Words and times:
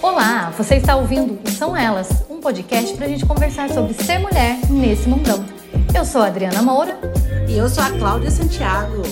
Olá, 0.00 0.50
você 0.56 0.76
está 0.76 0.96
ouvindo 0.96 1.38
São 1.50 1.76
Elas, 1.76 2.08
um 2.30 2.40
podcast 2.40 2.96
para 2.96 3.04
a 3.04 3.08
gente 3.08 3.26
conversar 3.26 3.68
sobre 3.68 3.92
ser 3.92 4.18
mulher 4.18 4.58
nesse 4.70 5.06
mundão. 5.06 5.44
Eu 5.94 6.06
sou 6.06 6.22
a 6.22 6.28
Adriana 6.28 6.62
Moura. 6.62 6.98
E 7.46 7.58
eu 7.58 7.68
sou 7.68 7.84
a 7.84 7.90
Cláudia 7.90 8.30
Santiago. 8.30 9.02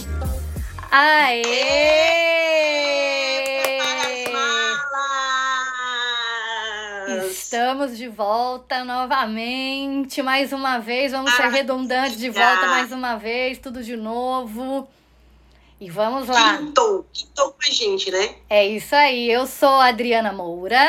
Aê! 0.91 2.30
Estamos 7.51 7.99
de 7.99 8.07
volta 8.07 8.85
novamente, 8.85 10.23
mais 10.23 10.53
uma 10.53 10.79
vez. 10.79 11.11
Vamos 11.11 11.33
ser 11.33 11.49
redundantes 11.49 12.17
de 12.17 12.31
volta 12.31 12.69
mais 12.69 12.93
uma 12.93 13.17
vez, 13.17 13.59
tudo 13.59 13.83
de 13.83 13.97
novo. 13.97 14.87
E 15.81 15.91
vamos 15.91 16.29
lá. 16.29 16.59
Quintou, 16.59 17.05
quintou 17.13 17.51
com 17.51 17.59
a 17.61 17.75
gente, 17.75 18.09
né? 18.09 18.37
É 18.49 18.65
isso 18.65 18.95
aí. 18.95 19.29
Eu 19.29 19.49
sou 19.49 19.81
a 19.81 19.87
Adriana 19.87 20.33
Moura. 20.33 20.87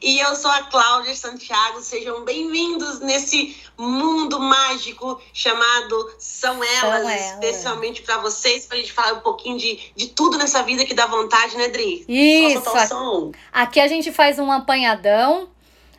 E 0.00 0.20
eu 0.20 0.36
sou 0.36 0.50
a 0.50 0.62
Cláudia 0.62 1.14
Santiago. 1.14 1.80
Sejam 1.80 2.24
bem-vindos 2.24 3.00
nesse 3.00 3.56
mundo 3.76 4.38
mágico 4.38 5.20
chamado 5.32 6.12
São 6.20 6.62
Elas, 6.62 6.80
São 6.80 7.10
Elas. 7.10 7.32
especialmente 7.32 8.02
para 8.02 8.18
vocês, 8.18 8.64
para 8.64 8.76
a 8.76 8.80
gente 8.80 8.92
falar 8.92 9.14
um 9.14 9.20
pouquinho 9.20 9.58
de, 9.58 9.92
de 9.96 10.06
tudo 10.08 10.38
nessa 10.38 10.62
vida 10.62 10.84
que 10.84 10.94
dá 10.94 11.06
vontade, 11.06 11.56
né, 11.56 11.68
Dri? 11.68 12.04
Isso. 12.08 13.32
Aqui 13.52 13.80
a 13.80 13.88
gente 13.88 14.12
faz 14.12 14.38
um 14.38 14.52
apanhadão. 14.52 15.48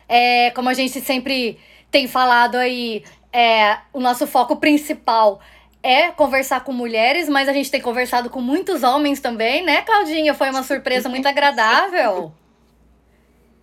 É, 0.08 0.50
como 0.52 0.70
a 0.70 0.74
gente 0.74 0.98
sempre 1.02 1.58
tem 1.90 2.08
falado 2.08 2.56
aí, 2.56 3.04
é, 3.30 3.78
o 3.92 4.00
nosso 4.00 4.26
foco 4.26 4.56
principal 4.56 5.40
é 5.82 6.10
conversar 6.10 6.64
com 6.64 6.72
mulheres, 6.72 7.28
mas 7.28 7.48
a 7.48 7.52
gente 7.52 7.70
tem 7.70 7.82
conversado 7.82 8.30
com 8.30 8.40
muitos 8.40 8.82
homens 8.82 9.20
também, 9.20 9.62
né, 9.62 9.82
Claudinha? 9.82 10.32
Foi 10.32 10.48
uma 10.48 10.62
surpresa 10.62 11.06
muito 11.08 11.26
agradável. 11.26 12.32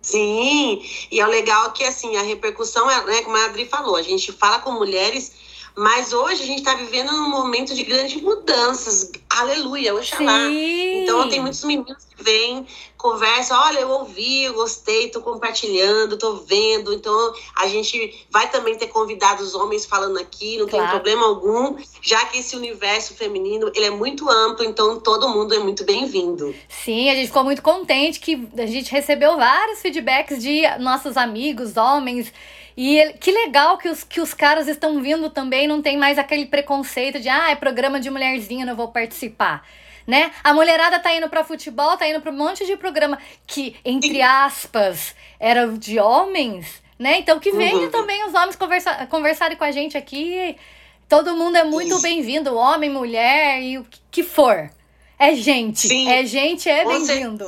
Sim, 0.00 0.82
e 1.10 1.20
é 1.20 1.26
legal 1.26 1.72
que 1.72 1.84
assim, 1.84 2.16
a 2.16 2.22
repercussão 2.22 2.90
é, 2.90 3.04
né, 3.04 3.22
como 3.22 3.36
a 3.36 3.46
Adri 3.46 3.66
falou, 3.66 3.96
a 3.96 4.02
gente 4.02 4.32
fala 4.32 4.60
com 4.60 4.72
mulheres, 4.72 5.32
mas 5.78 6.12
hoje 6.12 6.42
a 6.42 6.46
gente 6.46 6.58
está 6.58 6.74
vivendo 6.74 7.12
num 7.12 7.30
momento 7.30 7.72
de 7.72 7.84
grandes 7.84 8.20
mudanças. 8.20 9.12
Aleluia, 9.30 9.94
oxalá. 9.94 10.36
Sim. 10.48 11.04
Então 11.04 11.28
tem 11.28 11.38
muitos 11.38 11.62
meninos 11.62 12.04
que 12.04 12.20
vêm, 12.20 12.66
conversam, 12.96 13.56
olha, 13.56 13.78
eu 13.78 13.88
ouvi, 13.88 14.42
eu 14.42 14.54
gostei, 14.54 15.08
tô 15.08 15.20
compartilhando, 15.20 16.18
tô 16.18 16.34
vendo. 16.38 16.92
Então 16.92 17.32
a 17.54 17.68
gente 17.68 18.26
vai 18.28 18.50
também 18.50 18.76
ter 18.76 18.88
convidados 18.88 19.54
homens 19.54 19.86
falando 19.86 20.18
aqui, 20.18 20.58
não 20.58 20.66
Claro. 20.66 20.84
tem 20.84 20.90
problema 20.90 21.26
algum, 21.26 21.76
já 22.02 22.24
que 22.24 22.38
esse 22.38 22.56
universo 22.56 23.14
feminino, 23.14 23.70
ele 23.72 23.84
é 23.86 23.90
muito 23.90 24.28
amplo, 24.28 24.64
então 24.64 24.98
todo 24.98 25.28
mundo 25.28 25.54
é 25.54 25.60
muito 25.60 25.84
bem-vindo. 25.84 26.52
Sim, 26.68 27.08
a 27.08 27.14
gente 27.14 27.28
ficou 27.28 27.44
muito 27.44 27.62
contente 27.62 28.18
que 28.18 28.48
a 28.58 28.66
gente 28.66 28.90
recebeu 28.90 29.36
vários 29.36 29.80
feedbacks 29.80 30.42
de 30.42 30.62
nossos 30.80 31.16
amigos, 31.16 31.76
homens. 31.76 32.32
E 32.80 32.96
ele- 32.96 33.14
que 33.14 33.32
legal 33.32 33.76
que 33.76 33.88
os, 33.88 34.04
que 34.04 34.20
os 34.20 34.32
caras 34.32 34.68
estão 34.68 35.02
vindo 35.02 35.28
também, 35.30 35.66
não 35.66 35.82
tem 35.82 35.96
mais 35.96 36.16
aquele 36.16 36.46
preconceito 36.46 37.18
de, 37.18 37.28
ah, 37.28 37.50
é 37.50 37.56
programa 37.56 37.98
de 37.98 38.08
mulherzinha, 38.08 38.64
não 38.64 38.76
vou 38.76 38.86
participar. 38.86 39.66
Né? 40.06 40.30
A 40.44 40.54
mulherada 40.54 41.00
tá 41.00 41.12
indo 41.12 41.28
pra 41.28 41.42
futebol, 41.42 41.96
tá 41.96 42.06
indo 42.08 42.20
pra 42.20 42.30
um 42.30 42.36
monte 42.36 42.64
de 42.64 42.76
programa 42.76 43.18
que, 43.46 43.74
entre 43.84 44.22
aspas, 44.22 45.12
era 45.40 45.66
de 45.66 45.98
homens, 45.98 46.80
né? 46.96 47.18
Então 47.18 47.40
que 47.40 47.50
venham 47.50 47.80
Uhum. 47.82 47.90
também 47.90 48.24
os 48.26 48.32
homens 48.32 48.54
conversa 48.54 49.06
conversarem 49.06 49.56
com 49.56 49.64
a 49.64 49.72
gente 49.72 49.98
aqui. 49.98 50.56
Todo 51.08 51.34
mundo 51.34 51.56
é 51.56 51.64
muito 51.64 52.00
bem-vindo, 52.00 52.54
homem, 52.54 52.88
mulher 52.88 53.60
e 53.60 53.76
o 53.78 53.86
que- 54.10 54.22
for. 54.22 54.70
É 55.18 55.34
gente. 55.34 55.88
Sim, 55.88 56.08
é 56.10 56.24
gente, 56.24 56.68
é 56.70 56.84
bem-vindo. 56.86 57.44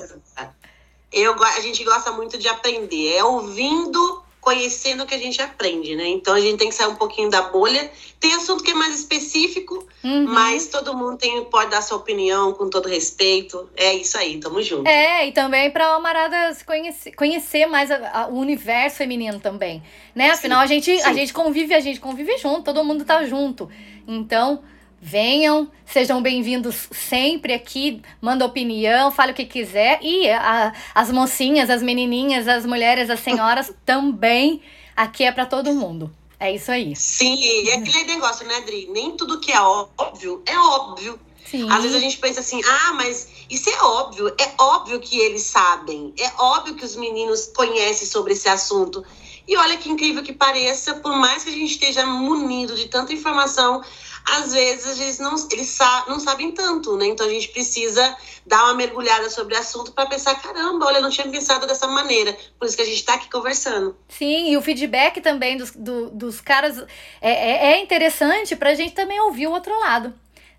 Eu, 1.12 1.41
a 1.42 1.60
gente 1.60 1.84
gosta 1.84 2.10
muito 2.12 2.37
de 2.37 2.49
aprender, 2.49 3.16
é 3.16 3.25
ouvindo, 3.25 4.22
conhecendo 4.41 5.05
que 5.06 5.15
a 5.15 5.19
gente 5.19 5.41
aprende, 5.43 5.95
né? 5.95 6.09
Então 6.09 6.34
a 6.34 6.41
gente 6.41 6.56
tem 6.59 6.69
que 6.71 6.75
sair 6.75 6.87
um 6.89 6.95
pouquinho 6.95 7.28
da 7.28 7.43
bolha. 7.43 7.91
Tem 8.19 8.34
assunto 8.34 8.62
que 8.65 8.71
é 8.71 8.75
mais 8.75 8.99
específico, 8.99 9.87
Uhum. 10.03 10.25
mas 10.28 10.67
todo 10.69 10.97
mundo 10.97 11.19
tem, 11.19 11.45
pode 11.45 11.71
dar 11.71 11.83
sua 11.83 11.99
opinião 11.99 12.53
com 12.55 12.69
todo 12.71 12.89
respeito. 12.89 13.69
É 13.77 13.93
isso 13.95 14.17
aí, 14.17 14.39
tamo 14.39 14.62
junto. 14.62 14.89
É, 14.89 15.28
e 15.28 15.33
também 15.33 15.71
pra 15.71 15.87
Almarada 15.89 16.53
se 16.55 16.65
conhecer, 16.65 17.12
conhecer 17.12 17.67
mais 17.67 17.91
a- 17.91 18.11
a- 18.23 18.27
o 18.28 18.39
universo 18.39 18.97
feminino 18.97 19.39
também, 19.41 19.83
né? 20.15 20.31
Afinal, 20.31 20.61
a 20.61 20.67
gente, 20.67 20.91
a 20.91 21.09
sim. 21.09 21.15
gente 21.15 21.33
convive, 21.34 21.75
a 21.75 21.81
gente 21.81 22.01
convive 22.01 22.37
junto, 22.39 22.62
todo 22.62 22.83
mundo 22.84 23.05
tá 23.05 23.25
junto. 23.25 23.69
Então, 24.09 24.62
venham, 25.00 25.71
sejam 25.87 26.21
bem-vindos 26.22 26.88
sempre 26.93 27.55
aqui, 27.55 28.03
manda 28.21 28.44
opinião, 28.44 29.11
fale 29.11 29.33
o 29.33 29.34
que 29.34 29.47
quiser. 29.47 29.99
E 30.03 30.28
a- 30.28 30.72
as 30.94 31.11
mocinhas, 31.11 31.71
as 31.71 31.83
menininhas, 31.83 32.47
as 32.47 32.66
mulheres, 32.66 33.09
as 33.09 33.21
senhoras 33.21 33.72
também, 33.87 34.60
aqui 34.94 35.25
é 35.25 35.33
pra 35.33 35.47
todo 35.47 35.72
mundo. 35.72 36.10
É 36.39 36.55
isso 36.55 36.71
aí. 36.71 36.94
Sim, 36.97 37.34
e 37.39 37.71
aquele 37.72 38.05
negócio, 38.05 38.47
né, 38.47 38.56
Adri? 38.56 38.89
Nem 38.93 39.12
tudo 39.16 39.41
que 39.41 39.53
é 39.53 39.60
óbvio 39.60 40.43
é 40.47 40.59
óbvio. 40.59 41.19
Sim. 41.47 41.69
Às 41.71 41.83
vezes 41.83 41.97
a 41.97 42.00
gente 42.00 42.16
pensa 42.19 42.41
assim, 42.41 42.60
ah, 42.65 42.93
mas 42.94 43.28
isso 43.50 43.69
é 43.69 43.83
óbvio. 43.83 44.28
É 44.39 44.50
óbvio 44.62 45.00
que 45.00 45.19
eles 45.19 45.43
sabem. 45.43 46.15
É 46.19 46.31
óbvio 46.41 46.75
que 46.77 46.84
os 46.84 46.94
meninos 46.97 47.47
conhecem 47.55 48.06
sobre 48.06 48.34
esse 48.34 48.49
assunto. 48.49 49.05
E 49.49 49.56
olha 49.56 49.77
que 49.77 49.91
incrível 49.91 50.22
que 50.22 50.33
pareça, 50.33 50.94
por 50.94 51.12
mais 51.16 51.43
que 51.43 51.50
a 51.50 51.53
gente 51.53 51.72
esteja 51.72 52.06
munido 52.06 52.77
de 52.77 52.87
tanta 52.89 53.12
informação, 53.12 53.83
às 54.25 54.53
vezes 54.53 54.98
eles 55.00 55.19
não, 55.19 55.34
eles 55.50 55.69
sa 55.69 56.04
não 56.08 56.20
sabem 56.20 56.53
tanto, 56.53 56.97
né? 56.97 57.06
Então 57.06 57.26
a 57.26 57.31
gente 57.31 57.48
precisa 57.48 58.16
dar 58.47 58.64
uma 58.64 58.75
mergulhada 58.75 59.28
sobre 59.31 59.54
o 59.54 59.58
assunto 59.58 59.92
para 59.92 60.06
pensar, 60.06 60.34
caramba, 60.41 60.86
olha, 60.86 60.98
eu 60.98 61.03
não 61.03 61.10
tinha 61.10 61.28
pensado 61.28 61.66
dessa 61.66 61.86
maneira. 61.86 62.36
Por 62.59 62.66
isso 62.66 62.76
que 62.76 62.82
a 62.82 62.86
gente 62.86 62.97
está 62.97 63.14
aqui 63.14 63.30
conversando. 63.30 63.97
Sim, 64.09 64.50
e 64.50 64.56
o 64.56 64.62
feedback 64.62 65.20
também 65.20 65.56
dos, 65.56 65.72
do- 65.72 66.10
dos 66.10 66.41
caras 66.41 66.78
é, 67.20 67.30
é, 67.30 67.72
é 67.72 67.80
interessante 67.82 68.54
pra 68.56 68.75
gente 68.75 68.94
também 68.94 69.20
ouvir 69.20 69.47
o 69.47 69.53
outro 69.53 69.78
lado, 69.80 70.12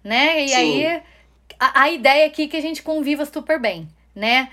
né? 0.03 0.43
E 0.45 0.49
Sim. 0.49 0.55
aí, 0.55 1.01
a, 1.59 1.81
a 1.83 1.89
ideia 1.91 2.27
aqui 2.27 2.43
é 2.43 2.47
que 2.47 2.57
a 2.57 2.61
gente 2.61 2.81
conviva 2.81 3.25
super 3.25 3.59
bem, 3.59 3.87
né? 4.15 4.49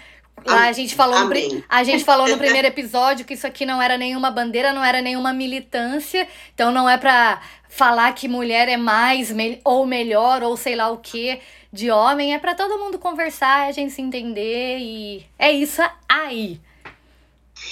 Lá 0.47 0.69
a 0.69 0.73
gente, 0.73 0.95
falou 0.95 1.19
no, 1.25 1.65
a 1.69 1.83
gente 1.83 2.05
falou 2.05 2.29
no 2.29 2.39
primeiro 2.39 2.69
episódio 2.69 3.27
que 3.27 3.35
isso 3.35 3.47
aqui 3.47 3.67
não 3.67 3.83
era 3.83 3.99
nenhuma 3.99 4.31
bandeira, 4.31 4.73
não 4.73 4.85
era 4.85 5.03
nenhuma 5.03 5.33
militância, 5.33 6.29
então 6.55 6.71
não 6.71 6.89
é 6.89 6.97
pra 6.97 7.41
falar 7.69 8.13
que 8.15 8.27
mulher 8.29 8.69
é 8.69 8.77
mais 8.77 9.31
me- 9.31 9.61
ou 9.65 9.87
melhor 9.87 10.43
ou 10.43 10.57
sei 10.57 10.75
lá 10.75 10.91
o 10.91 10.99
que 10.99 11.41
de 11.73 11.91
homem, 11.91 12.35
é 12.35 12.39
pra 12.39 12.55
todo 12.55 12.79
mundo 12.79 12.99
conversar, 12.99 13.69
a 13.69 13.73
gente 13.73 13.93
se 13.93 14.01
entender 14.01 14.79
e 14.79 15.27
é 15.39 15.53
isso 15.53 15.83
aí. 16.09 16.61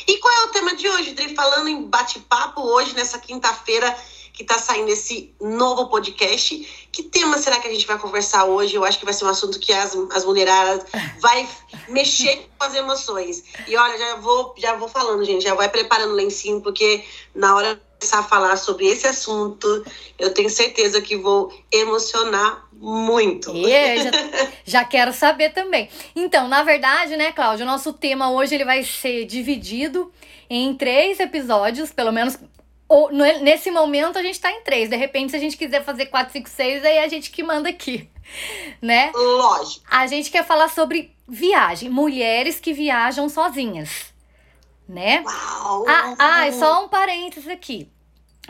E 0.06 0.18
qual 0.18 0.34
é 0.34 0.44
o 0.44 0.48
tema 0.48 0.74
de 0.74 0.88
hoje, 0.88 1.12
Dri? 1.12 1.34
Falando 1.34 1.68
em 1.68 1.82
bate-papo 1.82 2.60
hoje, 2.60 2.94
nessa 2.94 3.18
quinta-feira 3.18 3.96
que 4.36 4.44
tá 4.44 4.58
saindo 4.58 4.90
esse 4.90 5.34
novo 5.40 5.88
podcast. 5.88 6.88
Que 6.92 7.02
tema 7.04 7.38
será 7.38 7.58
que 7.58 7.66
a 7.66 7.72
gente 7.72 7.86
vai 7.86 7.98
conversar 7.98 8.44
hoje? 8.44 8.74
Eu 8.74 8.84
acho 8.84 8.98
que 8.98 9.04
vai 9.06 9.14
ser 9.14 9.24
um 9.24 9.28
assunto 9.28 9.58
que 9.58 9.72
as, 9.72 9.96
as 10.12 10.26
mulheradas 10.26 10.84
vai 11.20 11.48
mexer 11.88 12.46
com 12.58 12.64
as 12.66 12.74
emoções. 12.74 13.44
E 13.66 13.74
olha, 13.74 13.98
já 13.98 14.16
vou, 14.16 14.54
já 14.58 14.74
vou 14.76 14.88
falando, 14.88 15.24
gente, 15.24 15.42
já 15.42 15.54
vai 15.54 15.70
preparando 15.70 16.10
o 16.10 16.14
lencinho, 16.14 16.60
porque 16.60 17.02
na 17.34 17.56
hora 17.56 17.74
de 17.76 17.80
começar 17.98 18.18
a 18.18 18.22
falar 18.22 18.56
sobre 18.58 18.86
esse 18.86 19.06
assunto, 19.06 19.82
eu 20.18 20.32
tenho 20.34 20.50
certeza 20.50 21.00
que 21.00 21.16
vou 21.16 21.50
emocionar 21.72 22.68
muito. 22.74 23.56
E 23.56 23.72
eu 23.72 24.02
já, 24.02 24.10
já 24.66 24.84
quero 24.84 25.14
saber 25.14 25.54
também. 25.54 25.88
Então, 26.14 26.46
na 26.46 26.62
verdade, 26.62 27.16
né, 27.16 27.32
Cláudia, 27.32 27.64
o 27.64 27.66
nosso 27.66 27.90
tema 27.94 28.30
hoje 28.30 28.54
ele 28.54 28.66
vai 28.66 28.84
ser 28.84 29.24
dividido 29.24 30.12
em 30.50 30.74
três 30.74 31.18
episódios, 31.18 31.90
pelo 31.90 32.12
menos 32.12 32.38
ou, 32.88 33.10
nesse 33.12 33.70
momento 33.70 34.18
a 34.18 34.22
gente 34.22 34.40
tá 34.40 34.50
em 34.50 34.62
três. 34.62 34.88
De 34.88 34.96
repente, 34.96 35.30
se 35.30 35.36
a 35.36 35.40
gente 35.40 35.56
quiser 35.56 35.84
fazer 35.84 36.06
quatro, 36.06 36.32
cinco, 36.32 36.48
seis, 36.48 36.84
aí 36.84 36.98
a 36.98 37.08
gente 37.08 37.30
que 37.30 37.42
manda 37.42 37.68
aqui, 37.68 38.08
né? 38.80 39.10
Lógico. 39.14 39.84
A 39.90 40.06
gente 40.06 40.30
quer 40.30 40.44
falar 40.44 40.68
sobre 40.68 41.14
viagem, 41.26 41.90
mulheres 41.90 42.60
que 42.60 42.72
viajam 42.72 43.28
sozinhas, 43.28 44.14
né? 44.88 45.22
Uau! 45.24 45.84
Ah, 45.88 46.14
ah, 46.18 46.52
só 46.52 46.84
um 46.84 46.88
parênteses 46.88 47.48
aqui. 47.48 47.90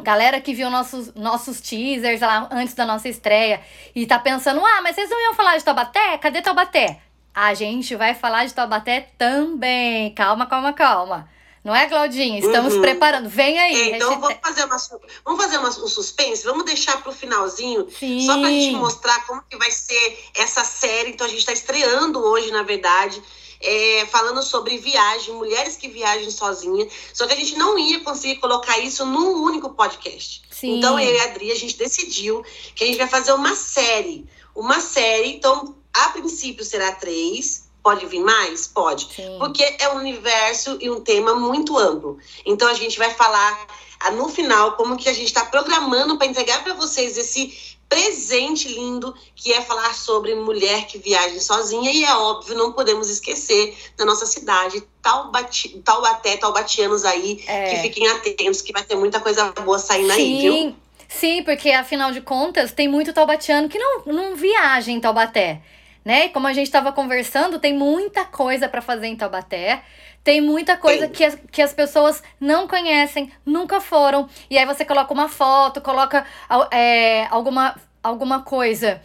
Galera 0.02 0.38
que 0.42 0.52
viu 0.52 0.68
nossos, 0.68 1.14
nossos 1.14 1.58
teasers 1.58 2.20
lá 2.20 2.48
antes 2.52 2.74
da 2.74 2.84
nossa 2.84 3.08
estreia 3.08 3.62
e 3.94 4.06
tá 4.06 4.18
pensando, 4.18 4.60
ah, 4.62 4.82
mas 4.82 4.94
vocês 4.94 5.08
não 5.08 5.18
iam 5.22 5.34
falar 5.34 5.56
de 5.56 5.64
Taubaté? 5.64 6.18
Cadê 6.18 6.42
Taubaté? 6.42 7.00
A 7.34 7.54
gente 7.54 7.94
vai 7.96 8.14
falar 8.14 8.44
de 8.44 8.52
Taubaté 8.52 9.08
também. 9.16 10.12
Calma, 10.14 10.46
calma, 10.46 10.74
calma. 10.74 11.28
Não 11.66 11.74
é, 11.74 11.86
Claudinha? 11.88 12.38
Estamos 12.38 12.74
Uhum. 12.74 12.80
preparando. 12.80 13.28
Vem 13.28 13.58
aí. 13.58 13.90
Então 13.94 14.08
hashtag- 14.10 14.20
vamos 14.20 14.38
fazer, 14.40 14.64
uma, 14.64 15.00
vamos 15.24 15.42
fazer 15.44 15.58
uma- 15.58 15.68
um 15.84 15.88
suspense, 15.88 16.44
vamos 16.44 16.64
deixar 16.64 17.02
pro 17.02 17.10
finalzinho, 17.12 17.88
Sim. 17.98 18.24
só 18.24 18.38
pra 18.38 18.48
gente 18.48 18.76
mostrar 18.76 19.26
como 19.26 19.42
que 19.50 19.56
vai 19.56 19.70
ser 19.72 20.18
essa 20.36 20.62
série. 20.64 21.10
Então 21.10 21.26
a 21.26 21.30
gente 21.30 21.44
tá 21.44 21.52
estreando 21.52 22.20
hoje, 22.24 22.50
na 22.52 22.62
verdade. 22.62 23.20
é, 23.58 24.06
falando 24.10 24.42
sobre 24.42 24.76
viagem, 24.76 25.32
mulheres 25.32 25.76
que 25.78 25.88
viajam 25.88 26.30
sozinha. 26.30 26.86
Só 27.14 27.26
que 27.26 27.32
a 27.32 27.36
gente 27.36 27.56
não 27.56 27.78
ia 27.78 28.00
conseguir 28.00 28.36
colocar 28.36 28.78
isso 28.78 29.06
num 29.06 29.42
único 29.42 29.70
podcast. 29.70 30.42
Sim. 30.50 30.76
Então 30.76 31.00
eu 31.00 31.14
e 31.14 31.18
a 31.20 31.24
Adri, 31.24 31.50
a 31.50 31.54
gente 31.54 31.74
decidiu 31.74 32.44
que 32.74 32.84
a 32.84 32.86
gente 32.86 32.98
vai 32.98 33.08
fazer 33.08 33.32
uma 33.32 33.56
série. 33.56 34.26
Uma 34.54 34.78
série, 34.78 35.28
então, 35.32 35.74
a 35.92 36.10
princípio 36.10 36.62
será 36.66 36.92
três. 36.92 37.65
Pode 37.86 38.04
vir 38.06 38.18
mais? 38.18 38.66
Pode. 38.66 39.06
Sim. 39.14 39.36
Porque 39.38 39.62
é 39.78 39.88
um 39.90 39.98
universo 39.98 40.76
e 40.80 40.90
um 40.90 41.00
tema 41.00 41.36
muito 41.36 41.78
amplo. 41.78 42.18
Então 42.44 42.66
a 42.66 42.74
gente 42.74 42.98
vai 42.98 43.14
falar 43.14 43.64
ah, 44.00 44.10
no 44.10 44.28
final 44.28 44.72
como 44.72 44.96
que 44.96 45.08
a 45.08 45.12
gente 45.12 45.28
está 45.28 45.44
programando 45.44 46.18
para 46.18 46.26
entregar 46.26 46.64
para 46.64 46.74
vocês 46.74 47.16
esse 47.16 47.76
presente 47.88 48.66
lindo 48.66 49.14
que 49.36 49.52
é 49.52 49.60
falar 49.60 49.94
sobre 49.94 50.34
mulher 50.34 50.88
que 50.88 50.98
viaja 50.98 51.38
sozinha 51.38 51.92
e 51.92 52.02
é 52.02 52.12
óbvio 52.16 52.56
não 52.56 52.72
podemos 52.72 53.08
esquecer 53.08 53.76
da 53.96 54.04
nossa 54.04 54.26
cidade 54.26 54.82
Taubati, 55.00 55.68
Taubaté, 55.84 56.36
taubatianos 56.38 57.04
aí 57.04 57.44
é. 57.46 57.70
que 57.70 57.82
fiquem 57.82 58.08
atentos 58.08 58.62
que 58.62 58.72
vai 58.72 58.82
ter 58.82 58.96
muita 58.96 59.20
coisa 59.20 59.52
boa 59.64 59.78
saindo 59.78 60.12
Sim. 60.12 60.16
aí, 60.16 60.40
viu? 60.40 60.76
Sim, 61.08 61.44
porque 61.44 61.70
afinal 61.70 62.10
de 62.10 62.20
contas 62.20 62.72
tem 62.72 62.88
muito 62.88 63.12
taubatiano 63.12 63.68
que 63.68 63.78
não, 63.78 64.02
não 64.06 64.34
viaja 64.34 64.90
em 64.90 64.98
Taubaté, 64.98 65.62
né? 66.06 66.28
Como 66.28 66.46
a 66.46 66.52
gente 66.52 66.68
estava 66.68 66.92
conversando, 66.92 67.58
tem 67.58 67.74
muita 67.74 68.24
coisa 68.24 68.68
para 68.68 68.80
fazer 68.80 69.08
em 69.08 69.16
Taubaté. 69.16 69.82
Tem 70.22 70.40
muita 70.40 70.76
coisa 70.76 71.08
que 71.08 71.24
as, 71.24 71.36
que 71.50 71.60
as 71.60 71.74
pessoas 71.74 72.22
não 72.38 72.68
conhecem, 72.68 73.32
nunca 73.44 73.80
foram. 73.80 74.28
E 74.48 74.56
aí 74.56 74.64
você 74.64 74.84
coloca 74.84 75.12
uma 75.12 75.28
foto, 75.28 75.80
coloca 75.80 76.24
é, 76.70 77.26
alguma, 77.28 77.74
alguma 78.04 78.42
coisa 78.42 79.02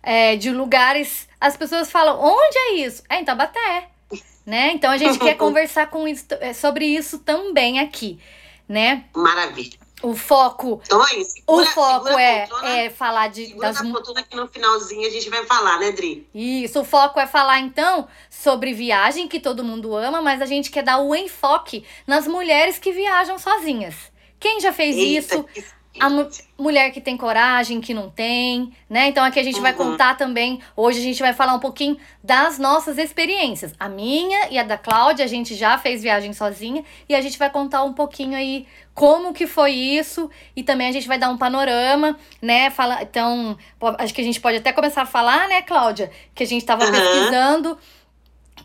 é, 0.00 0.36
de 0.36 0.52
lugares. 0.52 1.28
As 1.40 1.56
pessoas 1.56 1.90
falam, 1.90 2.20
onde 2.20 2.56
é 2.56 2.74
isso? 2.86 3.02
É 3.08 3.16
em 3.18 3.24
Tabaté. 3.24 3.88
Né? 4.46 4.72
Então 4.74 4.90
a 4.90 4.98
gente 4.98 5.18
quer 5.18 5.36
conversar 5.40 5.86
com 5.86 6.06
isso, 6.06 6.26
é, 6.38 6.52
sobre 6.52 6.84
isso 6.84 7.18
também 7.20 7.80
aqui, 7.80 8.20
né? 8.68 9.04
Maravilha. 9.14 9.78
O 10.02 10.14
foco. 10.14 10.80
Então 10.84 11.02
é. 11.02 11.24
Segura, 11.24 11.62
o 11.62 11.66
foco 11.66 12.08
é, 12.08 12.48
é 12.64 12.90
falar 12.90 13.28
de. 13.28 13.46
Segura 13.46 13.72
das... 13.72 13.80
a 13.80 14.22
que 14.22 14.36
no 14.36 14.46
finalzinho 14.48 15.06
a 15.06 15.10
gente 15.10 15.30
vai 15.30 15.44
falar, 15.46 15.78
né, 15.78 15.92
Dri? 15.92 16.28
Isso, 16.34 16.80
o 16.80 16.84
foco 16.84 17.18
é 17.18 17.26
falar, 17.26 17.60
então, 17.60 18.06
sobre 18.28 18.74
viagem, 18.74 19.28
que 19.28 19.40
todo 19.40 19.64
mundo 19.64 19.94
ama, 19.96 20.20
mas 20.20 20.42
a 20.42 20.46
gente 20.46 20.70
quer 20.70 20.82
dar 20.82 20.98
o 20.98 21.14
enfoque 21.14 21.84
nas 22.06 22.26
mulheres 22.26 22.78
que 22.78 22.92
viajam 22.92 23.38
sozinhas. 23.38 23.94
Quem 24.38 24.60
já 24.60 24.72
fez 24.72 24.96
Eita, 24.96 25.36
isso? 25.36 25.44
Que 25.44 25.64
a 25.98 26.10
mu 26.10 26.28
mulher 26.56 26.90
que 26.90 27.00
tem 27.00 27.16
coragem, 27.16 27.80
que 27.80 27.92
não 27.92 28.08
tem, 28.08 28.72
né? 28.88 29.08
Então 29.08 29.24
aqui 29.24 29.40
a 29.40 29.42
gente 29.42 29.56
uhum. 29.56 29.62
vai 29.62 29.72
contar 29.72 30.16
também, 30.16 30.60
hoje 30.76 31.00
a 31.00 31.02
gente 31.02 31.20
vai 31.20 31.32
falar 31.32 31.54
um 31.54 31.58
pouquinho 31.58 31.96
das 32.22 32.58
nossas 32.58 32.96
experiências. 32.96 33.72
A 33.78 33.88
minha 33.88 34.48
e 34.50 34.58
a 34.58 34.62
da 34.62 34.78
Cláudia, 34.78 35.24
a 35.24 35.28
gente 35.28 35.54
já 35.54 35.76
fez 35.78 36.02
viagem 36.02 36.32
sozinha 36.32 36.84
e 37.08 37.14
a 37.14 37.20
gente 37.20 37.38
vai 37.38 37.50
contar 37.50 37.82
um 37.82 37.92
pouquinho 37.92 38.36
aí 38.36 38.66
como 38.94 39.32
que 39.32 39.46
foi 39.46 39.72
isso 39.72 40.30
e 40.54 40.62
também 40.62 40.88
a 40.88 40.92
gente 40.92 41.08
vai 41.08 41.18
dar 41.18 41.28
um 41.28 41.36
panorama, 41.36 42.16
né? 42.40 42.70
Fala, 42.70 43.02
então, 43.02 43.56
acho 43.98 44.14
que 44.14 44.20
a 44.20 44.24
gente 44.24 44.40
pode 44.40 44.58
até 44.58 44.72
começar 44.72 45.02
a 45.02 45.06
falar, 45.06 45.48
né, 45.48 45.62
Cláudia, 45.62 46.10
que 46.34 46.44
a 46.44 46.46
gente 46.46 46.60
estava 46.60 46.84
uhum. 46.84 46.92
pesquisando 46.92 47.78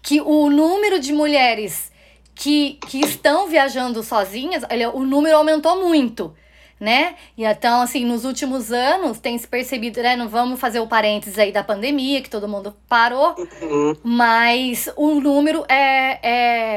que 0.01 0.21
o 0.21 0.49
número 0.49 0.99
de 0.99 1.11
mulheres 1.11 1.91
que, 2.35 2.79
que 2.87 2.99
estão 2.99 3.47
viajando 3.47 4.01
sozinhas, 4.03 4.63
olha, 4.71 4.89
o 4.91 5.03
número 5.03 5.35
aumentou 5.35 5.81
muito 5.81 6.35
né? 6.79 7.15
E 7.37 7.43
então, 7.43 7.81
assim, 7.81 8.05
nos 8.05 8.23
últimos 8.23 8.71
anos 8.71 9.19
tem 9.19 9.37
se 9.37 9.47
percebido, 9.47 10.01
né? 10.01 10.15
Não 10.15 10.29
vamos 10.29 10.59
fazer 10.59 10.79
o 10.79 10.87
parênteses 10.87 11.37
aí 11.37 11.51
da 11.51 11.63
pandemia, 11.63 12.21
que 12.21 12.29
todo 12.29 12.47
mundo 12.47 12.75
parou, 12.87 13.35
uhum. 13.37 13.95
mas 14.03 14.89
o 14.95 15.19
número 15.19 15.65
é, 15.67 16.19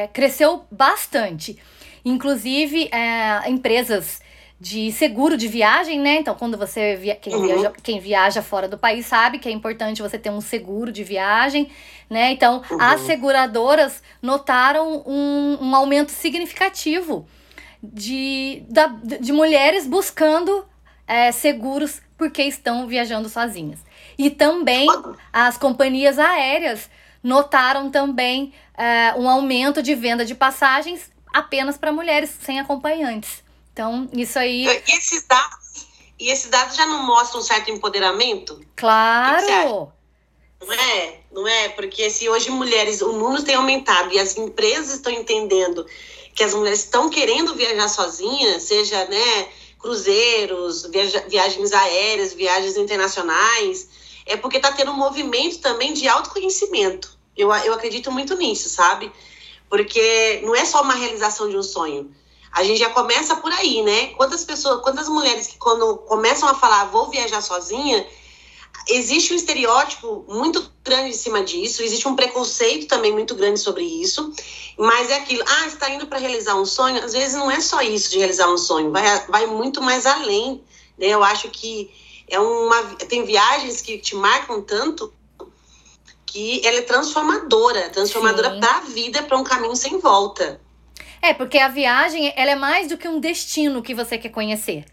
é, 0.02 0.06
cresceu 0.08 0.64
bastante. 0.70 1.56
Inclusive, 2.04 2.88
é, 2.90 3.48
empresas 3.48 4.20
de 4.58 4.92
seguro 4.92 5.36
de 5.36 5.48
viagem, 5.48 5.98
né? 5.98 6.16
Então, 6.16 6.34
quando 6.36 6.56
você 6.56 6.96
via 6.96 7.16
quem, 7.16 7.34
uhum. 7.34 7.46
viaja, 7.46 7.72
quem 7.82 8.00
viaja 8.00 8.42
fora 8.42 8.68
do 8.68 8.78
país 8.78 9.06
sabe 9.06 9.38
que 9.38 9.48
é 9.48 9.52
importante 9.52 10.02
você 10.02 10.18
ter 10.18 10.30
um 10.30 10.40
seguro 10.40 10.92
de 10.92 11.02
viagem, 11.02 11.68
né? 12.08 12.30
Então, 12.32 12.62
uhum. 12.70 12.80
as 12.80 13.00
seguradoras 13.02 14.02
notaram 14.20 15.02
um, 15.06 15.58
um 15.60 15.74
aumento 15.74 16.10
significativo 16.12 17.26
de, 17.82 18.62
da, 18.68 18.86
de 18.86 19.32
mulheres 19.32 19.86
buscando 19.86 20.64
é, 21.06 21.32
seguros 21.32 22.00
porque 22.16 22.42
estão 22.42 22.86
viajando 22.86 23.28
sozinhas. 23.28 23.80
E 24.16 24.30
também 24.30 24.86
as 25.32 25.58
companhias 25.58 26.18
aéreas 26.18 26.88
notaram 27.22 27.90
também 27.90 28.54
é, 28.76 29.14
um 29.16 29.28
aumento 29.28 29.82
de 29.82 29.94
venda 29.94 30.24
de 30.24 30.34
passagens 30.34 31.10
apenas 31.32 31.76
para 31.76 31.92
mulheres 31.92 32.30
sem 32.40 32.60
acompanhantes. 32.60 33.42
Então, 33.72 34.08
isso 34.12 34.38
aí. 34.38 34.66
E 34.66 34.96
esses 34.96 35.26
dados, 35.26 35.86
e 36.18 36.30
esses 36.30 36.50
dados 36.50 36.76
já 36.76 36.86
não 36.86 37.04
mostram 37.04 37.40
um 37.40 37.44
certo 37.44 37.70
empoderamento? 37.70 38.60
Claro! 38.76 39.92
Não 40.60 40.72
é? 40.72 41.20
Não 41.32 41.48
é? 41.48 41.68
Porque 41.70 42.08
se 42.10 42.28
hoje 42.28 42.50
mulheres, 42.50 43.00
o 43.02 43.12
número 43.12 43.42
tem 43.42 43.56
aumentado 43.56 44.12
e 44.12 44.18
as 44.18 44.36
empresas 44.36 44.94
estão 44.94 45.12
entendendo 45.12 45.84
que 46.34 46.42
as 46.42 46.54
mulheres 46.54 46.80
estão 46.80 47.08
querendo 47.10 47.54
viajar 47.54 47.88
sozinhas, 47.88 48.62
seja 48.62 49.04
né, 49.06 49.48
cruzeiros, 49.78 50.86
viaja, 50.86 51.24
viagens 51.28 51.72
aéreas, 51.72 52.32
viagens 52.32 52.76
internacionais, 52.76 53.88
é 54.24 54.36
porque 54.36 54.56
está 54.56 54.72
tendo 54.72 54.92
um 54.92 54.96
movimento 54.96 55.58
também 55.58 55.92
de 55.92 56.08
autoconhecimento. 56.08 57.18
Eu, 57.36 57.52
eu 57.52 57.74
acredito 57.74 58.10
muito 58.10 58.36
nisso, 58.36 58.68
sabe? 58.68 59.10
Porque 59.68 60.40
não 60.44 60.54
é 60.54 60.64
só 60.64 60.82
uma 60.82 60.94
realização 60.94 61.48
de 61.48 61.56
um 61.56 61.62
sonho. 61.62 62.14
A 62.52 62.62
gente 62.62 62.78
já 62.78 62.90
começa 62.90 63.36
por 63.36 63.50
aí, 63.52 63.82
né? 63.82 64.08
Quantas 64.08 64.44
pessoas, 64.44 64.82
quantas 64.82 65.08
mulheres 65.08 65.46
que 65.46 65.56
quando 65.56 65.96
começam 65.98 66.48
a 66.48 66.54
falar 66.54 66.84
vou 66.86 67.08
viajar 67.08 67.40
sozinha, 67.40 68.06
existe 68.88 69.32
um 69.32 69.36
estereótipo 69.36 70.24
muito 70.28 70.70
grande 70.84 71.10
em 71.10 71.14
cima 71.14 71.42
disso, 71.44 71.82
existe 71.82 72.06
um 72.08 72.16
preconceito 72.16 72.86
também 72.86 73.12
muito 73.12 73.34
grande 73.34 73.60
sobre 73.60 73.84
isso, 73.84 74.32
mas 74.78 75.10
é 75.10 75.16
aquilo, 75.16 75.42
ah, 75.46 75.66
está 75.66 75.90
indo 75.90 76.06
para 76.06 76.18
realizar 76.18 76.56
um 76.56 76.64
sonho, 76.64 77.02
às 77.02 77.12
vezes 77.12 77.34
não 77.34 77.50
é 77.50 77.60
só 77.60 77.80
isso 77.82 78.10
de 78.10 78.18
realizar 78.18 78.48
um 78.48 78.58
sonho, 78.58 78.90
vai, 78.90 79.26
vai 79.26 79.46
muito 79.46 79.80
mais 79.80 80.06
além, 80.06 80.62
né? 80.98 81.06
Eu 81.06 81.22
acho 81.22 81.48
que 81.50 81.90
é 82.28 82.40
uma 82.40 82.82
tem 83.08 83.24
viagens 83.24 83.80
que 83.80 83.98
te 83.98 84.16
marcam 84.16 84.62
tanto 84.62 85.12
que 86.26 86.66
ela 86.66 86.78
é 86.78 86.82
transformadora, 86.82 87.90
transformadora 87.90 88.58
para 88.58 88.78
a 88.78 88.80
vida, 88.80 89.22
para 89.22 89.36
um 89.36 89.44
caminho 89.44 89.76
sem 89.76 89.98
volta. 89.98 90.58
É, 91.20 91.34
porque 91.34 91.58
a 91.58 91.68
viagem, 91.68 92.32
ela 92.34 92.52
é 92.52 92.56
mais 92.56 92.88
do 92.88 92.96
que 92.96 93.06
um 93.06 93.20
destino 93.20 93.82
que 93.82 93.94
você 93.94 94.16
quer 94.16 94.30
conhecer 94.30 94.86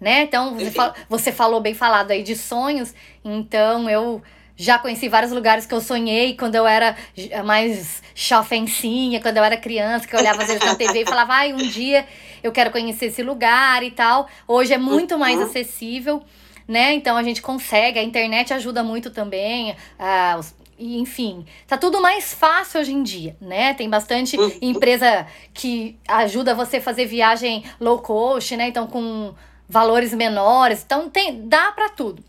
né? 0.00 0.22
Então, 0.22 0.54
você, 0.54 0.70
fal 0.70 0.94
você 1.08 1.32
falou 1.32 1.60
bem 1.60 1.74
falado 1.74 2.10
aí 2.10 2.22
de 2.22 2.36
sonhos, 2.36 2.94
então 3.24 3.88
eu 3.88 4.22
já 4.56 4.78
conheci 4.78 5.08
vários 5.08 5.32
lugares 5.32 5.66
que 5.66 5.74
eu 5.74 5.80
sonhei 5.80 6.36
quando 6.36 6.54
eu 6.54 6.66
era 6.66 6.96
mais 7.44 8.02
chofencinha, 8.14 9.20
quando 9.20 9.36
eu 9.36 9.44
era 9.44 9.56
criança, 9.56 10.06
que 10.06 10.14
eu 10.14 10.20
olhava 10.20 10.42
às 10.42 10.48
vezes 10.48 10.64
na 10.64 10.76
TV 10.76 11.02
e 11.02 11.04
falava, 11.04 11.34
ai, 11.34 11.52
um 11.52 11.56
dia 11.56 12.06
eu 12.42 12.52
quero 12.52 12.70
conhecer 12.70 13.06
esse 13.06 13.22
lugar 13.22 13.82
e 13.82 13.90
tal. 13.90 14.28
Hoje 14.46 14.72
é 14.72 14.78
muito 14.78 15.18
mais 15.18 15.38
uhum. 15.38 15.46
acessível, 15.46 16.22
né? 16.68 16.94
Então 16.94 17.16
a 17.16 17.22
gente 17.22 17.42
consegue, 17.42 17.98
a 17.98 18.02
internet 18.02 18.54
ajuda 18.54 18.84
muito 18.84 19.10
também, 19.10 19.72
uh, 19.72 20.38
os, 20.38 20.54
enfim, 20.78 21.46
tá 21.66 21.76
tudo 21.76 22.00
mais 22.00 22.34
fácil 22.34 22.80
hoje 22.80 22.92
em 22.92 23.02
dia, 23.02 23.36
né? 23.40 23.74
Tem 23.74 23.88
bastante 23.88 24.36
uhum. 24.36 24.52
empresa 24.60 25.26
que 25.52 25.98
ajuda 26.06 26.54
você 26.54 26.78
a 26.78 26.82
fazer 26.82 27.06
viagem 27.06 27.64
low 27.80 27.98
cost, 27.98 28.56
né? 28.56 28.68
Então 28.68 28.86
com 28.86 29.34
valores 29.68 30.12
menores. 30.14 30.82
Então 30.84 31.08
tem, 31.08 31.48
dá 31.48 31.72
para 31.72 31.88
tudo. 31.88 32.22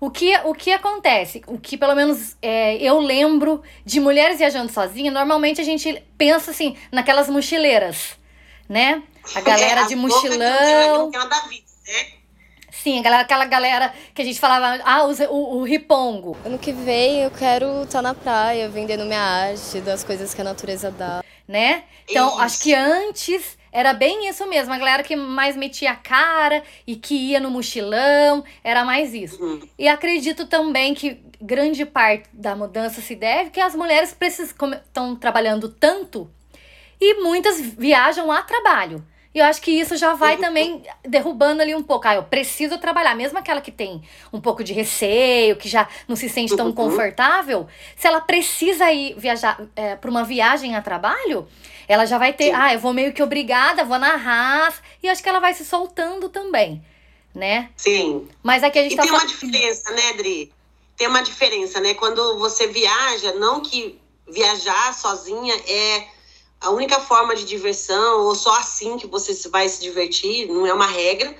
O 0.00 0.10
que, 0.10 0.36
o 0.44 0.52
que 0.52 0.72
acontece? 0.72 1.42
O 1.46 1.58
que 1.58 1.76
pelo 1.76 1.94
menos 1.94 2.36
é, 2.42 2.76
eu 2.76 2.98
lembro 2.98 3.62
de 3.84 4.00
mulheres 4.00 4.38
viajando 4.38 4.72
sozinha, 4.72 5.12
normalmente 5.12 5.60
a 5.60 5.64
gente 5.64 6.02
pensa 6.18 6.50
assim, 6.50 6.76
naquelas 6.90 7.28
mochileiras, 7.28 8.18
né? 8.68 9.00
A 9.34 9.40
galera 9.40 9.82
é, 9.82 9.86
de 9.86 9.94
mochilão. 9.94 11.08
Que 11.08 11.18
da 11.18 11.40
vida, 11.42 11.64
né? 11.86 12.22
Sim, 12.82 12.98
a 12.98 13.02
galera, 13.02 13.22
aquela 13.22 13.44
galera 13.44 13.94
que 14.12 14.22
a 14.22 14.24
gente 14.24 14.40
falava, 14.40 14.82
ah, 14.84 15.04
o, 15.30 15.58
o 15.58 15.62
ripongo. 15.62 16.36
Ano 16.44 16.58
que 16.58 16.72
vem 16.72 17.22
eu 17.22 17.30
quero 17.30 17.84
estar 17.84 17.98
tá 17.98 18.02
na 18.02 18.12
praia, 18.12 18.68
vendendo 18.68 19.04
minha 19.04 19.20
arte, 19.20 19.80
das 19.82 20.02
coisas 20.02 20.34
que 20.34 20.40
a 20.40 20.44
natureza 20.44 20.90
dá. 20.90 21.22
Né? 21.46 21.84
Então, 22.08 22.28
Isso. 22.30 22.40
acho 22.40 22.60
que 22.60 22.74
antes 22.74 23.56
era 23.72 23.94
bem 23.94 24.28
isso 24.28 24.46
mesmo, 24.46 24.72
a 24.72 24.78
galera 24.78 25.02
que 25.02 25.16
mais 25.16 25.56
metia 25.56 25.92
a 25.92 25.96
cara 25.96 26.62
e 26.86 26.94
que 26.94 27.14
ia 27.14 27.40
no 27.40 27.50
mochilão, 27.50 28.44
era 28.62 28.84
mais 28.84 29.14
isso. 29.14 29.42
Uhum. 29.42 29.66
E 29.78 29.88
acredito 29.88 30.46
também 30.46 30.92
que 30.94 31.18
grande 31.40 31.84
parte 31.86 32.28
da 32.32 32.54
mudança 32.54 33.00
se 33.00 33.16
deve 33.16 33.50
que 33.50 33.60
as 33.60 33.74
mulheres 33.74 34.14
estão 34.20 35.16
trabalhando 35.16 35.68
tanto 35.68 36.30
e 37.00 37.20
muitas 37.22 37.60
viajam 37.60 38.30
a 38.30 38.42
trabalho. 38.42 39.04
E 39.34 39.38
eu 39.38 39.44
acho 39.46 39.62
que 39.62 39.70
isso 39.70 39.96
já 39.96 40.12
vai 40.12 40.36
também 40.36 40.82
derrubando 41.02 41.62
ali 41.62 41.74
um 41.74 41.82
pouco. 41.82 42.06
Ah, 42.06 42.16
eu 42.16 42.22
preciso 42.22 42.76
trabalhar. 42.78 43.14
Mesmo 43.14 43.38
aquela 43.38 43.62
que 43.62 43.72
tem 43.72 44.02
um 44.30 44.40
pouco 44.40 44.62
de 44.62 44.74
receio, 44.74 45.56
que 45.56 45.68
já 45.68 45.88
não 46.06 46.14
se 46.14 46.28
sente 46.28 46.54
tão 46.54 46.66
uhum. 46.66 46.72
confortável, 46.72 47.66
se 47.96 48.06
ela 48.06 48.20
precisa 48.20 48.92
ir 48.92 49.14
viajar 49.18 49.58
é, 49.74 49.96
para 49.96 50.10
uma 50.10 50.22
viagem 50.22 50.76
a 50.76 50.82
trabalho, 50.82 51.48
ela 51.88 52.04
já 52.04 52.18
vai 52.18 52.34
ter, 52.34 52.46
Sim. 52.46 52.52
ah, 52.54 52.74
eu 52.74 52.78
vou 52.78 52.92
meio 52.92 53.12
que 53.12 53.22
obrigada, 53.22 53.84
vou 53.84 53.98
narrar. 53.98 54.74
E 55.02 55.08
acho 55.08 55.22
que 55.22 55.28
ela 55.28 55.40
vai 55.40 55.54
se 55.54 55.64
soltando 55.64 56.28
também, 56.28 56.84
né? 57.34 57.70
Sim. 57.74 58.28
Mas 58.42 58.62
aqui 58.62 58.78
a 58.78 58.82
gente 58.82 58.92
e 58.92 58.96
tá 58.96 59.02
tem 59.02 59.12
uma 59.12 59.26
diferença, 59.26 59.90
né, 59.92 60.12
Dri? 60.12 60.52
Tem 60.94 61.08
uma 61.08 61.22
diferença, 61.22 61.80
né? 61.80 61.94
Quando 61.94 62.38
você 62.38 62.66
viaja, 62.66 63.32
não 63.34 63.60
que 63.62 63.98
viajar 64.28 64.92
sozinha 64.92 65.54
é 65.66 66.06
a 66.62 66.70
única 66.70 67.00
forma 67.00 67.34
de 67.34 67.44
diversão, 67.44 68.22
ou 68.22 68.34
só 68.34 68.54
assim 68.56 68.96
que 68.96 69.06
você 69.06 69.48
vai 69.48 69.68
se 69.68 69.80
divertir, 69.80 70.48
não 70.48 70.66
é 70.66 70.72
uma 70.72 70.86
regra, 70.86 71.36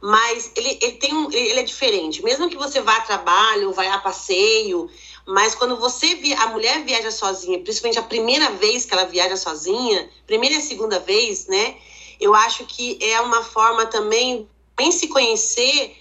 mas 0.00 0.52
ele, 0.54 0.78
ele, 0.80 0.92
tem 0.92 1.14
um, 1.14 1.30
ele 1.32 1.58
é 1.58 1.62
diferente. 1.62 2.22
Mesmo 2.22 2.48
que 2.48 2.56
você 2.56 2.80
vá 2.80 2.96
a 2.96 3.00
trabalho, 3.00 3.72
vá 3.72 3.92
a 3.94 3.98
passeio, 3.98 4.90
mas 5.26 5.54
quando 5.54 5.76
você 5.76 6.14
via, 6.16 6.38
a 6.40 6.48
mulher 6.48 6.84
viaja 6.84 7.10
sozinha, 7.10 7.58
principalmente 7.60 7.98
a 7.98 8.02
primeira 8.02 8.50
vez 8.50 8.84
que 8.84 8.94
ela 8.94 9.04
viaja 9.04 9.36
sozinha, 9.36 10.08
primeira 10.26 10.56
e 10.56 10.62
segunda 10.62 11.00
vez, 11.00 11.46
né? 11.46 11.76
Eu 12.20 12.34
acho 12.34 12.64
que 12.66 12.98
é 13.02 13.20
uma 13.20 13.42
forma 13.42 13.86
também 13.86 14.48
em 14.78 14.92
se 14.92 15.08
conhecer 15.08 15.96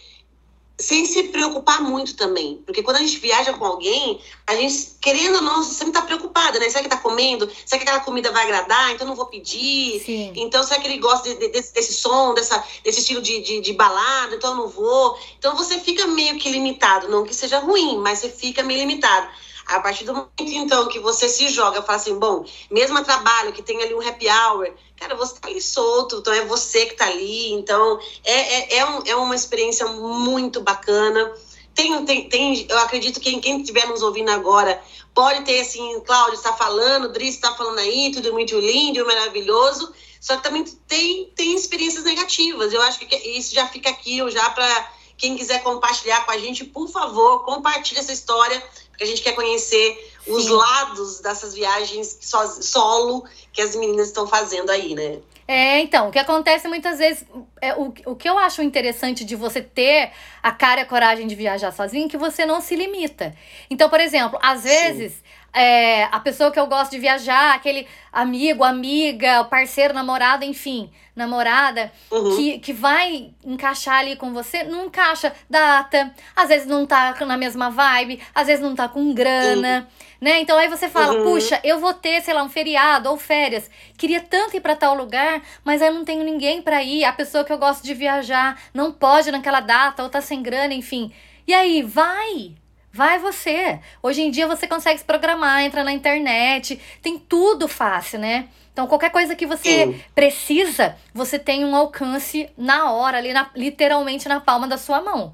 sem 0.78 1.06
se 1.06 1.24
preocupar 1.24 1.82
muito 1.82 2.16
também. 2.16 2.62
Porque 2.66 2.84
quando 2.84 2.98
a 2.98 3.00
gente 3.00 3.18
viaja 3.18 3.54
com 3.54 3.66
alguém, 3.66 4.20
a 4.46 4.56
gente, 4.56 4.92
querendo 5.02 5.36
ou 5.36 5.42
não, 5.42 5.64
sempre 5.64 5.94
tá 5.94 6.02
preocupada, 6.02 6.60
né? 6.60 6.70
Será 6.70 6.84
que 6.84 6.90
tá 6.90 6.98
comendo? 6.98 7.50
Será 7.66 7.82
que 7.82 7.88
aquela 7.88 8.04
comida 8.04 8.32
vai 8.32 8.44
agradar? 8.44 8.92
Então 8.92 9.08
não 9.08 9.16
vou 9.16 9.28
pedir. 9.28 10.02
Sim. 10.04 10.34
Então, 10.36 10.64
será 10.64 10.80
que 10.82 10.88
ele 10.88 10.98
gosta 10.98 11.30
de, 11.30 11.36
de, 11.36 11.48
desse, 11.50 11.74
desse, 11.74 11.94
som, 11.94 12.34
dessa, 12.34 12.62
desse 12.84 13.00
estilo 13.00 13.22
de, 13.22 13.42
de, 13.42 13.62
de, 13.62 13.74
balada? 13.74 14.36
Então 14.36 14.52
eu 14.52 14.58
não 14.58 14.68
vou. 14.68 15.18
Então 15.40 15.56
você 15.56 15.80
fica 15.80 16.06
meio 16.08 16.38
que 16.38 16.50
limitado. 16.50 17.08
Não 17.08 17.24
que 17.24 17.34
seja 17.34 17.60
ruim, 17.60 17.98
mas 17.98 18.20
você 18.20 18.30
fica 18.30 18.62
meio 18.62 18.82
limitado. 18.82 19.30
A 19.66 19.80
partir 19.80 20.04
do 20.06 20.14
momento, 20.14 20.32
então, 20.40 20.88
que 20.88 21.00
você 21.00 21.28
se 21.28 21.50
joga, 21.50 21.82
fala 21.82 21.98
assim, 21.98 22.20
bom, 22.20 22.46
mesmo 22.70 23.04
trabalho, 23.04 23.52
que 23.52 23.64
tem 23.64 23.82
ali 23.82 23.96
um 23.96 24.08
happy 24.08 24.28
hour, 24.30 24.72
cara, 24.96 25.16
você 25.16 25.40
tá 25.40 25.48
ali 25.48 25.62
solto, 25.62 26.18
então 26.18 26.34
é 26.34 26.46
você 26.46 26.86
que 26.86 26.94
tá 26.94 27.08
ali, 27.08 27.52
então 27.54 28.00
é, 28.24 28.34
é, 28.34 28.78
é, 28.78 28.86
um, 28.86 29.04
é 29.06 29.16
uma 29.16 29.36
experiência 29.36 29.88
muito 29.88 30.62
bacana. 30.62 31.34
Tem, 31.74 32.06
tem, 32.06 32.30
tem, 32.30 32.68
eu 32.70 32.78
acredito 32.80 33.20
que 33.20 33.40
quem 33.40 33.60
estiver 33.60 33.88
nos 33.88 34.02
ouvindo 34.02 34.30
agora 34.30 34.82
pode 35.14 35.44
ter 35.44 35.62
assim, 35.62 36.00
Cláudio 36.02 36.36
está 36.36 36.54
falando, 36.54 37.12
Dri 37.12 37.28
está 37.28 37.54
falando 37.56 37.80
aí, 37.80 38.12
tudo 38.14 38.32
muito 38.34 38.58
lindo, 38.60 39.06
maravilhoso. 39.06 39.94
Só 40.22 40.38
que 40.38 40.44
também 40.44 40.64
tem, 40.88 41.32
tem 41.36 41.56
experiências 41.56 42.04
negativas. 42.04 42.74
Eu 42.74 42.82
acho 42.82 43.00
que 43.00 43.16
isso 43.16 43.54
já 43.54 43.68
fica 43.68 43.90
aqui 43.90 44.18
já 44.32 44.50
para 44.50 44.92
quem 45.18 45.38
quiser 45.38 45.64
compartilhar 45.64 46.26
com 46.26 46.32
a 46.32 46.38
gente, 46.38 46.66
por 46.66 46.90
favor, 46.90 47.44
compartilhe 47.46 48.00
essa 48.00 48.12
história 48.12 48.62
porque 48.96 49.04
a 49.04 49.08
gente 49.08 49.22
quer 49.22 49.34
conhecer 49.34 50.10
Sim. 50.24 50.32
os 50.32 50.48
lados 50.48 51.20
dessas 51.20 51.54
viagens 51.54 52.18
solo 52.62 53.26
que 53.52 53.62
as 53.62 53.76
meninas 53.76 54.08
estão 54.08 54.26
fazendo 54.26 54.70
aí, 54.70 54.96
né? 54.96 55.20
É, 55.48 55.80
então, 55.82 56.08
o 56.08 56.12
que 56.12 56.18
acontece 56.18 56.68
muitas 56.68 56.98
vezes, 56.98 57.24
é, 57.62 57.76
o, 57.76 57.94
o 58.08 58.16
que 58.16 58.28
eu 58.28 58.36
acho 58.40 58.64
interessante 58.64 59.24
de 59.24 59.36
você 59.36 59.62
ter 59.62 60.12
a 60.42 60.52
cara 60.52 60.82
e 60.82 60.84
a 60.84 60.88
coragem 60.88 61.28
de 61.28 61.36
viajar 61.36 61.72
sozinho 61.72 62.08
é 62.08 62.10
que 62.10 62.18
você 62.18 62.48
não 62.48 62.62
se 62.62 62.76
limita. 62.76 63.36
Então, 63.70 63.88
por 63.88 64.00
exemplo, 64.00 64.40
às 64.42 64.64
vezes, 64.64 65.22
é, 65.56 66.04
a 66.12 66.20
pessoa 66.20 66.52
que 66.52 66.60
eu 66.60 66.68
gosto 66.68 66.92
de 66.92 67.00
viajar, 67.00 67.56
aquele 67.56 67.88
amigo, 68.12 68.62
amiga, 68.62 69.46
parceiro, 69.46 69.94
namorado, 69.94 70.44
enfim, 70.44 70.92
namorada, 71.16 71.94
uhum. 72.12 72.36
que, 72.36 72.60
que 72.60 72.74
vai 72.74 73.32
encaixar 73.46 74.00
ali 74.00 74.18
com 74.18 74.34
você, 74.34 74.64
não 74.64 74.88
encaixa 74.88 75.34
data, 75.50 76.14
às 76.36 76.50
vezes 76.50 76.68
não 76.68 76.86
tá 76.86 77.16
na 77.26 77.38
mesma 77.38 77.70
vibe, 77.70 78.22
às 78.36 78.48
vezes 78.48 78.62
não 78.62 78.76
tá 78.76 78.90
com 78.90 79.14
grana, 79.14 79.88
né? 80.20 80.42
Então 80.42 80.58
aí 80.58 80.68
você 80.68 80.90
fala, 80.90 81.14
uhum. 81.14 81.24
puxa, 81.24 81.58
eu 81.64 81.80
vou 81.80 81.94
ter, 81.94 82.22
sei 82.22 82.34
lá, 82.34 82.44
um 82.44 82.50
feriado 82.50 83.10
ou 83.10 83.16
férias, 83.16 83.72
queria 83.98 84.20
tanto 84.20 84.58
ir 84.58 84.62
para 84.62 84.76
tal 84.76 84.94
lugar, 84.94 85.42
mas 85.64 85.82
eu 85.82 85.94
não 85.94 86.04
tenho 86.04 86.26
ninguém 86.26 86.62
para 86.62 86.84
ir, 86.84 87.06
a 87.06 87.14
pessoa 87.14 87.46
que 87.46 87.54
eu 87.54 87.58
gosto 87.58 87.82
de 87.82 87.94
viajar 87.94 88.60
não 88.74 88.92
pode 88.92 89.32
naquela 89.32 89.62
data 89.62 90.04
ou 90.04 90.10
tá 90.10 90.20
sem 90.20 90.44
grana, 90.44 90.74
enfim. 90.74 91.14
E 91.48 91.54
aí, 91.54 91.82
vai, 91.82 92.56
Vai 92.96 93.20
você. 93.20 93.78
Hoje 94.02 94.22
em 94.22 94.32
dia 94.32 94.48
você 94.48 94.66
consegue 94.66 94.98
se 95.00 95.04
programar, 95.04 95.64
entra 95.64 95.84
na 95.84 95.92
internet, 95.92 96.80
tem 97.02 97.20
tudo 97.20 97.68
fácil, 97.68 98.20
né? 98.20 98.48
Então, 98.72 98.88
qualquer 98.88 99.10
coisa 99.10 99.36
que 99.36 99.46
você 99.46 99.86
Sim. 99.86 100.02
precisa, 100.16 100.96
você 101.14 101.38
tem 101.38 101.66
um 101.66 101.76
alcance 101.76 102.50
na 102.58 102.94
hora, 102.94 103.18
ali, 103.18 103.34
na, 103.34 103.50
literalmente 103.54 104.30
na 104.30 104.40
palma 104.40 104.66
da 104.66 104.78
sua 104.78 105.02
mão. 105.02 105.34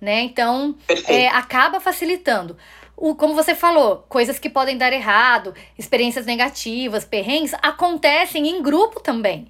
Né? 0.00 0.20
Então, 0.20 0.76
é, 1.08 1.26
acaba 1.26 1.80
facilitando. 1.80 2.56
O, 2.96 3.16
como 3.16 3.34
você 3.34 3.56
falou, 3.56 4.04
coisas 4.08 4.38
que 4.38 4.48
podem 4.48 4.78
dar 4.78 4.92
errado, 4.92 5.52
experiências 5.76 6.24
negativas, 6.26 7.04
perrengues, 7.04 7.54
acontecem 7.54 8.48
em 8.48 8.62
grupo 8.62 9.00
também. 9.00 9.48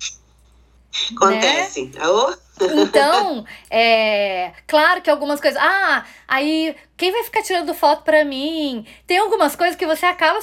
Acontecem. 1.14 1.86
Né? 1.86 2.36
Então, 2.82 3.44
é, 3.70 4.52
claro 4.66 5.00
que 5.00 5.10
algumas 5.10 5.40
coisas. 5.40 5.60
Ah, 5.62 6.04
aí 6.26 6.74
quem 6.96 7.12
vai 7.12 7.24
ficar 7.24 7.42
tirando 7.42 7.72
foto 7.74 8.02
pra 8.02 8.24
mim? 8.24 8.84
Tem 9.06 9.18
algumas 9.18 9.56
coisas 9.56 9.76
que 9.76 9.86
você 9.86 10.06
acaba 10.06 10.40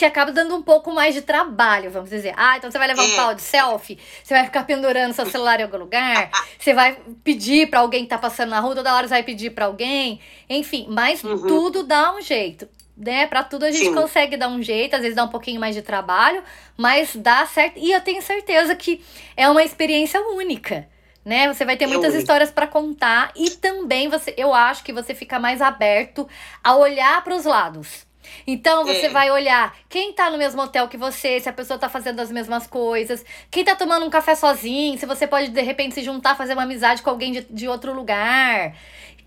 que 0.00 0.04
acaba 0.06 0.32
dando 0.32 0.56
um 0.56 0.62
pouco 0.62 0.90
mais 0.90 1.14
de 1.14 1.20
trabalho, 1.20 1.90
vamos 1.90 2.08
dizer. 2.08 2.32
Ah, 2.34 2.56
então 2.56 2.70
você 2.70 2.78
vai 2.78 2.88
levar 2.88 3.02
um 3.02 3.12
é. 3.12 3.16
pau 3.16 3.34
de 3.34 3.42
selfie, 3.42 3.98
você 4.24 4.32
vai 4.32 4.44
ficar 4.44 4.64
pendurando 4.64 5.12
seu 5.12 5.26
celular 5.26 5.60
em 5.60 5.64
algum 5.64 5.76
lugar, 5.76 6.30
você 6.58 6.72
vai 6.72 6.96
pedir 7.22 7.68
para 7.68 7.80
alguém 7.80 8.04
que 8.04 8.08
tá 8.08 8.16
passando 8.16 8.48
na 8.48 8.60
rua, 8.60 8.74
toda 8.74 8.94
hora 8.94 9.06
você 9.06 9.12
vai 9.14 9.22
pedir 9.22 9.50
para 9.50 9.66
alguém, 9.66 10.18
enfim, 10.48 10.86
mas 10.88 11.22
uhum. 11.22 11.46
tudo 11.46 11.82
dá 11.82 12.14
um 12.14 12.22
jeito. 12.22 12.66
Né, 13.02 13.26
para 13.26 13.42
tudo 13.42 13.64
a 13.64 13.70
gente 13.70 13.86
Sim. 13.86 13.94
consegue 13.94 14.36
dar 14.36 14.48
um 14.48 14.62
jeito, 14.62 14.94
às 14.94 15.00
vezes 15.00 15.16
dá 15.16 15.24
um 15.24 15.28
pouquinho 15.28 15.58
mais 15.58 15.74
de 15.74 15.80
trabalho, 15.80 16.42
mas 16.76 17.16
dá 17.16 17.46
certo. 17.46 17.78
E 17.78 17.90
eu 17.90 18.00
tenho 18.02 18.20
certeza 18.20 18.74
que 18.74 19.02
é 19.34 19.48
uma 19.48 19.64
experiência 19.64 20.20
única 20.20 20.86
né? 21.24 21.52
Você 21.52 21.64
vai 21.64 21.76
ter 21.76 21.86
muitas 21.86 22.14
histórias 22.14 22.50
para 22.50 22.66
contar 22.66 23.30
e 23.36 23.50
também 23.50 24.08
você, 24.08 24.34
eu 24.36 24.54
acho 24.54 24.82
que 24.82 24.92
você 24.92 25.14
fica 25.14 25.38
mais 25.38 25.60
aberto 25.60 26.28
a 26.62 26.76
olhar 26.76 27.22
para 27.22 27.34
os 27.34 27.44
lados. 27.44 28.06
Então 28.46 28.84
você 28.84 29.06
é. 29.06 29.08
vai 29.08 29.30
olhar 29.30 29.74
quem 29.88 30.12
tá 30.12 30.30
no 30.30 30.38
mesmo 30.38 30.62
hotel 30.62 30.88
que 30.88 30.96
você, 30.96 31.40
se 31.40 31.48
a 31.48 31.52
pessoa 31.52 31.78
tá 31.78 31.88
fazendo 31.88 32.20
as 32.20 32.30
mesmas 32.30 32.66
coisas, 32.66 33.24
quem 33.50 33.64
tá 33.64 33.74
tomando 33.74 34.06
um 34.06 34.10
café 34.10 34.34
sozinho, 34.34 34.98
se 34.98 35.06
você 35.06 35.26
pode 35.26 35.48
de 35.48 35.62
repente 35.62 35.94
se 35.94 36.02
juntar, 36.02 36.36
fazer 36.36 36.52
uma 36.52 36.62
amizade 36.62 37.02
com 37.02 37.10
alguém 37.10 37.32
de, 37.32 37.46
de 37.50 37.68
outro 37.68 37.92
lugar. 37.92 38.74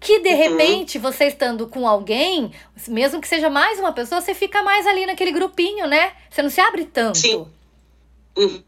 Que 0.03 0.19
de 0.19 0.29
uhum. 0.29 0.37
repente, 0.37 0.99
você 0.99 1.25
estando 1.25 1.67
com 1.67 1.87
alguém, 1.87 2.51
mesmo 2.87 3.21
que 3.21 3.27
seja 3.27 3.49
mais 3.49 3.79
uma 3.79 3.93
pessoa, 3.93 4.21
você 4.21 4.33
fica 4.33 4.61
mais 4.61 4.85
ali 4.85 5.05
naquele 5.05 5.31
grupinho, 5.31 5.87
né? 5.87 6.13
Você 6.29 6.41
não 6.41 6.49
se 6.49 6.61
abre 6.61 6.85
tanto. 6.85 7.17
Sim. 7.17 7.47
Uhum. 8.37 8.63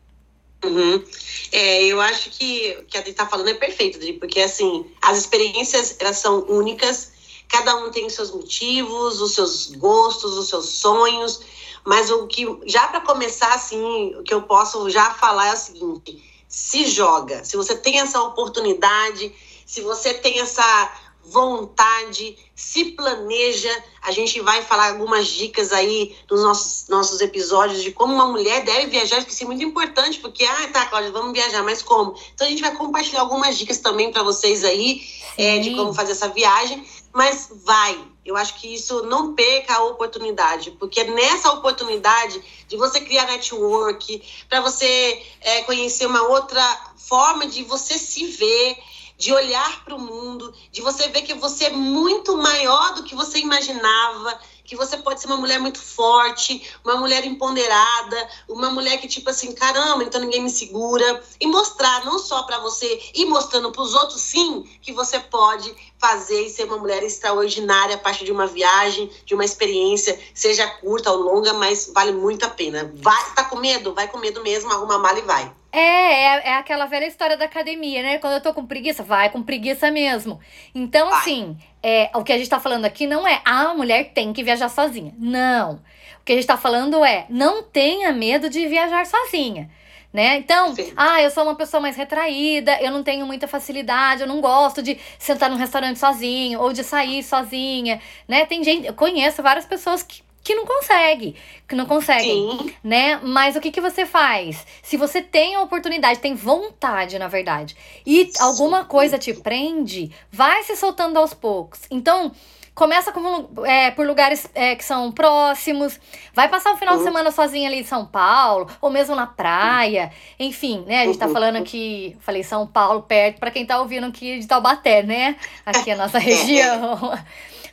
Uhum. 0.63 1.03
É, 1.51 1.83
eu 1.83 2.01
acho 2.01 2.31
que 2.31 2.77
o 2.79 2.85
que 2.85 2.97
a 2.97 3.01
Adri 3.01 3.13
tá 3.13 3.27
falando 3.27 3.49
é 3.49 3.53
perfeito, 3.53 3.97
Adri, 3.97 4.13
porque 4.13 4.39
assim, 4.39 4.85
as 5.01 5.17
experiências 5.19 5.97
elas 5.99 6.17
são 6.17 6.43
únicas 6.47 7.13
Cada 7.47 7.75
um 7.77 7.91
tem 7.91 8.09
seus 8.09 8.31
motivos, 8.31 9.21
os 9.21 9.33
seus 9.33 9.67
gostos, 9.71 10.37
os 10.37 10.49
seus 10.49 10.69
sonhos. 10.69 11.41
Mas 11.83 12.09
o 12.09 12.27
que, 12.27 12.45
já 12.65 12.87
para 12.87 13.01
começar, 13.01 13.53
assim, 13.53 14.15
o 14.15 14.23
que 14.23 14.33
eu 14.33 14.41
posso 14.41 14.89
já 14.89 15.13
falar 15.13 15.49
é 15.49 15.53
o 15.53 15.57
seguinte: 15.57 16.23
se 16.47 16.85
joga. 16.85 17.43
Se 17.43 17.55
você 17.55 17.75
tem 17.75 17.99
essa 17.99 18.21
oportunidade, 18.21 19.33
se 19.65 19.81
você 19.81 20.13
tem 20.13 20.39
essa 20.39 21.01
vontade, 21.27 22.37
se 22.55 22.91
planeja. 22.91 23.71
A 24.01 24.11
gente 24.11 24.39
vai 24.41 24.61
falar 24.61 24.91
algumas 24.91 25.27
dicas 25.27 25.71
aí 25.71 26.15
nos 26.29 26.41
nossos, 26.41 26.87
nossos 26.87 27.21
episódios 27.21 27.81
de 27.81 27.91
como 27.91 28.13
uma 28.13 28.27
mulher 28.27 28.63
deve 28.63 28.87
viajar, 28.87 29.23
que 29.23 29.31
isso 29.31 29.43
é 29.43 29.47
muito 29.47 29.63
importante, 29.63 30.19
porque, 30.19 30.45
ah, 30.45 30.69
tá, 30.71 30.85
Cláudia, 30.85 31.11
vamos 31.11 31.33
viajar, 31.33 31.63
mas 31.63 31.81
como? 31.81 32.15
Então 32.33 32.47
a 32.47 32.49
gente 32.49 32.61
vai 32.61 32.75
compartilhar 32.75 33.21
algumas 33.21 33.57
dicas 33.57 33.79
também 33.79 34.11
para 34.11 34.23
vocês 34.23 34.63
aí 34.63 35.01
é, 35.37 35.59
de 35.59 35.75
como 35.75 35.93
fazer 35.93 36.11
essa 36.11 36.29
viagem 36.29 36.85
mas 37.15 37.49
vai. 37.63 37.97
Eu 38.25 38.35
acho 38.35 38.55
que 38.55 38.73
isso 38.73 39.03
não 39.03 39.33
perca 39.33 39.75
a 39.75 39.83
oportunidade, 39.85 40.71
porque 40.71 40.99
é 40.99 41.05
nessa 41.05 41.49
oportunidade 41.53 42.43
de 42.67 42.75
você 42.75 42.99
criar 42.99 43.25
network, 43.27 44.21
para 44.49 44.59
você 44.59 45.23
é, 45.39 45.61
conhecer 45.61 46.05
uma 46.07 46.23
outra 46.23 46.61
forma 46.97 47.47
de 47.47 47.63
você 47.63 47.97
se 47.97 48.25
ver, 48.25 48.77
de 49.17 49.33
olhar 49.33 49.83
para 49.83 49.95
o 49.95 49.99
mundo, 49.99 50.53
de 50.71 50.81
você 50.81 51.07
ver 51.07 51.21
que 51.21 51.33
você 51.33 51.65
é 51.65 51.69
muito 51.69 52.37
maior 52.37 52.95
do 52.95 53.03
que 53.03 53.15
você 53.15 53.39
imaginava, 53.39 54.39
que 54.65 54.75
você 54.75 54.97
pode 54.97 55.21
ser 55.21 55.27
uma 55.27 55.37
mulher 55.37 55.59
muito 55.59 55.79
forte, 55.79 56.67
uma 56.83 56.97
mulher 56.97 57.23
empoderada, 57.23 58.29
uma 58.49 58.71
mulher 58.71 58.97
que 58.97 59.07
tipo 59.07 59.29
assim, 59.29 59.53
caramba, 59.53 60.03
então 60.03 60.19
ninguém 60.19 60.41
me 60.41 60.49
segura 60.49 61.23
e 61.39 61.47
mostrar 61.47 62.03
não 62.03 62.17
só 62.17 62.43
para 62.43 62.57
você 62.59 62.99
e 63.13 63.25
mostrando 63.25 63.71
para 63.71 63.83
os 63.83 63.93
outros 63.93 64.21
sim 64.21 64.63
que 64.81 64.91
você 64.91 65.19
pode 65.19 65.73
fazer 65.99 66.47
e 66.47 66.49
ser 66.49 66.65
uma 66.65 66.77
mulher 66.77 67.03
extraordinária 67.03 67.95
a 67.95 67.99
partir 67.99 68.25
de 68.25 68.31
uma 68.31 68.47
viagem, 68.47 69.09
de 69.25 69.33
uma 69.33 69.45
experiência, 69.45 70.19
seja 70.33 70.67
curta 70.67 71.11
ou 71.11 71.21
longa, 71.21 71.53
mas 71.53 71.91
vale 71.93 72.11
muito 72.11 72.43
a 72.43 72.49
pena. 72.49 72.91
Vai, 72.95 73.33
tá 73.33 73.43
com 73.43 73.57
medo? 73.57 73.93
Vai 73.93 74.07
com 74.07 74.17
medo 74.17 74.41
mesmo, 74.41 74.71
arruma 74.71 74.95
a 74.95 74.99
mala 74.99 75.19
e 75.19 75.23
vai. 75.23 75.53
É, 75.77 75.79
é, 75.79 76.47
é 76.49 76.53
aquela 76.53 76.85
velha 76.85 77.05
história 77.05 77.35
da 77.35 77.45
academia, 77.45 78.01
né? 78.01 78.17
Quando 78.17 78.33
eu 78.33 78.41
tô 78.41 78.53
com 78.53 78.65
preguiça, 78.65 79.03
vai 79.03 79.29
com 79.29 79.43
preguiça 79.43 79.91
mesmo. 79.91 80.39
Então, 80.73 81.09
vai. 81.09 81.19
assim, 81.19 81.57
é, 81.83 82.09
o 82.13 82.23
que 82.23 82.31
a 82.31 82.37
gente 82.37 82.49
tá 82.49 82.59
falando 82.59 82.85
aqui 82.85 83.05
não 83.05 83.27
é 83.27 83.41
ah, 83.45 83.71
a 83.71 83.73
mulher 83.73 84.11
tem 84.13 84.31
que 84.33 84.43
viajar 84.43 84.69
sozinha. 84.69 85.13
Não. 85.17 85.81
O 86.21 86.25
que 86.25 86.33
a 86.33 86.35
gente 86.35 86.47
tá 86.47 86.57
falando 86.57 87.03
é 87.03 87.25
não 87.29 87.61
tenha 87.61 88.11
medo 88.11 88.49
de 88.49 88.67
viajar 88.67 89.05
sozinha 89.05 89.69
né? 90.15 90.37
Então, 90.37 90.73
Sim. 90.73 90.93
ah, 90.95 91.21
eu 91.21 91.29
sou 91.29 91.43
uma 91.43 91.55
pessoa 91.55 91.81
mais 91.81 91.97
retraída, 91.97 92.81
eu 92.81 92.89
não 92.89 93.03
tenho 93.03 93.25
muita 93.25 93.49
facilidade, 93.49 94.21
eu 94.21 94.27
não 94.27 94.39
gosto 94.39 94.81
de 94.81 94.97
sentar 95.19 95.49
num 95.49 95.57
restaurante 95.57 95.99
sozinho 95.99 96.61
ou 96.61 96.71
de 96.71 96.85
sair 96.85 97.21
sozinha, 97.21 97.99
né? 98.25 98.45
Tem 98.45 98.63
gente, 98.63 98.87
eu 98.87 98.93
conheço 98.93 99.43
várias 99.43 99.65
pessoas 99.65 100.01
que 100.01 100.23
que 100.45 100.53
não 100.53 100.63
consegue, 100.63 101.35
que 101.67 101.75
não 101.75 101.87
conseguem, 101.87 102.59
Sim. 102.59 102.73
né? 102.83 103.19
Mas 103.23 103.55
o 103.55 103.59
que 103.59 103.71
que 103.71 103.81
você 103.81 104.05
faz? 104.05 104.63
Se 104.83 104.95
você 104.95 105.19
tem 105.19 105.55
a 105.55 105.61
oportunidade, 105.61 106.19
tem 106.19 106.35
vontade, 106.35 107.17
na 107.17 107.27
verdade, 107.27 107.75
e 108.05 108.27
Sim. 108.27 108.43
alguma 108.43 108.85
coisa 108.85 109.17
te 109.17 109.33
prende, 109.33 110.11
vai 110.31 110.61
se 110.61 110.75
soltando 110.75 111.17
aos 111.17 111.33
poucos. 111.33 111.81
Então, 111.89 112.31
Começa 112.75 113.09
com, 113.13 113.47
é, 113.63 113.89
por 113.91 114.05
lugares 114.05 114.49
é, 114.53 114.75
que 114.75 114.83
são 114.83 115.09
próximos. 115.09 115.97
Vai 116.33 116.49
passar 116.49 116.73
o 116.73 116.77
final 116.77 116.95
uhum. 116.95 116.99
de 116.99 117.05
semana 117.05 117.31
sozinha 117.31 117.69
ali 117.69 117.79
em 117.79 117.85
São 117.85 118.05
Paulo, 118.05 118.69
ou 118.81 118.89
mesmo 118.89 119.15
na 119.15 119.25
praia. 119.25 120.11
Enfim, 120.37 120.83
né? 120.85 121.03
A 121.03 121.05
gente 121.05 121.17
tá 121.17 121.25
uhum. 121.25 121.31
falando 121.31 121.55
aqui, 121.55 122.17
falei 122.19 122.43
São 122.43 122.67
Paulo, 122.67 123.03
perto, 123.03 123.39
para 123.39 123.49
quem 123.49 123.65
tá 123.65 123.79
ouvindo 123.79 124.07
aqui 124.07 124.39
de 124.39 124.45
Taubaté, 124.45 125.03
né? 125.03 125.37
Aqui 125.65 125.89
a 125.89 125.95
nossa 125.95 126.19
região. 126.19 127.17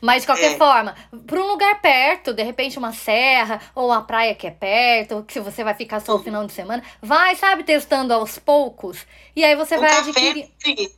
Mas 0.03 0.23
de 0.23 0.27
qualquer 0.27 0.51
é. 0.51 0.57
forma, 0.57 0.93
para 1.25 1.41
um 1.41 1.47
lugar 1.47 1.79
perto, 1.79 2.33
de 2.33 2.43
repente 2.43 2.77
uma 2.77 2.91
serra 2.91 3.61
ou 3.73 3.87
uma 3.87 4.01
praia 4.01 4.35
que 4.35 4.45
é 4.45 4.51
perto, 4.51 5.23
que 5.25 5.39
você 5.39 5.63
vai 5.63 5.73
ficar 5.73 6.01
só 6.01 6.11
o 6.11 6.17
uhum. 6.17 6.23
final 6.23 6.45
de 6.45 6.51
semana, 6.51 6.83
vai, 7.01 7.37
sabe, 7.37 7.63
testando 7.63 8.13
aos 8.13 8.37
poucos. 8.37 9.07
E 9.33 9.45
aí 9.45 9.55
você 9.55 9.77
um 9.77 9.79
vai 9.79 9.89
café, 9.95 10.09
adquirir. 10.09 10.91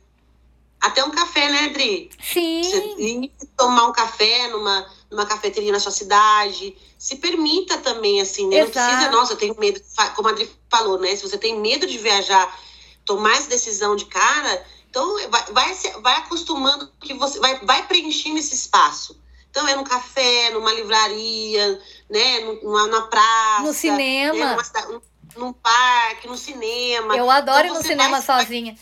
Até 0.80 1.04
um 1.04 1.12
café, 1.12 1.48
né, 1.48 1.66
Adri? 1.66 2.10
Sim. 2.20 2.64
Você 2.64 3.30
tomar 3.56 3.86
um 3.86 3.92
café 3.92 4.48
numa, 4.48 4.86
numa 5.08 5.24
cafeteria 5.24 5.70
na 5.70 5.78
sua 5.78 5.92
cidade. 5.92 6.76
Se 6.98 7.14
permita 7.14 7.78
também, 7.78 8.20
assim, 8.20 8.48
né? 8.48 8.64
Não 8.64 8.70
precisa, 8.70 9.10
nossa, 9.12 9.34
eu 9.34 9.36
tenho 9.36 9.56
medo, 9.56 9.80
como 10.16 10.26
a 10.26 10.32
Adri 10.32 10.50
falou, 10.68 10.98
né? 10.98 11.14
Se 11.14 11.22
você 11.22 11.38
tem 11.38 11.60
medo 11.60 11.86
de 11.86 11.96
viajar, 11.98 12.58
tomar 13.04 13.36
essa 13.36 13.48
decisão 13.48 13.94
de 13.94 14.06
cara, 14.06 14.66
então 14.96 15.30
vai, 15.30 15.44
vai, 15.52 15.74
vai 16.00 16.14
acostumando 16.14 16.90
que 16.98 17.12
você 17.12 17.38
vai, 17.38 17.60
vai 17.60 17.86
preenchendo 17.86 18.38
esse 18.38 18.54
espaço. 18.54 19.20
Então 19.50 19.68
é 19.68 19.76
no 19.76 19.84
café, 19.84 20.50
numa 20.50 20.72
livraria, 20.72 21.78
né? 22.08 22.40
Numa, 22.40 22.86
numa 22.86 23.06
praça. 23.08 23.62
No 23.62 23.74
cinema. 23.74 24.32
Né? 24.32 24.56
Numa, 24.86 25.02
num 25.36 25.52
parque, 25.52 26.26
no 26.26 26.36
cinema. 26.36 27.14
Eu 27.14 27.30
adoro 27.30 27.66
então, 27.66 27.74
ir 27.74 27.78
no 27.78 27.84
cinema 27.84 28.20
vai, 28.20 28.40
sozinha. 28.40 28.74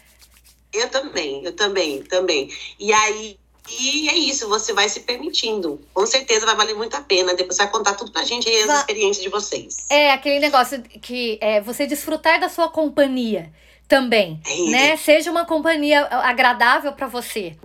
Eu 0.72 0.88
também, 0.88 1.44
eu 1.44 1.54
também, 1.54 2.02
também. 2.04 2.48
E 2.78 2.92
aí, 2.92 3.36
e 3.68 4.08
é 4.08 4.14
isso, 4.14 4.48
você 4.48 4.72
vai 4.72 4.88
se 4.88 5.00
permitindo. 5.00 5.80
Com 5.92 6.06
certeza 6.06 6.46
vai 6.46 6.54
valer 6.54 6.76
muito 6.76 6.96
a 6.96 7.00
pena. 7.00 7.34
Depois 7.34 7.56
você 7.56 7.64
vai 7.64 7.72
contar 7.72 7.94
tudo 7.94 8.12
pra 8.12 8.22
gente 8.22 8.48
e 8.48 8.56
as 8.60 8.66
Va 8.66 8.74
experiências 8.74 9.22
de 9.22 9.30
vocês. 9.30 9.86
É, 9.90 10.12
aquele 10.12 10.38
negócio 10.38 10.80
que 10.82 11.38
é 11.40 11.60
você 11.60 11.86
desfrutar 11.86 12.38
da 12.38 12.48
sua 12.48 12.68
companhia 12.68 13.52
também, 13.88 14.40
né? 14.70 14.96
Seja 14.96 15.30
uma 15.30 15.44
companhia 15.44 16.06
agradável 16.10 16.92
para 16.92 17.06
você. 17.06 17.56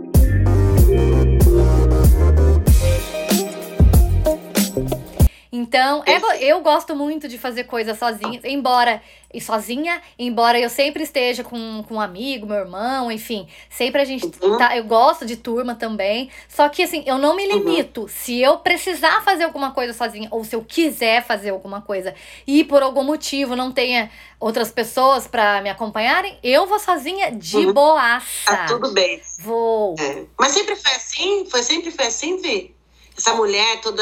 Então, 5.59 6.01
é, 6.05 6.21
eu 6.39 6.61
gosto 6.61 6.95
muito 6.95 7.27
de 7.27 7.37
fazer 7.37 7.65
coisas 7.65 7.97
sozinha, 7.99 8.39
embora 8.45 9.01
e 9.31 9.41
sozinha, 9.41 10.01
embora 10.17 10.57
eu 10.57 10.69
sempre 10.69 11.03
esteja 11.03 11.43
com, 11.43 11.83
com 11.87 11.95
um 11.95 12.01
amigo, 12.01 12.47
meu 12.47 12.55
irmão, 12.55 13.11
enfim, 13.11 13.47
sempre 13.69 14.01
a 14.01 14.05
gente 14.05 14.25
uhum. 14.41 14.57
tá, 14.57 14.75
eu 14.75 14.85
gosto 14.85 15.25
de 15.25 15.35
turma 15.35 15.75
também. 15.75 16.31
Só 16.47 16.69
que 16.69 16.81
assim, 16.81 17.03
eu 17.05 17.17
não 17.17 17.35
me 17.35 17.45
uhum. 17.45 17.57
limito. 17.57 18.01
Uhum. 18.01 18.07
Se 18.07 18.39
eu 18.39 18.57
precisar 18.59 19.21
fazer 19.21 19.43
alguma 19.43 19.71
coisa 19.71 19.91
sozinha 19.91 20.29
ou 20.31 20.45
se 20.45 20.55
eu 20.55 20.63
quiser 20.63 21.23
fazer 21.25 21.49
alguma 21.49 21.81
coisa 21.81 22.15
e 22.47 22.63
por 22.63 22.81
algum 22.81 23.03
motivo 23.03 23.55
não 23.55 23.71
tenha 23.71 24.09
outras 24.39 24.71
pessoas 24.71 25.27
para 25.27 25.61
me 25.61 25.69
acompanharem, 25.69 26.39
eu 26.41 26.65
vou 26.65 26.79
sozinha 26.79 27.31
de 27.31 27.57
uhum. 27.57 27.73
boaça. 27.73 28.45
Tá 28.45 28.65
tudo 28.65 28.93
bem. 28.93 29.21
Vou. 29.39 29.93
É. 29.99 30.23
Mas 30.39 30.53
sempre 30.53 30.75
foi 30.75 30.91
assim? 30.93 31.45
Foi 31.51 31.61
sempre 31.61 31.91
foi 31.91 32.05
assim, 32.07 32.37
Vi? 32.37 32.73
Essa 33.15 33.35
mulher 33.35 33.81
toda 33.81 34.01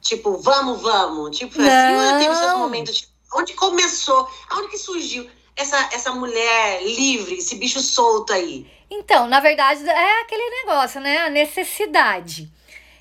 Tipo, 0.00 0.36
vamos, 0.38 0.80
vamos. 0.80 1.36
Tipo, 1.36 1.54
foi 1.54 1.68
assim, 1.68 1.94
ou 1.94 2.18
teve 2.18 2.34
seus 2.34 2.58
momentos. 2.58 2.96
Tipo, 2.96 3.12
onde 3.34 3.54
começou? 3.54 4.28
Aonde 4.50 4.68
que 4.68 4.78
surgiu 4.78 5.28
essa, 5.56 5.76
essa 5.92 6.12
mulher 6.12 6.82
livre, 6.82 7.36
esse 7.36 7.56
bicho 7.56 7.80
solto 7.80 8.32
aí? 8.32 8.66
Então, 8.90 9.26
na 9.26 9.40
verdade, 9.40 9.86
é 9.88 10.20
aquele 10.22 10.64
negócio, 10.64 11.00
né? 11.00 11.18
A 11.18 11.30
necessidade. 11.30 12.50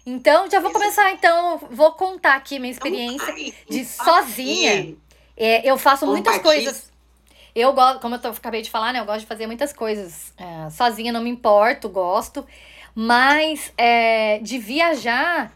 Então, 0.05 0.49
já 0.49 0.60
vou 0.60 0.71
começar, 0.71 1.12
então, 1.12 1.57
vou 1.69 1.91
contar 1.93 2.36
aqui 2.36 2.60
minha 2.60 2.71
experiência 2.71 3.33
de 3.69 3.86
sozinha. 3.86 4.95
É, 5.36 5.69
eu 5.69 5.77
faço 5.77 6.07
muitas 6.07 6.39
coisas. 6.39 6.91
Eu 7.53 7.73
gosto, 7.73 7.99
como 7.99 8.15
eu 8.15 8.19
tô, 8.19 8.29
acabei 8.29 8.62
de 8.62 8.69
falar, 8.69 8.93
né? 8.93 8.99
Eu 8.99 9.05
gosto 9.05 9.21
de 9.21 9.25
fazer 9.25 9.47
muitas 9.47 9.73
coisas. 9.73 10.33
É, 10.38 10.69
sozinha 10.69 11.12
não 11.12 11.21
me 11.21 11.29
importo, 11.29 11.89
gosto. 11.89 12.45
Mas 12.95 13.71
é, 13.77 14.39
de 14.39 14.57
viajar, 14.57 15.51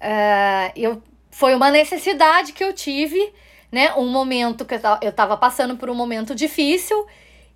Uh, 0.00 0.72
eu, 0.76 1.02
foi 1.30 1.54
uma 1.54 1.70
necessidade 1.70 2.52
que 2.52 2.62
eu 2.62 2.72
tive, 2.72 3.32
né? 3.70 3.94
Um 3.94 4.08
momento 4.08 4.64
que 4.64 4.74
eu 4.74 5.08
estava 5.08 5.36
passando 5.36 5.76
por 5.76 5.90
um 5.90 5.94
momento 5.94 6.34
difícil 6.34 7.06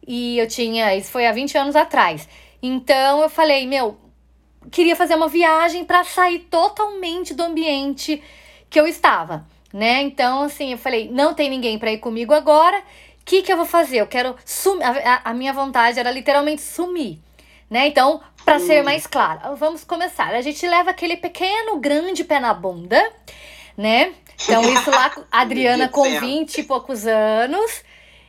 e 0.06 0.38
eu 0.38 0.48
tinha. 0.48 0.94
Isso 0.96 1.10
foi 1.10 1.26
há 1.26 1.32
20 1.32 1.56
anos 1.58 1.76
atrás. 1.76 2.28
Então 2.62 3.22
eu 3.22 3.28
falei, 3.28 3.66
meu, 3.66 3.96
queria 4.70 4.96
fazer 4.96 5.14
uma 5.14 5.28
viagem 5.28 5.84
para 5.84 6.02
sair 6.04 6.40
totalmente 6.50 7.34
do 7.34 7.42
ambiente 7.42 8.22
que 8.68 8.80
eu 8.80 8.86
estava, 8.86 9.46
né? 9.72 10.02
Então, 10.02 10.42
assim, 10.42 10.72
eu 10.72 10.78
falei, 10.78 11.08
não 11.10 11.34
tem 11.34 11.48
ninguém 11.48 11.78
para 11.78 11.92
ir 11.92 11.98
comigo 11.98 12.34
agora. 12.34 12.78
O 12.78 13.24
que, 13.24 13.42
que 13.42 13.52
eu 13.52 13.56
vou 13.56 13.66
fazer? 13.66 13.98
Eu 13.98 14.06
quero 14.06 14.34
sumir. 14.44 14.82
A, 14.84 15.20
a 15.24 15.34
minha 15.34 15.52
vontade 15.52 16.00
era 16.00 16.10
literalmente 16.10 16.62
sumir 16.62 17.20
né? 17.70 17.86
Então, 17.86 18.20
para 18.48 18.60
ser 18.60 18.82
mais 18.82 19.06
claro, 19.06 19.54
vamos 19.56 19.84
começar. 19.84 20.34
A 20.34 20.40
gente 20.40 20.66
leva 20.66 20.88
aquele 20.88 21.18
pequeno, 21.18 21.78
grande 21.78 22.24
pé 22.24 22.40
na 22.40 22.54
bunda, 22.54 22.98
né? 23.76 24.14
Então, 24.42 24.62
isso 24.72 24.90
lá, 24.90 25.14
Adriana 25.30 25.86
com 25.86 26.18
20 26.18 26.56
e 26.56 26.62
poucos 26.62 27.06
anos. 27.06 27.84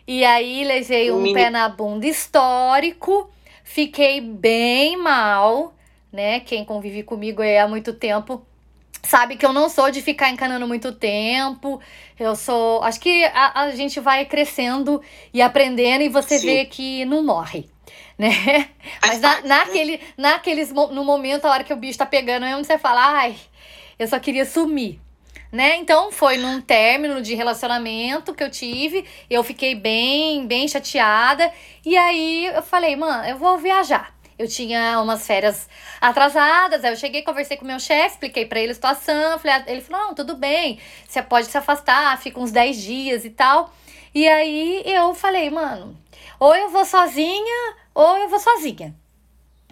E 0.05 0.25
aí, 0.25 0.65
levei 0.65 1.09
um 1.09 1.31
pé 1.31 1.49
na 1.49 1.69
bunda 1.69 2.05
histórico. 2.05 3.29
Fiquei 3.63 4.19
bem 4.19 4.97
mal, 4.97 5.73
né? 6.11 6.41
Quem 6.41 6.65
convive 6.65 7.01
comigo 7.03 7.41
há 7.41 7.65
muito 7.65 7.93
tempo 7.93 8.45
sabe 9.01 9.37
que 9.37 9.45
eu 9.45 9.53
não 9.53 9.69
sou 9.69 9.89
de 9.89 10.01
ficar 10.01 10.29
encanando 10.29 10.67
muito 10.67 10.91
tempo. 10.91 11.79
Eu 12.19 12.35
sou. 12.35 12.83
Acho 12.83 12.99
que 12.99 13.23
a, 13.23 13.61
a 13.61 13.71
gente 13.71 14.01
vai 14.01 14.25
crescendo 14.25 15.01
e 15.33 15.41
aprendendo 15.41 16.03
e 16.03 16.09
você 16.09 16.37
Sim. 16.37 16.45
vê 16.45 16.65
que 16.65 17.05
não 17.05 17.23
morre 17.23 17.69
né? 18.19 18.69
Mas 19.01 19.21
na, 19.21 19.41
naquele, 19.41 20.01
naqueles, 20.17 20.73
no 20.73 21.05
momento, 21.05 21.45
a 21.45 21.51
hora 21.51 21.63
que 21.63 21.73
o 21.73 21.77
bicho 21.77 21.97
tá 21.97 22.05
pegando, 22.05 22.45
mesmo 22.45 22.65
você 22.65 22.77
fala, 22.77 23.13
ai, 23.13 23.37
eu 23.97 24.05
só 24.07 24.19
queria 24.19 24.45
sumir. 24.45 24.99
Né? 25.51 25.77
Então 25.77 26.11
foi 26.11 26.37
num 26.37 26.61
término 26.61 27.23
de 27.23 27.33
relacionamento 27.33 28.35
que 28.35 28.43
eu 28.43 28.51
tive, 28.51 29.03
eu 29.27 29.43
fiquei 29.43 29.73
bem, 29.73 30.45
bem 30.45 30.67
chateada, 30.67 31.51
e 31.83 31.97
aí 31.97 32.45
eu 32.47 32.61
falei, 32.61 32.95
mano, 32.95 33.25
eu 33.25 33.37
vou 33.37 33.57
viajar. 33.57 34.13
Eu 34.37 34.47
tinha 34.47 35.01
umas 35.01 35.25
férias 35.25 35.67
atrasadas, 35.99 36.83
aí 36.83 36.91
eu 36.91 36.95
cheguei, 36.95 37.23
conversei 37.23 37.57
com 37.57 37.65
o 37.65 37.67
meu 37.67 37.79
chefe, 37.79 38.13
expliquei 38.13 38.45
para 38.45 38.59
ele 38.59 38.71
a 38.71 38.75
situação, 38.75 39.39
falei, 39.39 39.63
ele 39.67 39.81
falou, 39.81 40.07
não, 40.07 40.13
tudo 40.13 40.35
bem, 40.35 40.79
você 41.07 41.21
pode 41.21 41.47
se 41.47 41.57
afastar, 41.57 42.15
fica 42.21 42.39
uns 42.39 42.51
10 42.51 42.81
dias 42.81 43.25
e 43.25 43.31
tal. 43.31 43.73
E 44.13 44.27
aí 44.27 44.83
eu 44.85 45.15
falei, 45.15 45.49
mano, 45.49 45.97
ou 46.39 46.55
eu 46.55 46.69
vou 46.69 46.85
sozinha, 46.85 47.75
ou 47.99 48.17
eu 48.17 48.29
vou 48.29 48.39
sozinha. 48.39 48.95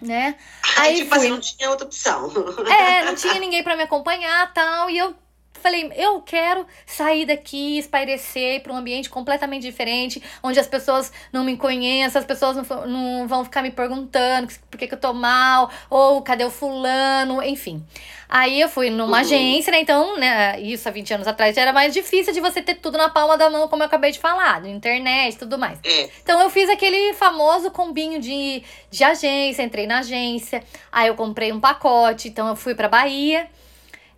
Né? 0.00 0.36
Aí, 0.76 0.98
tipo 0.98 1.14
assim, 1.14 1.28
fui... 1.28 1.28
assim, 1.28 1.28
não 1.30 1.40
tinha 1.40 1.70
outra 1.70 1.86
opção. 1.86 2.30
É, 2.68 3.04
não 3.04 3.14
tinha 3.14 3.40
ninguém 3.40 3.64
para 3.64 3.74
me 3.74 3.82
acompanhar 3.82 4.52
tal. 4.52 4.90
E 4.90 4.98
eu 4.98 5.14
falei, 5.54 5.90
eu 5.96 6.20
quero 6.22 6.66
sair 6.86 7.26
daqui, 7.26 7.78
espairecer 7.78 8.62
para 8.62 8.72
um 8.72 8.76
ambiente 8.76 9.10
completamente 9.10 9.62
diferente, 9.62 10.22
onde 10.42 10.58
as 10.58 10.66
pessoas 10.66 11.12
não 11.32 11.44
me 11.44 11.56
conhecem, 11.56 12.18
as 12.18 12.24
pessoas 12.24 12.56
não, 12.56 12.86
não 12.86 13.28
vão 13.28 13.44
ficar 13.44 13.62
me 13.62 13.70
perguntando 13.70 14.48
por 14.70 14.78
que, 14.78 14.86
que 14.86 14.94
eu 14.94 15.00
tô 15.00 15.12
mal, 15.12 15.70
ou 15.90 16.22
cadê 16.22 16.44
o 16.44 16.50
fulano, 16.50 17.42
enfim. 17.42 17.84
Aí 18.28 18.60
eu 18.60 18.68
fui 18.68 18.90
numa 18.90 19.06
uhum. 19.08 19.14
agência, 19.14 19.70
né? 19.70 19.80
Então, 19.80 20.18
né, 20.18 20.60
isso 20.60 20.86
há 20.86 20.92
20 20.92 21.14
anos 21.14 21.26
atrás 21.26 21.56
já 21.56 21.62
era 21.62 21.72
mais 21.72 21.94
difícil 21.94 22.32
de 22.32 22.40
você 22.40 22.60
ter 22.60 22.74
tudo 22.74 22.98
na 22.98 23.08
palma 23.08 23.38
da 23.38 23.48
mão, 23.48 23.68
como 23.68 23.82
eu 23.82 23.86
acabei 23.86 24.10
de 24.10 24.18
falar, 24.18 24.60
na 24.60 24.68
internet 24.68 25.34
e 25.34 25.38
tudo 25.38 25.58
mais. 25.58 25.78
É. 25.82 26.10
Então 26.22 26.40
eu 26.40 26.50
fiz 26.50 26.68
aquele 26.68 27.14
famoso 27.14 27.70
combinho 27.70 28.20
de, 28.20 28.62
de 28.90 29.02
agência, 29.04 29.62
entrei 29.62 29.86
na 29.86 30.00
agência, 30.00 30.62
aí 30.92 31.08
eu 31.08 31.14
comprei 31.14 31.52
um 31.52 31.60
pacote, 31.60 32.28
então 32.28 32.46
eu 32.48 32.56
fui 32.56 32.74
pra 32.74 32.88
Bahia. 32.88 33.48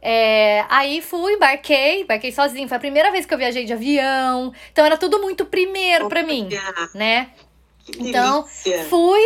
É, 0.03 0.65
aí 0.69 1.03
fui, 1.03 1.35
embarquei, 1.35 2.03
embarquei 2.03 2.33
sozinho. 2.33 2.69
Foi 2.69 2.77
a 2.77 2.81
primeira 2.81 3.11
vez 3.11 3.27
que 3.27 3.35
eu 3.35 3.39
viajei 3.39 3.65
de 3.65 3.73
avião. 3.73 4.53
Então 4.73 4.85
era 4.85 4.97
tudo 4.97 5.21
muito 5.21 5.45
primeiro 5.45 6.09
para 6.09 6.23
mim, 6.23 6.49
né? 6.95 7.31
Então, 7.99 8.47
fui, 8.89 9.21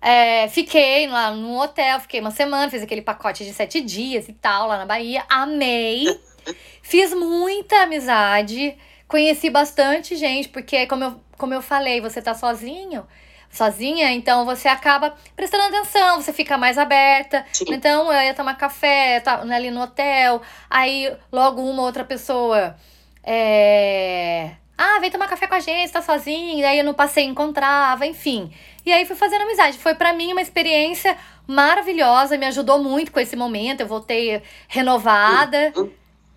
é, 0.00 0.48
fiquei 0.48 1.06
lá 1.06 1.30
no 1.30 1.60
hotel, 1.60 2.00
fiquei 2.00 2.20
uma 2.20 2.30
semana, 2.30 2.70
fiz 2.70 2.82
aquele 2.82 3.02
pacote 3.02 3.44
de 3.44 3.52
sete 3.52 3.80
dias 3.80 4.28
e 4.28 4.32
tal, 4.32 4.68
lá 4.68 4.78
na 4.78 4.86
Bahia. 4.86 5.24
Amei. 5.28 6.06
Fiz 6.80 7.12
muita 7.12 7.82
amizade. 7.82 8.74
Conheci 9.06 9.50
bastante 9.50 10.16
gente, 10.16 10.48
porque, 10.48 10.86
como 10.86 11.04
eu, 11.04 11.20
como 11.36 11.52
eu 11.52 11.60
falei, 11.60 12.00
você 12.00 12.22
tá 12.22 12.34
sozinho 12.34 13.06
sozinha, 13.50 14.12
então 14.12 14.44
você 14.44 14.68
acaba 14.68 15.14
prestando 15.34 15.64
atenção, 15.64 16.20
você 16.20 16.32
fica 16.32 16.56
mais 16.58 16.78
aberta. 16.78 17.44
Sim. 17.52 17.64
Então 17.68 18.12
eu 18.12 18.22
ia 18.22 18.34
tomar 18.34 18.54
café 18.56 19.20
tá, 19.20 19.40
ali 19.40 19.70
no 19.70 19.82
hotel, 19.82 20.42
aí 20.68 21.12
logo 21.32 21.62
uma 21.62 21.82
outra 21.82 22.04
pessoa. 22.04 22.76
É... 23.24 24.50
Ah, 24.76 25.00
vem 25.00 25.10
tomar 25.10 25.26
café 25.26 25.48
com 25.48 25.54
a 25.54 25.60
gente, 25.60 25.90
tá 25.90 26.00
sozinha. 26.00 26.60
E 26.60 26.64
aí 26.64 26.78
eu 26.78 26.84
no 26.84 26.94
passeio 26.94 27.28
encontrava, 27.28 28.06
enfim. 28.06 28.52
E 28.86 28.92
aí 28.92 29.04
fui 29.04 29.16
fazendo 29.16 29.42
amizade. 29.42 29.76
Foi 29.76 29.94
para 29.94 30.12
mim 30.12 30.30
uma 30.30 30.40
experiência 30.40 31.16
maravilhosa, 31.46 32.38
me 32.38 32.46
ajudou 32.46 32.82
muito 32.82 33.10
com 33.10 33.18
esse 33.18 33.34
momento. 33.34 33.80
Eu 33.80 33.88
voltei 33.88 34.40
renovada, 34.68 35.72
uhum. 35.76 35.90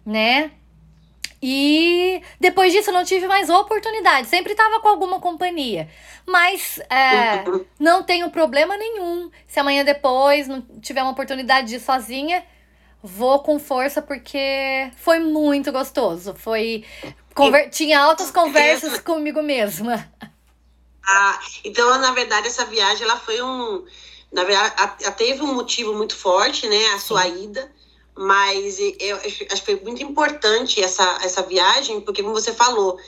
né? 0.03 0.51
E 1.41 2.21
depois 2.39 2.71
disso 2.71 2.91
eu 2.91 2.93
não 2.93 3.03
tive 3.03 3.27
mais 3.27 3.49
oportunidade. 3.49 4.27
Sempre 4.27 4.51
estava 4.51 4.79
com 4.79 4.87
alguma 4.87 5.19
companhia. 5.19 5.89
Mas 6.25 6.79
é, 6.89 7.43
não 7.79 8.03
tenho 8.03 8.29
problema 8.29 8.77
nenhum. 8.77 9.31
Se 9.47 9.59
amanhã 9.59 9.83
depois 9.83 10.47
não 10.47 10.61
tiver 10.79 11.01
uma 11.01 11.11
oportunidade 11.11 11.69
de 11.69 11.75
ir 11.77 11.79
sozinha, 11.79 12.45
vou 13.01 13.39
com 13.39 13.57
força 13.57 14.01
porque 14.01 14.91
foi 14.97 15.19
muito 15.19 15.71
gostoso. 15.71 16.35
Foi. 16.35 16.85
Conver... 17.33 17.69
Tinha 17.69 17.99
altas 17.99 18.29
conversas 18.29 18.99
comigo 18.99 19.41
mesma. 19.41 20.07
Ah, 21.03 21.39
então, 21.63 21.97
na 21.97 22.11
verdade, 22.11 22.47
essa 22.47 22.65
viagem 22.65 23.03
ela 23.03 23.17
foi 23.17 23.41
um. 23.41 23.83
Na 24.31 24.43
verdade, 24.43 24.75
ela 25.01 25.11
teve 25.11 25.41
um 25.41 25.55
motivo 25.55 25.93
muito 25.95 26.15
forte, 26.15 26.67
né? 26.67 26.87
A 26.93 26.99
sua 26.99 27.27
ida 27.27 27.69
mas 28.21 28.77
eu 28.99 29.17
acho 29.17 29.45
que 29.45 29.65
foi 29.65 29.81
muito 29.81 30.03
importante 30.03 30.79
essa, 30.79 31.19
essa 31.23 31.41
viagem, 31.41 32.01
porque 32.01 32.21
como 32.21 32.35
você 32.35 32.53
falou, 32.53 32.99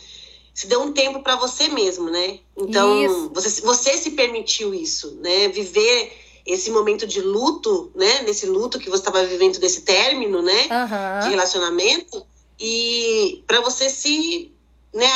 se 0.51 0.65
deu 0.65 0.81
um 0.81 0.91
tempo 0.91 1.21
para 1.21 1.35
você 1.35 1.67
mesmo, 1.67 2.09
né? 2.09 2.39
Então, 2.57 3.29
você, 3.29 3.61
você 3.61 3.95
se 3.95 4.11
permitiu 4.11 4.73
isso, 4.73 5.15
né? 5.21 5.49
Viver 5.49 6.17
esse 6.47 6.71
momento 6.71 7.05
de 7.05 7.21
luto, 7.21 7.91
né? 7.93 8.23
Nesse 8.23 8.47
luto 8.47 8.79
que 8.79 8.89
você 8.89 9.01
estava 9.01 9.23
vivendo 9.23 9.59
desse 9.59 9.81
término, 9.81 10.41
né? 10.41 10.61
Uhum. 10.63 11.19
De 11.25 11.29
relacionamento. 11.29 12.25
E 12.59 13.43
para 13.45 13.61
você 13.61 13.91
se 13.91 14.51
né, 14.91 15.07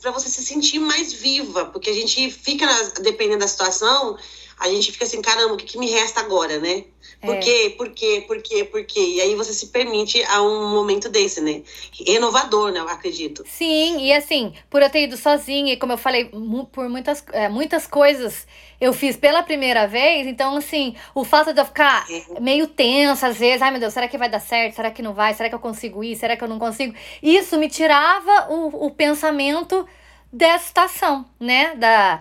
para 0.00 0.12
você 0.12 0.30
se 0.30 0.44
sentir 0.44 0.78
mais 0.78 1.12
viva, 1.12 1.66
porque 1.66 1.90
a 1.90 1.94
gente 1.94 2.30
fica, 2.30 2.66
dependendo 3.00 3.40
da 3.40 3.48
situação, 3.48 4.16
a 4.58 4.68
gente 4.68 4.90
fica 4.90 5.04
assim, 5.04 5.20
caramba, 5.20 5.54
o 5.54 5.56
que, 5.56 5.66
que 5.66 5.78
me 5.78 5.90
resta 5.90 6.20
agora, 6.20 6.58
né? 6.58 6.84
Por 7.20 7.36
é. 7.36 7.38
quê? 7.38 7.74
Por 7.76 7.90
quê? 7.90 8.24
Por 8.26 8.42
quê? 8.42 8.64
Por 8.64 8.84
quê? 8.84 9.00
E 9.00 9.20
aí 9.20 9.34
você 9.34 9.52
se 9.52 9.66
permite 9.68 10.22
a 10.24 10.42
um 10.42 10.70
momento 10.70 11.08
desse, 11.08 11.40
né? 11.40 11.62
Renovador, 12.06 12.72
né? 12.72 12.80
Eu 12.80 12.88
acredito. 12.88 13.44
Sim, 13.46 14.00
e 14.00 14.12
assim, 14.12 14.54
por 14.70 14.80
eu 14.82 14.88
ter 14.88 15.04
ido 15.04 15.16
sozinha, 15.16 15.74
e 15.74 15.76
como 15.76 15.92
eu 15.92 15.98
falei, 15.98 16.30
por 16.72 16.88
muitas, 16.88 17.22
é, 17.32 17.48
muitas 17.48 17.86
coisas 17.86 18.46
eu 18.80 18.92
fiz 18.92 19.16
pela 19.16 19.42
primeira 19.42 19.86
vez, 19.86 20.26
então, 20.26 20.56
assim, 20.56 20.94
o 21.14 21.24
fato 21.24 21.52
de 21.52 21.60
eu 21.60 21.64
ficar 21.64 22.06
é. 22.10 22.40
meio 22.40 22.66
tensa 22.66 23.28
às 23.28 23.38
vezes, 23.38 23.62
ai 23.62 23.70
meu 23.70 23.80
Deus, 23.80 23.92
será 23.92 24.08
que 24.08 24.18
vai 24.18 24.28
dar 24.28 24.40
certo? 24.40 24.76
Será 24.76 24.90
que 24.90 25.02
não 25.02 25.14
vai? 25.14 25.34
Será 25.34 25.48
que 25.48 25.54
eu 25.54 25.60
consigo 25.60 26.02
ir? 26.02 26.16
Será 26.16 26.36
que 26.36 26.44
eu 26.44 26.48
não 26.48 26.58
consigo? 26.58 26.94
Isso 27.22 27.58
me 27.58 27.68
tirava 27.68 28.48
o, 28.50 28.86
o 28.86 28.90
pensamento 28.90 29.86
dessa 30.32 30.66
estação, 30.66 31.26
né? 31.40 31.74
Da, 31.76 32.18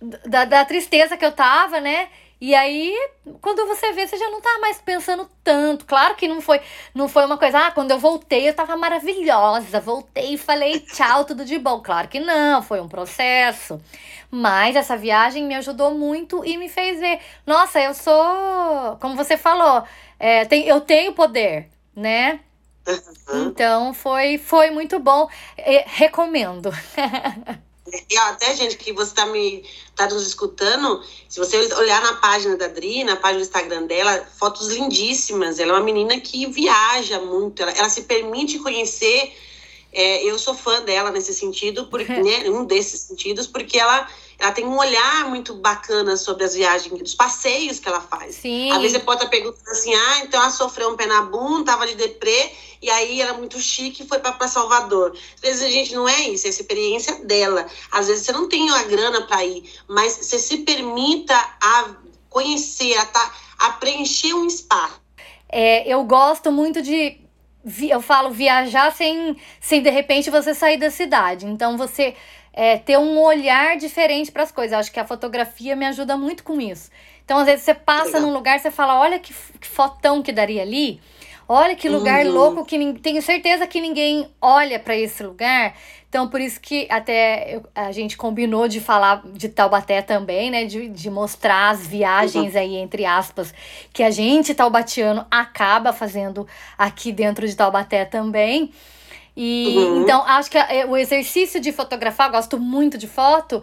da, 0.00 0.44
da 0.44 0.64
tristeza 0.64 1.16
que 1.16 1.24
eu 1.24 1.32
tava, 1.32 1.80
né? 1.80 2.08
E 2.40 2.54
aí, 2.54 2.94
quando 3.40 3.66
você 3.66 3.92
vê, 3.92 4.06
você 4.06 4.16
já 4.16 4.30
não 4.30 4.40
tá 4.40 4.58
mais 4.60 4.80
pensando 4.80 5.28
tanto. 5.42 5.84
Claro 5.84 6.14
que 6.14 6.28
não 6.28 6.40
foi, 6.40 6.60
não 6.94 7.08
foi 7.08 7.24
uma 7.24 7.36
coisa, 7.36 7.58
ah, 7.66 7.70
quando 7.72 7.90
eu 7.90 7.98
voltei 7.98 8.48
eu 8.48 8.54
tava 8.54 8.76
maravilhosa, 8.76 9.80
voltei 9.80 10.34
e 10.34 10.38
falei 10.38 10.78
tchau, 10.80 11.24
tudo 11.24 11.44
de 11.44 11.58
bom. 11.58 11.80
Claro 11.80 12.06
que 12.06 12.20
não, 12.20 12.62
foi 12.62 12.80
um 12.80 12.88
processo. 12.88 13.80
Mas 14.30 14.76
essa 14.76 14.96
viagem 14.96 15.44
me 15.46 15.54
ajudou 15.56 15.94
muito 15.94 16.44
e 16.44 16.56
me 16.56 16.68
fez 16.68 17.00
ver, 17.00 17.18
nossa, 17.46 17.80
eu 17.80 17.94
sou, 17.94 18.96
como 19.00 19.16
você 19.16 19.36
falou, 19.36 19.82
é, 20.18 20.44
tem, 20.44 20.66
eu 20.66 20.80
tenho 20.80 21.12
poder, 21.14 21.68
né? 21.94 22.40
Então 23.34 23.92
foi, 23.92 24.38
foi 24.38 24.70
muito 24.70 24.98
bom. 25.00 25.28
recomendo. 25.86 26.70
E 28.10 28.16
até, 28.16 28.54
gente, 28.54 28.76
que 28.76 28.92
você 28.92 29.10
está 29.10 29.26
me 29.26 29.64
tá 29.94 30.06
nos 30.08 30.26
escutando, 30.26 31.02
se 31.28 31.38
você 31.38 31.56
olhar 31.74 32.00
na 32.02 32.14
página 32.14 32.56
da 32.56 32.68
Dri, 32.68 33.04
na 33.04 33.16
página 33.16 33.40
do 33.40 33.46
Instagram 33.46 33.86
dela, 33.86 34.26
fotos 34.38 34.68
lindíssimas. 34.68 35.58
Ela 35.58 35.72
é 35.72 35.74
uma 35.74 35.84
menina 35.84 36.18
que 36.20 36.46
viaja 36.46 37.20
muito, 37.20 37.62
ela, 37.62 37.72
ela 37.72 37.88
se 37.88 38.02
permite 38.02 38.58
conhecer. 38.58 39.36
É, 39.92 40.22
eu 40.22 40.38
sou 40.38 40.54
fã 40.54 40.82
dela 40.82 41.10
nesse 41.10 41.32
sentido, 41.34 41.86
porque, 41.86 42.12
né, 42.22 42.48
um 42.50 42.64
desses 42.64 43.00
sentidos, 43.00 43.46
porque 43.46 43.78
ela 43.78 44.08
ela 44.38 44.52
tem 44.52 44.64
um 44.64 44.78
olhar 44.78 45.28
muito 45.28 45.54
bacana 45.54 46.16
sobre 46.16 46.44
as 46.44 46.54
viagens, 46.54 46.96
dos 46.96 47.14
passeios 47.14 47.80
que 47.80 47.88
ela 47.88 48.00
faz. 48.00 48.36
Sim. 48.36 48.70
Às 48.70 48.78
vezes 48.78 48.98
você 48.98 49.04
pode 49.04 49.18
estar 49.18 49.30
perguntando 49.30 49.68
assim, 49.68 49.92
ah, 49.92 50.20
então 50.20 50.40
ela 50.40 50.50
sofreu 50.50 50.90
um 50.90 50.96
pé 50.96 51.06
na 51.06 51.22
bunda, 51.22 51.72
tava 51.72 51.86
de 51.86 51.96
deprê, 51.96 52.52
e 52.80 52.88
aí 52.88 53.20
ela 53.20 53.34
é 53.34 53.36
muito 53.36 53.58
chique 53.58 54.04
e 54.04 54.06
foi 54.06 54.20
para 54.20 54.46
Salvador. 54.46 55.16
Às 55.34 55.40
vezes 55.40 55.62
a 55.62 55.70
gente 55.70 55.92
não 55.92 56.08
é 56.08 56.28
isso, 56.28 56.46
é 56.46 56.48
a 56.48 56.50
experiência 56.50 57.16
dela. 57.24 57.66
Às 57.90 58.06
vezes 58.06 58.26
você 58.26 58.32
não 58.32 58.48
tem 58.48 58.70
a 58.70 58.84
grana 58.84 59.22
para 59.22 59.44
ir, 59.44 59.68
mas 59.88 60.16
você 60.16 60.38
se 60.38 60.58
permita 60.58 61.34
a 61.60 61.96
conhecer, 62.30 62.96
a, 62.96 63.06
tá, 63.06 63.34
a 63.58 63.70
preencher 63.72 64.34
um 64.34 64.46
espaço. 64.46 65.00
É, 65.48 65.88
eu 65.88 66.04
gosto 66.04 66.52
muito 66.52 66.80
de 66.80 67.18
eu 67.90 68.00
falo 68.00 68.30
viajar 68.30 68.94
sem, 68.94 69.36
sem 69.60 69.82
de 69.82 69.90
repente 69.90 70.30
você 70.30 70.54
sair 70.54 70.78
da 70.78 70.90
cidade. 70.90 71.44
Então 71.44 71.76
você 71.76 72.14
é, 72.58 72.76
ter 72.76 72.98
um 72.98 73.16
olhar 73.20 73.76
diferente 73.76 74.32
para 74.32 74.42
as 74.42 74.50
coisas. 74.50 74.72
Eu 74.72 74.78
acho 74.80 74.90
que 74.90 74.98
a 74.98 75.04
fotografia 75.04 75.76
me 75.76 75.86
ajuda 75.86 76.16
muito 76.16 76.42
com 76.42 76.60
isso. 76.60 76.90
Então, 77.24 77.38
às 77.38 77.46
vezes, 77.46 77.64
você 77.64 77.72
passa 77.72 78.14
Legal. 78.14 78.22
num 78.22 78.32
lugar, 78.32 78.58
você 78.58 78.68
fala, 78.68 78.98
olha 78.98 79.16
que, 79.20 79.32
que 79.60 79.68
fotão 79.68 80.20
que 80.20 80.32
daria 80.32 80.62
ali. 80.62 81.00
Olha 81.46 81.76
que 81.76 81.88
lugar 81.88 82.26
uhum. 82.26 82.32
louco 82.32 82.64
que 82.64 82.94
tenho 82.94 83.22
certeza 83.22 83.64
que 83.64 83.80
ninguém 83.80 84.28
olha 84.42 84.76
para 84.76 84.96
esse 84.96 85.22
lugar. 85.22 85.76
Então, 86.08 86.26
por 86.26 86.40
isso 86.40 86.60
que 86.60 86.88
até 86.90 87.54
eu, 87.54 87.62
a 87.76 87.92
gente 87.92 88.16
combinou 88.16 88.66
de 88.66 88.80
falar 88.80 89.22
de 89.24 89.48
Taubaté 89.48 90.02
também, 90.02 90.50
né? 90.50 90.64
De, 90.64 90.88
de 90.88 91.08
mostrar 91.08 91.70
as 91.70 91.86
viagens 91.86 92.54
uhum. 92.54 92.60
aí, 92.60 92.76
entre 92.76 93.04
aspas, 93.04 93.54
que 93.92 94.02
a 94.02 94.10
gente, 94.10 94.52
taubatiano, 94.52 95.24
acaba 95.30 95.92
fazendo 95.92 96.44
aqui 96.76 97.12
dentro 97.12 97.46
de 97.46 97.54
Taubaté 97.54 98.04
também. 98.04 98.72
E 99.40 99.76
uhum. 99.76 100.02
então 100.02 100.24
acho 100.26 100.50
que 100.50 100.58
é, 100.58 100.84
o 100.84 100.96
exercício 100.96 101.60
de 101.60 101.70
fotografar, 101.70 102.28
gosto 102.28 102.58
muito 102.58 102.98
de 102.98 103.06
foto, 103.06 103.62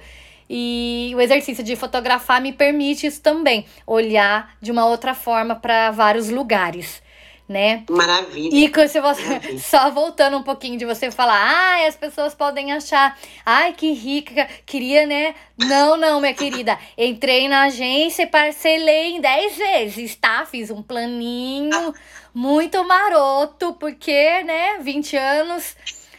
e 0.49 1.11
o 1.13 1.19
exercício 1.19 1.61
de 1.61 1.75
fotografar 1.75 2.39
me 2.39 2.53
permite 2.53 3.05
isso 3.05 3.21
também, 3.21 3.65
olhar 3.85 4.55
de 4.61 4.71
uma 4.71 4.85
outra 4.85 5.13
forma 5.13 5.53
para 5.53 5.91
vários 5.91 6.29
lugares, 6.29 7.03
né? 7.47 7.83
Maravilha. 7.89 8.49
E 8.53 8.67
você, 8.67 8.99
Maravilha. 8.99 9.59
só 9.61 9.91
voltando 9.91 10.37
um 10.37 10.43
pouquinho 10.43 10.77
de 10.77 10.85
você 10.85 11.11
falar, 11.11 11.37
ah, 11.37 11.87
as 11.87 11.95
pessoas 11.95 12.33
podem 12.33 12.71
achar, 12.71 13.17
ai, 13.45 13.73
que 13.73 13.91
rica, 13.93 14.47
queria, 14.65 15.05
né? 15.05 15.35
Não, 15.57 15.95
não, 15.95 16.19
minha 16.19 16.33
querida. 16.33 16.77
Entrei 16.97 17.47
na 17.47 17.63
agência 17.63 18.23
e 18.23 18.27
parcelei 18.27 19.15
em 19.15 19.21
10 19.21 19.57
vezes, 19.57 20.15
tá? 20.15 20.45
Fiz 20.45 20.71
um 20.71 20.81
planinho. 20.81 21.93
Muito 22.33 22.83
maroto, 22.85 23.73
porque, 23.79 24.43
né, 24.43 24.79
20 24.81 25.15
anos, 25.15 25.75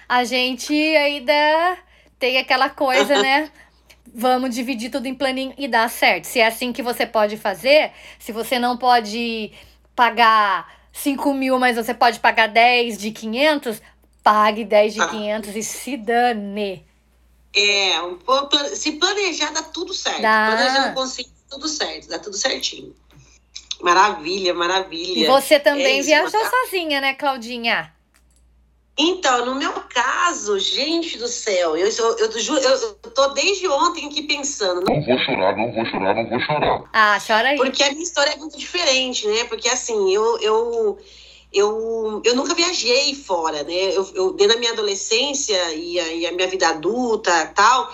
a 0.08 0.24
gente 0.24 0.72
ainda 0.72 1.76
tem 2.18 2.38
aquela 2.38 2.70
coisa, 2.70 3.20
né? 3.20 3.50
Vamos 4.14 4.54
dividir 4.54 4.90
tudo 4.90 5.06
em 5.06 5.14
planinho 5.14 5.52
e 5.58 5.68
dar 5.68 5.90
certo. 5.90 6.24
Se 6.24 6.40
é 6.40 6.46
assim 6.46 6.72
que 6.72 6.82
você 6.82 7.04
pode 7.04 7.36
fazer, 7.36 7.90
se 8.18 8.32
você 8.32 8.58
não 8.58 8.78
pode 8.78 9.52
pagar 9.94 10.66
5 11.02 11.34
mil, 11.34 11.58
mas 11.58 11.76
você 11.76 11.92
pode 11.92 12.20
pagar 12.20 12.48
10 12.48 12.98
de 12.98 13.10
500, 13.10 13.82
pague 14.22 14.64
10 14.64 14.94
de 14.94 15.08
500 15.08 15.50
ah. 15.54 15.58
e 15.58 15.62
se 15.62 15.96
dane. 15.96 16.86
É, 17.54 17.92
se 18.74 18.92
planejar 18.92 19.52
dá 19.52 19.62
tudo 19.62 19.94
certo. 19.94 20.22
Dá. 20.22 20.52
Planejando 20.56 20.94
consigo, 20.94 21.30
tudo 21.48 21.68
certo, 21.68 22.08
dá 22.08 22.18
tudo 22.18 22.36
certinho. 22.36 22.94
Maravilha, 23.80 24.54
maravilha. 24.54 25.24
E 25.24 25.26
você 25.26 25.60
também 25.60 26.00
é 26.00 26.02
viajou 26.02 26.40
sozinha, 26.44 27.00
né, 27.00 27.14
Claudinha? 27.14 27.94
Então, 28.98 29.44
no 29.44 29.54
meu 29.56 29.72
caso, 29.90 30.58
gente 30.58 31.18
do 31.18 31.28
céu, 31.28 31.76
eu, 31.76 31.86
eu, 31.86 32.16
eu, 32.16 32.58
eu, 32.58 32.94
tô 33.14 33.28
desde 33.28 33.68
ontem 33.68 34.06
aqui 34.06 34.22
pensando. 34.22 34.82
Não 34.88 35.02
vou 35.02 35.18
chorar, 35.18 35.54
não 35.54 35.70
vou 35.70 35.84
chorar, 35.84 36.14
não 36.14 36.26
vou 36.26 36.40
chorar. 36.40 36.82
Ah, 36.94 37.18
chora 37.24 37.50
aí. 37.50 37.56
Porque 37.58 37.82
a 37.82 37.90
minha 37.90 38.02
história 38.02 38.30
é 38.30 38.36
muito 38.36 38.56
diferente, 38.56 39.28
né? 39.28 39.44
Porque 39.44 39.68
assim, 39.68 40.14
eu, 40.14 40.38
eu, 40.40 40.98
eu, 41.52 42.22
eu 42.24 42.34
nunca 42.34 42.54
viajei 42.54 43.14
fora, 43.14 43.62
né? 43.64 43.74
Eu, 43.92 44.08
eu 44.14 44.32
dentro 44.32 44.54
da 44.54 44.60
minha 44.60 44.72
adolescência 44.72 45.74
e 45.74 46.00
a, 46.00 46.12
e 46.14 46.26
a 46.26 46.32
minha 46.32 46.48
vida 46.48 46.66
adulta 46.66 47.52
tal, 47.54 47.92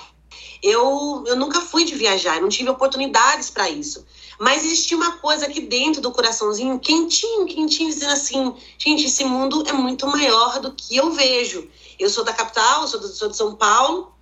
eu, 0.63 1.25
eu 1.27 1.35
nunca 1.35 1.61
fui 1.61 1.85
de 1.85 1.97
viajar, 1.97 2.41
não 2.41 2.49
tive 2.49 2.71
oportunidades 2.71 3.51
para 3.51 3.69
isso. 3.69 4.07
Mas 4.43 4.65
existia 4.65 4.97
uma 4.97 5.19
coisa 5.19 5.47
aqui 5.47 5.61
dentro 5.61 6.01
do 6.01 6.11
coraçãozinho, 6.11 6.77
quentinho, 6.81 7.47
quentinho, 7.47 7.91
dizendo 7.91 8.13
assim: 8.13 8.53
gente, 8.77 9.05
esse 9.05 9.25
mundo 9.25 9.63
é 9.69 9.73
muito 9.73 10.05
maior 10.09 10.59
do 10.59 10.73
que 10.73 10.97
eu 10.97 11.13
vejo. 11.13 11.71
Eu 11.97 12.11
sou 12.11 12.25
da 12.25 12.33
capital, 12.33 12.89
sou, 12.89 12.99
do, 12.99 13.07
sou 13.07 13.29
de 13.29 13.37
São 13.37 13.55
Paulo, 13.55 14.13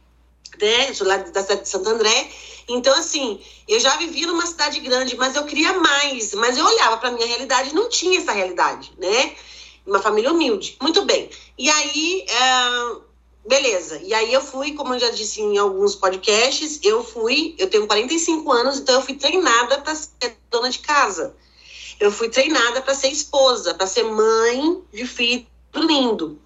né? 0.60 0.92
Sou 0.92 1.06
lá 1.06 1.16
da 1.16 1.40
cidade 1.40 1.62
de 1.62 1.70
Santo 1.70 1.88
André. 1.88 2.30
Então, 2.68 2.94
assim, 2.98 3.40
eu 3.66 3.80
já 3.80 3.96
vivia 3.96 4.26
numa 4.26 4.44
cidade 4.44 4.78
grande, 4.80 5.16
mas 5.16 5.36
eu 5.36 5.46
queria 5.46 5.72
mais. 5.80 6.34
Mas 6.34 6.58
eu 6.58 6.66
olhava 6.66 6.98
para 6.98 7.12
minha 7.12 7.26
realidade 7.26 7.70
e 7.70 7.74
não 7.74 7.88
tinha 7.88 8.20
essa 8.20 8.32
realidade, 8.32 8.92
né? 8.98 9.34
Uma 9.86 10.00
família 10.00 10.30
humilde. 10.30 10.76
Muito 10.82 11.02
bem. 11.06 11.30
E 11.56 11.70
aí, 11.70 12.26
é... 12.28 13.09
beleza. 13.50 14.00
E 14.04 14.14
aí 14.14 14.32
eu 14.32 14.40
fui, 14.40 14.74
como 14.74 14.94
eu 14.94 15.00
já 15.00 15.10
disse 15.10 15.42
em 15.42 15.58
alguns 15.58 15.96
podcasts, 15.96 16.78
eu 16.84 17.02
fui, 17.04 17.56
eu 17.58 17.68
tenho 17.68 17.86
45 17.86 18.50
anos, 18.52 18.78
então 18.78 18.94
eu 18.94 19.02
fui 19.02 19.14
treinada 19.14 19.80
para 19.80 19.92
ser 19.94 20.38
dona 20.48 20.70
de 20.70 20.78
casa. 20.78 21.34
Eu 21.98 22.12
fui 22.12 22.28
treinada 22.30 22.80
para 22.80 22.94
ser 22.94 23.08
esposa, 23.08 23.74
para 23.74 23.88
ser 23.88 24.04
mãe 24.04 24.80
de 24.92 25.04
filho 25.04 25.46
lindo. 25.74 26.40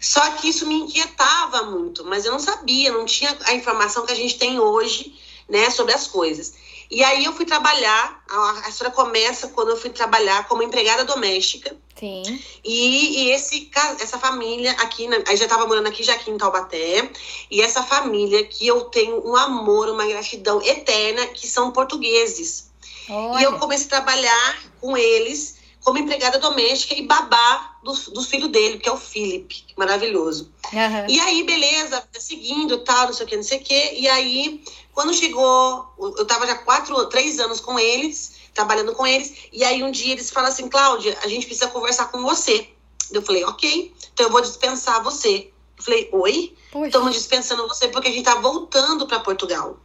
Só 0.00 0.32
que 0.32 0.48
isso 0.48 0.66
me 0.66 0.74
inquietava 0.74 1.62
muito, 1.62 2.04
mas 2.04 2.24
eu 2.26 2.32
não 2.32 2.40
sabia, 2.40 2.92
não 2.92 3.06
tinha 3.06 3.34
a 3.44 3.54
informação 3.54 4.04
que 4.04 4.12
a 4.12 4.16
gente 4.16 4.36
tem 4.36 4.58
hoje, 4.58 5.14
né, 5.48 5.70
sobre 5.70 5.94
as 5.94 6.08
coisas. 6.08 6.54
E 6.94 7.02
aí 7.02 7.24
eu 7.24 7.32
fui 7.32 7.44
trabalhar, 7.44 8.22
a, 8.30 8.68
história 8.68 8.94
começa 8.94 9.48
quando 9.48 9.70
eu 9.70 9.76
fui 9.76 9.90
trabalhar 9.90 10.46
como 10.46 10.62
empregada 10.62 11.04
doméstica. 11.04 11.76
Sim. 11.98 12.22
E, 12.64 13.24
e 13.24 13.30
esse, 13.32 13.68
essa 14.00 14.16
família 14.16 14.70
aqui, 14.78 15.08
na, 15.08 15.16
aí 15.26 15.36
já 15.36 15.44
estava 15.44 15.66
morando 15.66 15.88
aqui 15.88 16.04
já 16.04 16.14
aqui 16.14 16.30
em 16.30 16.38
Taubaté, 16.38 17.10
e 17.50 17.60
essa 17.60 17.82
família 17.82 18.44
que 18.44 18.64
eu 18.64 18.82
tenho 18.82 19.28
um 19.28 19.34
amor, 19.34 19.88
uma 19.88 20.06
gratidão 20.06 20.62
eterna, 20.62 21.26
que 21.26 21.48
são 21.48 21.72
portugueses. 21.72 22.70
Olha. 23.08 23.40
E 23.40 23.42
eu 23.42 23.58
comecei 23.58 23.86
a 23.86 23.90
trabalhar 23.90 24.62
com 24.80 24.96
eles 24.96 25.53
como 25.84 25.98
empregada 25.98 26.38
doméstica 26.38 26.94
e 26.94 27.06
babá 27.06 27.76
do, 27.82 27.92
do 27.92 28.22
filho 28.22 28.48
dele, 28.48 28.78
que 28.78 28.88
é 28.88 28.92
o 28.92 28.96
Felipe, 28.96 29.66
maravilhoso. 29.76 30.50
Uhum. 30.72 31.06
E 31.08 31.20
aí, 31.20 31.44
beleza, 31.44 32.02
seguindo, 32.18 32.78
tal, 32.78 33.06
não 33.06 33.12
sei 33.12 33.26
o 33.26 33.28
que, 33.28 33.36
não 33.36 33.42
sei 33.42 33.58
o 33.58 33.62
que. 33.62 33.94
E 34.00 34.08
aí, 34.08 34.64
quando 34.92 35.12
chegou, 35.12 35.86
eu 36.16 36.24
tava 36.24 36.46
já 36.46 36.56
quatro, 36.56 37.06
três 37.06 37.38
anos 37.38 37.60
com 37.60 37.78
eles, 37.78 38.36
trabalhando 38.54 38.94
com 38.94 39.06
eles, 39.06 39.34
e 39.52 39.62
aí 39.62 39.82
um 39.84 39.90
dia 39.90 40.12
eles 40.12 40.30
falam 40.30 40.48
assim, 40.48 40.68
Cláudia, 40.68 41.18
a 41.22 41.28
gente 41.28 41.46
precisa 41.46 41.68
conversar 41.68 42.10
com 42.10 42.22
você. 42.22 42.70
Eu 43.12 43.20
falei, 43.20 43.44
ok, 43.44 43.92
então 44.14 44.26
eu 44.26 44.32
vou 44.32 44.40
dispensar 44.40 45.02
você. 45.02 45.50
Eu 45.76 45.84
falei, 45.84 46.08
oi? 46.12 46.56
Estamos 46.86 47.12
dispensando 47.12 47.68
você 47.68 47.88
porque 47.88 48.08
a 48.08 48.10
gente 48.10 48.24
tá 48.24 48.36
voltando 48.36 49.06
para 49.06 49.20
Portugal. 49.20 49.76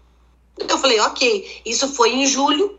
Eu 0.58 0.78
falei, 0.78 1.00
ok. 1.02 1.62
Isso 1.66 1.94
foi 1.94 2.14
em 2.14 2.26
julho 2.26 2.79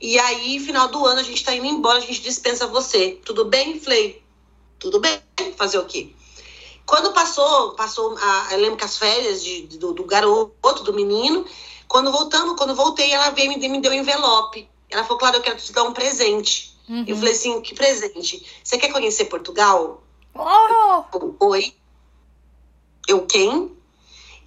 e 0.00 0.18
aí, 0.18 0.60
final 0.60 0.88
do 0.88 1.04
ano, 1.06 1.20
a 1.20 1.22
gente 1.22 1.44
tá 1.44 1.54
indo 1.54 1.66
embora, 1.66 1.98
a 1.98 2.02
gente 2.02 2.20
dispensa 2.20 2.66
você. 2.66 3.20
Tudo 3.24 3.44
bem? 3.44 3.80
Falei, 3.80 4.22
tudo 4.78 5.00
bem, 5.00 5.20
fazer 5.56 5.78
o 5.78 5.86
quê? 5.86 6.12
Quando 6.84 7.12
passou, 7.12 7.72
passou, 7.72 8.16
a, 8.16 8.48
eu 8.52 8.58
lembro 8.58 8.76
que 8.76 8.84
as 8.84 8.96
férias 8.96 9.42
de, 9.42 9.62
do, 9.78 9.92
do, 9.92 10.04
garoto, 10.04 10.84
do 10.84 10.92
menino, 10.92 11.44
quando 11.88 12.12
voltamos, 12.12 12.56
quando 12.56 12.74
voltei, 12.74 13.10
ela 13.12 13.30
veio 13.30 13.52
e 13.52 13.58
me, 13.58 13.68
me 13.68 13.80
deu 13.80 13.90
um 13.90 13.94
envelope. 13.94 14.68
Ela 14.88 15.02
falou, 15.02 15.18
claro, 15.18 15.36
eu 15.36 15.42
quero 15.42 15.56
te 15.56 15.72
dar 15.72 15.82
um 15.82 15.92
presente. 15.92 16.78
Uhum. 16.88 17.04
Eu 17.06 17.16
falei 17.16 17.32
assim, 17.32 17.60
que 17.60 17.74
presente? 17.74 18.46
Você 18.62 18.78
quer 18.78 18.92
conhecer 18.92 19.24
Portugal? 19.24 20.02
Oh! 20.34 21.46
Oi? 21.46 21.74
Eu 23.08 23.26
quem? 23.26 23.76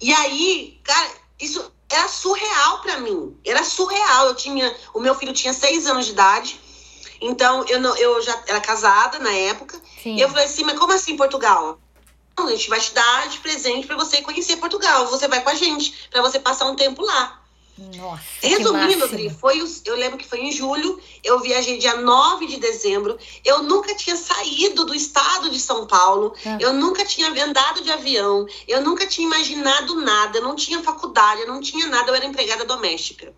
E 0.00 0.12
aí, 0.12 0.80
cara, 0.82 1.10
isso 1.38 1.70
era 1.90 2.08
surreal 2.08 2.80
para 2.80 2.98
mim. 2.98 3.36
Era 3.44 3.64
surreal. 3.64 4.26
Eu 4.26 4.34
tinha, 4.34 4.74
o 4.94 5.00
meu 5.00 5.14
filho 5.14 5.32
tinha 5.32 5.52
seis 5.52 5.86
anos 5.86 6.06
de 6.06 6.12
idade, 6.12 6.60
então 7.20 7.64
eu 7.68 7.80
não, 7.80 7.94
eu 7.96 8.22
já 8.22 8.42
era 8.46 8.60
casada 8.60 9.18
na 9.18 9.32
época. 9.32 9.80
Sim. 10.02 10.16
E 10.16 10.20
eu 10.20 10.28
falei 10.28 10.44
assim, 10.44 10.64
mas 10.64 10.78
como 10.78 10.92
assim 10.92 11.16
Portugal? 11.16 11.78
A 12.36 12.50
gente 12.50 12.70
vai 12.70 12.80
te 12.80 12.94
dar 12.94 13.28
de 13.28 13.38
presente 13.38 13.86
para 13.86 13.96
você 13.96 14.22
conhecer 14.22 14.56
Portugal. 14.56 15.06
Você 15.08 15.28
vai 15.28 15.42
com 15.42 15.50
a 15.50 15.54
gente 15.54 16.08
para 16.10 16.22
você 16.22 16.38
passar 16.38 16.66
um 16.66 16.76
tempo 16.76 17.02
lá. 17.04 17.39
Nossa, 17.96 18.22
Resumindo, 18.42 19.04
Adri, 19.04 19.30
foi 19.30 19.58
eu 19.86 19.96
lembro 19.96 20.18
que 20.18 20.26
foi 20.26 20.40
em 20.40 20.52
julho, 20.52 21.00
eu 21.24 21.40
viajei 21.40 21.78
dia 21.78 21.96
9 21.96 22.46
de 22.46 22.58
dezembro. 22.58 23.18
Eu 23.42 23.62
nunca 23.62 23.94
tinha 23.94 24.16
saído 24.16 24.84
do 24.84 24.94
estado 24.94 25.50
de 25.50 25.58
São 25.58 25.86
Paulo, 25.86 26.34
é. 26.44 26.58
eu 26.60 26.74
nunca 26.74 27.06
tinha 27.06 27.28
andado 27.42 27.82
de 27.82 27.90
avião, 27.90 28.46
eu 28.68 28.82
nunca 28.82 29.06
tinha 29.06 29.26
imaginado 29.26 29.98
nada, 30.02 30.38
eu 30.38 30.42
não 30.42 30.54
tinha 30.54 30.82
faculdade, 30.82 31.40
eu 31.40 31.48
não 31.48 31.60
tinha 31.60 31.86
nada, 31.86 32.10
eu 32.10 32.14
era 32.14 32.26
empregada 32.26 32.66
doméstica. 32.66 33.32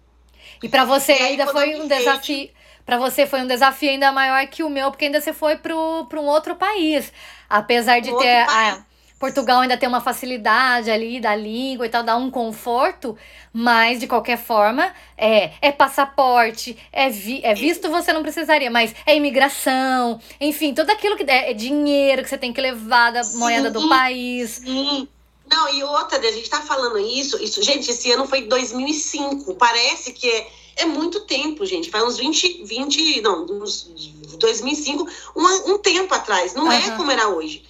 E 0.60 0.68
para 0.68 0.84
você 0.84 1.12
e 1.12 1.22
ainda 1.22 1.46
foi 1.46 1.76
um 1.76 1.86
desafio. 1.86 2.50
Para 2.84 2.98
você 2.98 3.28
foi 3.28 3.42
um 3.42 3.46
desafio 3.46 3.90
ainda 3.90 4.10
maior 4.10 4.44
que 4.48 4.64
o 4.64 4.68
meu, 4.68 4.90
porque 4.90 5.04
ainda 5.04 5.20
você 5.20 5.32
foi 5.32 5.56
para 5.56 5.72
um 5.76 6.26
outro 6.26 6.56
país. 6.56 7.12
Apesar 7.48 8.00
de 8.00 8.10
um 8.10 8.18
ter. 8.18 8.44
A, 8.48 8.84
Portugal 9.22 9.60
ainda 9.60 9.76
tem 9.76 9.88
uma 9.88 10.00
facilidade 10.00 10.90
ali 10.90 11.20
da 11.20 11.36
língua 11.36 11.86
e 11.86 11.88
tal, 11.88 12.02
dá 12.02 12.16
um 12.16 12.28
conforto, 12.28 13.16
mas 13.52 14.00
de 14.00 14.08
qualquer 14.08 14.36
forma 14.36 14.92
é, 15.16 15.52
é 15.62 15.70
passaporte, 15.70 16.76
é, 16.92 17.08
vi, 17.08 17.40
é 17.44 17.54
visto 17.54 17.88
você 17.88 18.12
não 18.12 18.20
precisaria, 18.20 18.68
mas 18.68 18.92
é 19.06 19.14
imigração, 19.14 20.20
enfim, 20.40 20.74
tudo 20.74 20.90
aquilo 20.90 21.16
que 21.16 21.22
é, 21.22 21.52
é 21.52 21.54
dinheiro 21.54 22.24
que 22.24 22.28
você 22.28 22.36
tem 22.36 22.52
que 22.52 22.60
levar 22.60 23.12
da 23.12 23.22
sim, 23.22 23.38
moeda 23.38 23.70
do 23.70 23.88
país. 23.88 24.60
Sim. 24.64 25.06
Não, 25.48 25.72
e 25.72 25.84
outra, 25.84 26.18
a 26.18 26.32
gente 26.32 26.50
tá 26.50 26.60
falando 26.60 26.98
isso, 26.98 27.40
isso, 27.40 27.62
gente, 27.62 27.88
esse 27.92 28.10
ano 28.10 28.26
foi 28.26 28.42
2005, 28.48 29.54
parece 29.54 30.14
que 30.14 30.28
é, 30.28 30.48
é 30.78 30.84
muito 30.84 31.20
tempo, 31.20 31.64
gente, 31.64 31.90
faz 31.90 32.02
uns 32.02 32.18
20, 32.18 32.64
20 32.64 33.20
não, 33.20 33.44
uns 33.44 33.88
2005, 34.36 35.08
um, 35.36 35.74
um 35.74 35.78
tempo 35.78 36.12
atrás, 36.12 36.54
não 36.54 36.64
uhum. 36.64 36.72
é 36.72 36.90
como 36.96 37.08
era 37.12 37.28
hoje. 37.28 37.62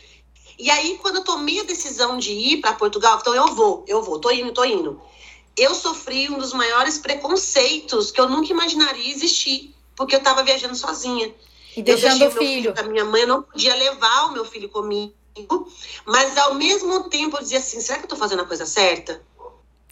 E 0.62 0.70
aí, 0.70 0.96
quando 1.02 1.16
eu 1.16 1.24
tomei 1.24 1.58
a 1.58 1.64
decisão 1.64 2.16
de 2.16 2.30
ir 2.30 2.60
para 2.60 2.72
Portugal, 2.74 3.18
então 3.20 3.34
eu 3.34 3.48
vou, 3.48 3.84
eu 3.88 4.00
vou, 4.00 4.20
tô 4.20 4.30
indo, 4.30 4.52
tô 4.52 4.64
indo. 4.64 5.02
Eu 5.56 5.74
sofri 5.74 6.30
um 6.30 6.38
dos 6.38 6.52
maiores 6.52 6.98
preconceitos 6.98 8.12
que 8.12 8.20
eu 8.20 8.28
nunca 8.28 8.52
imaginaria 8.52 9.10
existir, 9.10 9.74
porque 9.96 10.14
eu 10.14 10.20
estava 10.20 10.44
viajando 10.44 10.76
sozinha. 10.76 11.34
E 11.76 11.82
deixando 11.82 12.28
o 12.28 12.30
filho. 12.30 12.72
A 12.78 12.84
minha 12.84 13.04
mãe 13.04 13.26
não 13.26 13.42
podia 13.42 13.74
levar 13.74 14.26
o 14.26 14.34
meu 14.34 14.44
filho 14.44 14.68
comigo, 14.68 15.12
mas 16.06 16.38
ao 16.38 16.54
mesmo 16.54 17.10
tempo 17.10 17.38
eu 17.38 17.42
dizia 17.42 17.58
assim: 17.58 17.80
será 17.80 17.98
que 17.98 18.04
eu 18.04 18.10
tô 18.10 18.16
fazendo 18.16 18.42
a 18.42 18.46
coisa 18.46 18.64
certa? 18.64 19.20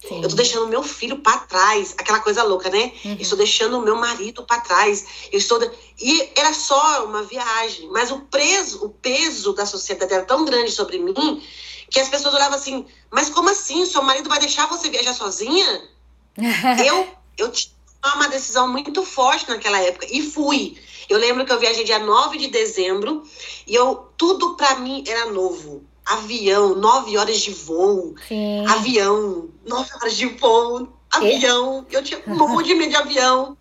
Sim. 0.06 0.22
Eu 0.22 0.28
tô 0.28 0.34
deixando 0.34 0.66
meu 0.66 0.82
filho 0.82 1.18
para 1.18 1.38
trás, 1.40 1.94
aquela 1.98 2.20
coisa 2.20 2.42
louca, 2.42 2.70
né? 2.70 2.92
Uhum. 3.04 3.16
Estou 3.20 3.36
deixando 3.36 3.78
o 3.78 3.82
meu 3.82 3.96
marido 3.96 4.42
para 4.44 4.60
trás. 4.60 5.04
Eu 5.30 5.38
estou 5.38 5.58
de... 5.58 5.70
e 6.00 6.30
era 6.36 6.54
só 6.54 7.04
uma 7.04 7.22
viagem, 7.22 7.88
mas 7.90 8.10
o 8.10 8.20
preso, 8.20 8.84
o 8.84 8.88
peso 8.88 9.52
da 9.52 9.66
sociedade 9.66 10.12
era 10.12 10.24
tão 10.24 10.44
grande 10.44 10.70
sobre 10.72 10.98
mim 10.98 11.42
que 11.90 12.00
as 12.00 12.08
pessoas 12.08 12.34
olhavam 12.34 12.56
assim: 12.56 12.86
"Mas 13.10 13.28
como 13.28 13.50
assim? 13.50 13.84
Seu 13.84 14.02
marido 14.02 14.28
vai 14.28 14.38
deixar 14.38 14.66
você 14.66 14.88
viajar 14.88 15.12
sozinha?" 15.12 15.88
eu 16.86 17.08
eu 17.36 17.52
tinha 17.52 17.74
uma 18.16 18.28
decisão 18.28 18.68
muito 18.68 19.04
forte 19.04 19.48
naquela 19.48 19.78
época 19.80 20.06
e 20.10 20.22
fui. 20.22 20.78
Eu 21.10 21.18
lembro 21.18 21.44
que 21.44 21.52
eu 21.52 21.58
viajei 21.58 21.84
dia 21.84 21.98
9 21.98 22.38
de 22.38 22.48
dezembro 22.48 23.22
e 23.66 23.74
eu 23.74 24.08
tudo 24.16 24.56
para 24.56 24.76
mim 24.76 25.04
era 25.06 25.26
novo 25.26 25.84
avião, 26.12 26.74
nove 26.74 27.16
horas 27.16 27.40
de 27.40 27.52
voo, 27.52 28.14
Sim. 28.26 28.66
avião, 28.66 29.48
nove 29.66 29.90
horas 29.94 30.16
de 30.16 30.26
voo, 30.26 30.88
avião. 31.10 31.86
Eu 31.90 32.02
tinha 32.02 32.22
um 32.26 32.36
monte 32.36 32.66
de 32.66 32.74
medo 32.74 32.90
de 32.90 32.96
avião. 32.96 33.56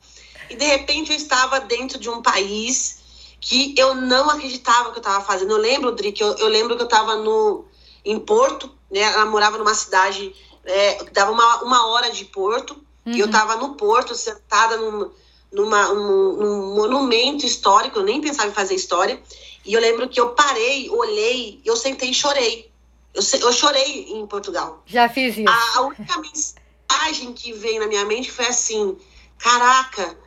E 0.50 0.56
de 0.56 0.66
repente 0.66 1.12
eu 1.12 1.18
estava 1.18 1.60
dentro 1.60 2.00
de 2.00 2.10
um 2.10 2.22
país 2.22 3.00
que 3.40 3.74
eu 3.78 3.96
não 3.96 4.30
acreditava 4.30 4.92
que 4.92 4.98
eu 4.98 5.02
estava 5.02 5.24
fazendo. 5.24 5.52
Eu 5.52 5.58
lembro, 5.58 5.92
Dri, 5.92 6.12
que 6.12 6.24
eu, 6.24 6.36
eu 6.38 6.48
lembro 6.48 6.76
que 6.76 6.82
eu 6.82 6.88
estava 6.88 7.16
no, 7.16 7.66
em 8.04 8.20
Porto, 8.20 8.70
né? 8.92 9.02
Ela 9.02 9.26
morava 9.26 9.58
numa 9.58 9.74
cidade 9.74 10.34
é, 10.66 11.04
dava 11.12 11.32
uma, 11.32 11.64
uma 11.64 11.88
hora 11.88 12.12
de 12.12 12.26
Porto. 12.26 12.74
Uhum. 13.06 13.14
E 13.14 13.20
eu 13.20 13.26
estava 13.26 13.56
no 13.56 13.76
Porto, 13.76 14.14
sentada 14.16 14.78
num, 14.78 15.10
numa, 15.52 15.92
um, 15.92 16.34
num 16.34 16.76
monumento 16.76 17.46
histórico, 17.46 18.00
eu 18.00 18.04
nem 18.04 18.22
pensava 18.22 18.50
em 18.50 18.54
fazer 18.54 18.76
história. 18.76 19.22
E 19.70 19.74
eu 19.76 19.80
lembro 19.80 20.10
que 20.10 20.20
eu 20.20 20.32
parei, 20.32 20.90
olhei, 20.90 21.62
eu 21.64 21.76
sentei 21.76 22.10
e 22.10 22.14
chorei. 22.14 22.72
Eu, 23.14 23.22
eu 23.40 23.54
chorei 23.54 24.12
em 24.14 24.26
Portugal. 24.26 24.82
Já 24.88 25.08
fiz 25.08 25.38
isso. 25.38 25.48
A, 25.48 25.78
a 25.78 25.82
única 25.82 26.18
mensagem 26.18 27.34
que 27.34 27.54
veio 27.54 27.80
na 27.80 27.86
minha 27.86 28.04
mente 28.04 28.32
foi 28.32 28.48
assim: 28.48 28.98
caraca, 29.38 30.18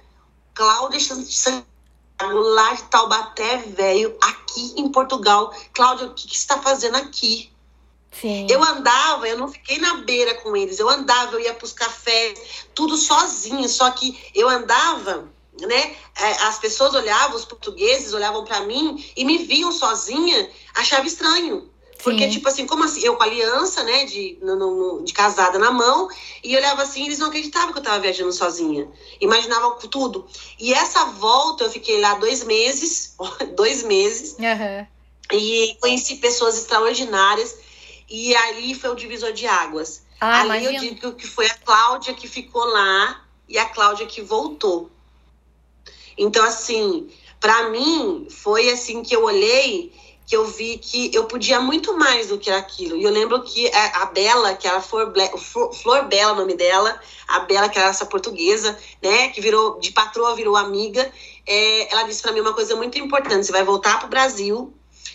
Cláudia 0.54 1.00
Santiago, 1.00 1.66
lá 2.20 2.74
de 2.74 2.84
Taubaté, 2.84 3.56
velho, 3.56 4.16
aqui 4.22 4.74
em 4.76 4.88
Portugal. 4.92 5.52
Cláudia, 5.72 6.06
o 6.06 6.14
que, 6.14 6.28
que 6.28 6.38
você 6.38 6.42
está 6.42 6.62
fazendo 6.62 6.98
aqui? 6.98 7.50
Sim. 8.12 8.46
Eu 8.48 8.62
andava, 8.62 9.26
eu 9.26 9.36
não 9.36 9.48
fiquei 9.48 9.78
na 9.78 9.94
beira 10.04 10.36
com 10.36 10.56
eles. 10.56 10.78
Eu 10.78 10.88
andava, 10.88 11.32
eu 11.32 11.40
ia 11.40 11.52
para 11.52 11.64
os 11.64 11.72
cafés, 11.72 12.64
tudo 12.76 12.96
sozinha. 12.96 13.68
Só 13.68 13.90
que 13.90 14.16
eu 14.36 14.48
andava 14.48 15.31
né? 15.60 15.94
É, 16.18 16.32
as 16.44 16.58
pessoas 16.58 16.94
olhavam, 16.94 17.36
os 17.36 17.44
portugueses 17.44 18.12
olhavam 18.12 18.44
para 18.44 18.60
mim 18.62 19.04
e 19.16 19.24
me 19.24 19.38
viam 19.38 19.70
sozinha, 19.70 20.48
achava 20.74 21.06
estranho. 21.06 21.70
Porque, 22.02 22.24
Sim. 22.24 22.30
tipo 22.30 22.48
assim, 22.48 22.66
como 22.66 22.82
assim? 22.82 23.00
Eu 23.02 23.16
com 23.16 23.22
aliança, 23.22 23.84
né, 23.84 24.04
de, 24.04 24.36
no, 24.42 24.56
no, 24.56 25.04
de 25.04 25.12
casada 25.12 25.56
na 25.58 25.70
mão, 25.70 26.08
e 26.42 26.56
olhava 26.56 26.82
assim, 26.82 27.04
eles 27.04 27.18
não 27.18 27.28
acreditavam 27.28 27.72
que 27.72 27.78
eu 27.78 27.82
tava 27.82 28.00
viajando 28.00 28.32
sozinha. 28.32 28.88
Imaginavam 29.20 29.78
tudo. 29.78 30.26
E 30.58 30.74
essa 30.74 31.04
volta, 31.04 31.64
eu 31.64 31.70
fiquei 31.70 32.00
lá 32.00 32.14
dois 32.14 32.42
meses, 32.42 33.14
dois 33.54 33.84
meses, 33.84 34.36
uhum. 34.36 34.86
e 35.32 35.76
conheci 35.80 36.16
pessoas 36.16 36.58
extraordinárias, 36.58 37.56
e 38.10 38.34
ali 38.34 38.74
foi 38.74 38.90
o 38.90 38.96
divisor 38.96 39.32
de 39.32 39.46
águas. 39.46 40.02
Ah, 40.20 40.40
ali 40.40 40.64
imagina. 40.64 40.72
eu 40.72 40.80
digo 40.80 41.12
que 41.14 41.26
foi 41.26 41.46
a 41.46 41.54
Cláudia 41.54 42.14
que 42.14 42.28
ficou 42.28 42.64
lá 42.64 43.24
e 43.48 43.58
a 43.58 43.64
Cláudia 43.66 44.06
que 44.06 44.20
voltou. 44.22 44.90
Então, 46.16 46.44
assim, 46.44 47.08
para 47.40 47.70
mim, 47.70 48.26
foi 48.30 48.70
assim 48.70 49.02
que 49.02 49.14
eu 49.14 49.24
olhei 49.24 49.92
que 50.26 50.36
eu 50.36 50.46
vi 50.46 50.78
que 50.78 51.10
eu 51.12 51.24
podia 51.24 51.60
muito 51.60 51.96
mais 51.98 52.28
do 52.28 52.38
que 52.38 52.50
aquilo. 52.50 52.96
E 52.96 53.02
eu 53.02 53.10
lembro 53.10 53.42
que 53.42 53.70
a, 53.74 54.06
Bela, 54.06 54.54
que 54.54 54.66
era 54.66 54.80
Flor, 54.80 55.12
Flor 55.74 56.04
Bela, 56.06 56.32
o 56.32 56.36
nome 56.36 56.54
dela, 56.54 56.98
a 57.28 57.40
Bela, 57.40 57.68
que 57.68 57.78
era 57.78 57.88
essa 57.88 58.06
portuguesa, 58.06 58.78
né, 59.02 59.28
que 59.28 59.40
virou 59.40 59.78
de 59.78 59.90
patroa, 59.92 60.34
virou 60.34 60.56
amiga, 60.56 61.10
é, 61.46 61.92
ela 61.92 62.04
disse 62.04 62.22
para 62.22 62.32
mim 62.32 62.40
uma 62.40 62.54
coisa 62.54 62.76
muito 62.76 62.98
importante: 62.98 63.46
você 63.46 63.52
vai 63.52 63.64
voltar 63.64 63.98
para 63.98 64.06
o 64.06 64.10
Brasil 64.10 64.72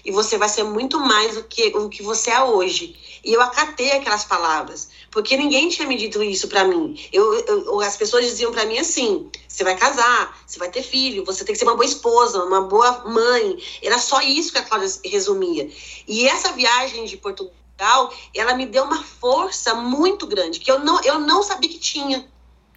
e 0.08 0.12
você 0.12 0.38
vai 0.38 0.48
ser 0.48 0.64
muito 0.64 0.98
mais 1.02 1.36
do 1.36 1.44
que 1.44 1.68
o 1.76 1.90
que 1.90 2.02
você 2.02 2.32
é 2.32 2.42
hoje. 2.42 2.96
E 3.26 3.34
eu 3.34 3.42
acatei 3.42 3.92
aquelas 3.92 4.24
palavras, 4.24 4.88
porque 5.12 5.36
ninguém 5.36 5.68
tinha 5.68 5.86
me 5.86 5.98
dito 5.98 6.24
isso 6.24 6.48
para 6.48 6.64
mim. 6.64 6.98
Eu, 7.12 7.34
eu, 7.46 7.82
as 7.82 7.98
pessoas 7.98 8.24
diziam 8.24 8.54
para 8.54 8.66
mim 8.66 8.80
assim: 8.80 9.30
você 9.46 9.66
vai 9.66 9.76
casar, 9.76 10.42
você 10.48 10.58
vai 10.58 10.72
ter 10.72 10.82
filho, 10.82 11.26
você 11.26 11.44
tem 11.44 11.52
que 11.52 11.60
ser 11.60 11.66
uma 11.66 11.76
boa 11.76 11.86
esposa, 11.86 12.42
uma 12.42 12.62
boa 12.62 13.04
mãe. 13.06 13.62
Era 13.84 14.00
só 14.00 14.22
isso 14.22 14.54
que 14.54 14.60
a 14.60 14.64
Cláudia 14.64 14.90
resumia. 15.04 15.70
E 16.08 16.26
essa 16.26 16.54
viagem 16.54 17.04
de 17.04 17.18
Portugal, 17.18 18.14
ela 18.34 18.54
me 18.54 18.66
deu 18.66 18.86
uma 18.86 19.04
força 19.04 19.74
muito 19.74 20.26
grande, 20.26 20.62
que 20.62 20.72
eu 20.72 20.80
não, 20.80 21.02
eu 21.04 21.20
não 21.20 21.44
sabia 21.44 21.70
que 21.70 21.80
tinha. 21.80 22.26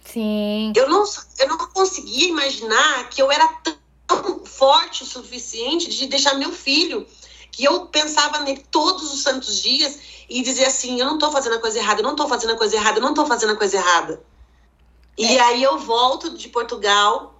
Sim. 0.03 0.73
Eu 0.75 0.89
não, 0.89 1.05
eu 1.39 1.47
não 1.47 1.57
conseguia 1.57 2.27
imaginar 2.27 3.09
que 3.09 3.21
eu 3.21 3.31
era 3.31 3.47
tão 3.63 4.43
forte 4.43 5.03
o 5.03 5.05
suficiente 5.05 5.89
de 5.89 6.07
deixar 6.07 6.33
meu 6.33 6.51
filho 6.51 7.07
que 7.51 7.65
eu 7.65 7.85
pensava 7.87 8.39
nele 8.39 8.65
todos 8.71 9.13
os 9.13 9.21
santos 9.21 9.61
dias 9.61 9.99
e 10.29 10.41
dizia 10.41 10.67
assim: 10.67 10.99
eu 10.99 11.05
não 11.05 11.17
tô 11.17 11.29
fazendo 11.29 11.55
a 11.55 11.59
coisa 11.59 11.77
errada, 11.77 12.01
eu 12.01 12.03
não 12.03 12.15
tô 12.15 12.27
fazendo 12.27 12.53
a 12.53 12.57
coisa 12.57 12.75
errada, 12.75 12.97
eu 12.97 13.01
não 13.01 13.13
tô 13.13 13.25
fazendo 13.25 13.51
a 13.51 13.57
coisa 13.57 13.77
errada. 13.77 14.23
É. 15.19 15.23
E 15.23 15.39
aí 15.39 15.61
eu 15.61 15.77
volto 15.77 16.29
de 16.31 16.47
Portugal 16.47 17.35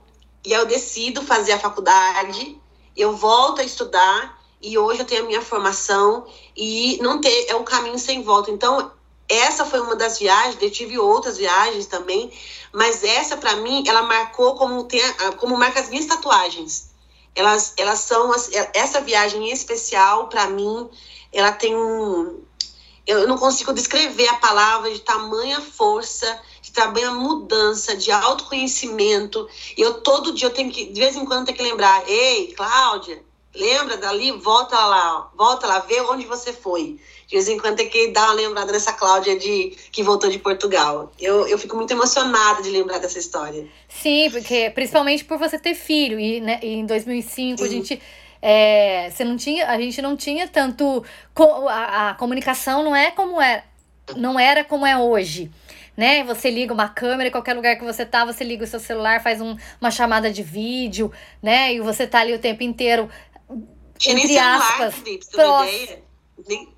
e 0.45 0.51
eu 0.51 0.65
decido 0.65 1.21
fazer 1.21 1.53
a 1.53 1.59
faculdade, 1.59 2.59
eu 2.95 3.15
volto 3.15 3.61
a 3.61 3.63
estudar 3.63 4.39
e 4.61 4.77
hoje 4.77 4.99
eu 4.99 5.05
tenho 5.05 5.23
a 5.23 5.27
minha 5.27 5.41
formação 5.41 6.25
e 6.55 6.99
não 7.01 7.21
ter 7.21 7.47
é 7.47 7.55
um 7.55 7.63
caminho 7.63 7.97
sem 7.97 8.21
volta. 8.21 8.51
Então, 8.51 8.91
essa 9.29 9.63
foi 9.63 9.79
uma 9.79 9.95
das 9.95 10.19
viagens, 10.19 10.61
eu 10.61 10.69
tive 10.69 10.99
outras 10.99 11.37
viagens 11.37 11.85
também, 11.85 12.31
mas 12.73 13.01
essa 13.01 13.37
para 13.37 13.55
mim, 13.55 13.83
ela 13.87 14.01
marcou 14.01 14.55
como 14.55 14.83
tem 14.83 15.01
como 15.37 15.57
marca 15.57 15.79
as 15.79 15.89
minhas 15.89 16.05
tatuagens 16.05 16.90
elas, 17.35 17.73
elas 17.77 17.99
são 17.99 18.31
essa 18.73 19.01
viagem 19.01 19.49
em 19.49 19.51
especial 19.51 20.27
para 20.27 20.47
mim 20.47 20.89
ela 21.31 21.51
tem 21.51 21.75
um 21.75 22.43
eu 23.07 23.27
não 23.27 23.37
consigo 23.37 23.73
descrever 23.73 24.27
a 24.27 24.35
palavra 24.35 24.91
de 24.91 24.99
tamanha 24.99 25.59
força 25.61 26.39
de 26.61 26.71
tamanha 26.71 27.11
mudança 27.11 27.95
de 27.95 28.11
autoconhecimento 28.11 29.47
e 29.77 29.81
eu 29.81 30.01
todo 30.01 30.33
dia 30.33 30.47
eu 30.47 30.53
tenho 30.53 30.71
que 30.71 30.85
de 30.85 30.99
vez 30.99 31.15
em 31.15 31.25
quando 31.25 31.45
tenho 31.45 31.57
que 31.57 31.63
lembrar 31.63 32.07
ei 32.09 32.53
Cláudia 32.53 33.23
lembra 33.53 33.97
dali 33.97 34.31
volta 34.31 34.77
lá 34.77 35.29
volta 35.35 35.67
lá 35.67 35.79
vê 35.79 35.99
onde 36.01 36.25
você 36.25 36.53
foi 36.53 36.99
de 37.31 37.37
vez 37.37 37.47
em 37.47 37.57
quando 37.57 37.77
tem 37.77 37.87
que 37.87 38.11
dar 38.11 38.25
uma 38.25 38.33
lembrada 38.33 38.73
nessa 38.73 38.91
Cláudia 38.91 39.39
de 39.39 39.73
que 39.89 40.03
voltou 40.03 40.29
de 40.29 40.37
Portugal. 40.37 41.13
Eu, 41.17 41.47
eu 41.47 41.57
fico 41.57 41.77
muito 41.77 41.89
emocionada 41.91 42.61
de 42.61 42.69
lembrar 42.69 42.97
dessa 42.97 43.17
história. 43.17 43.65
Sim, 43.87 44.29
porque 44.29 44.69
principalmente 44.71 45.23
por 45.23 45.37
você 45.37 45.57
ter 45.57 45.73
filho 45.73 46.19
e, 46.19 46.41
né, 46.41 46.59
e 46.61 46.73
em 46.73 46.85
2005 46.85 47.57
Sim. 47.57 47.63
a 47.63 47.69
gente 47.69 48.01
é, 48.41 49.09
você 49.09 49.23
não 49.23 49.37
tinha, 49.37 49.65
a 49.67 49.79
gente 49.79 50.01
não 50.01 50.17
tinha 50.17 50.45
tanto 50.45 51.05
a, 51.69 52.09
a 52.09 52.13
comunicação 52.15 52.83
não 52.83 52.93
é 52.93 53.11
como 53.11 53.39
é, 53.39 53.63
não 54.17 54.37
era 54.37 54.65
como 54.65 54.85
é 54.85 54.97
hoje. 54.97 55.49
Né? 55.95 56.23
Você 56.23 56.49
liga 56.49 56.73
uma 56.73 56.89
câmera 56.89 57.29
em 57.29 57.31
qualquer 57.31 57.53
lugar 57.53 57.77
que 57.77 57.83
você 57.83 58.05
tá, 58.05 58.25
você 58.25 58.43
liga 58.43 58.63
o 58.63 58.67
seu 58.67 58.79
celular, 58.79 59.21
faz 59.21 59.39
um, 59.39 59.55
uma 59.79 59.91
chamada 59.91 60.31
de 60.31 60.41
vídeo, 60.41 61.11
né? 61.43 61.73
E 61.75 61.81
você 61.81 62.07
tá 62.07 62.21
ali 62.21 62.33
o 62.33 62.39
tempo 62.39 62.63
inteiro. 62.63 63.09
Entre 64.05 64.37
aspas, 64.37 64.95
celular, 65.21 65.67
nem, 66.47 66.73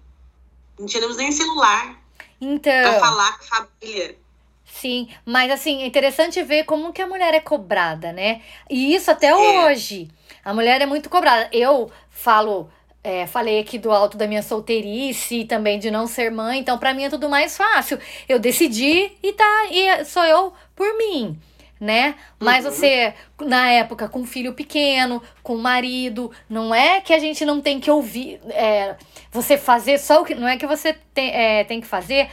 não 0.78 0.86
tínhamos 0.86 1.18
nem 1.18 1.32
celular. 1.32 2.02
Então. 2.42 2.84
Pra 2.84 3.00
falar 3.00 3.38
com 3.38 3.44
a 3.44 3.48
família. 3.82 4.18
Sim, 4.66 5.08
mas 5.26 5.52
assim, 5.52 5.84
é 5.84 5.86
interessante 5.86 6.42
ver 6.44 6.66
como 6.66 6.92
que 6.92 7.02
a 7.02 7.08
mulher 7.08 7.34
é 7.34 7.40
cobrada, 7.40 8.12
né? 8.12 8.42
E 8.70 8.94
isso 8.96 9.10
até 9.12 9.28
é. 9.28 9.36
hoje. 9.36 10.10
A 10.44 10.54
mulher 10.54 10.82
é 10.82 10.86
muito 10.86 11.10
cobrada. 11.10 11.48
Eu 11.54 11.92
falo, 12.10 12.70
é, 13.04 13.26
falei 13.28 13.60
aqui 13.60 13.78
do 13.78 13.92
alto 13.92 14.18
da 14.18 14.28
minha 14.28 14.42
solteirice 14.42 15.42
e 15.42 15.46
também 15.46 15.80
de 15.80 15.92
não 15.92 16.08
ser 16.08 16.32
mãe, 16.32 16.60
então 16.60 16.78
para 16.78 16.94
mim 16.94 17.04
é 17.04 17.10
tudo 17.10 17.30
mais 17.30 17.56
fácil. 17.56 18.00
Eu 18.28 18.40
decidi 18.40 19.12
e 19.22 19.32
tá, 19.32 19.66
e 19.72 20.04
sou 20.06 20.26
eu 20.26 20.54
por 20.76 20.98
mim 20.98 21.40
né? 21.80 22.16
Mas 22.40 22.66
uhum. 22.66 22.72
você, 22.72 23.14
na 23.42 23.70
época, 23.70 24.08
com 24.08 24.26
filho 24.26 24.54
pequeno, 24.54 25.22
com 25.42 25.58
marido, 25.58 26.32
não 26.50 26.74
é 26.74 27.02
que 27.02 27.14
a 27.14 27.20
gente 27.20 27.44
não 27.46 27.62
tem 27.62 27.80
que 27.80 27.92
ouvir, 27.92 28.40
é, 28.50 28.96
você 29.32 29.58
fazer 29.58 30.00
só 30.00 30.22
o 30.22 30.26
que. 30.26 30.36
Não 30.36 30.48
é 30.48 30.58
que 30.58 30.68
você 30.68 30.94
tem, 31.14 31.32
é, 31.34 31.64
tem 31.64 31.82
que 31.82 31.88
fazer. 31.88 32.30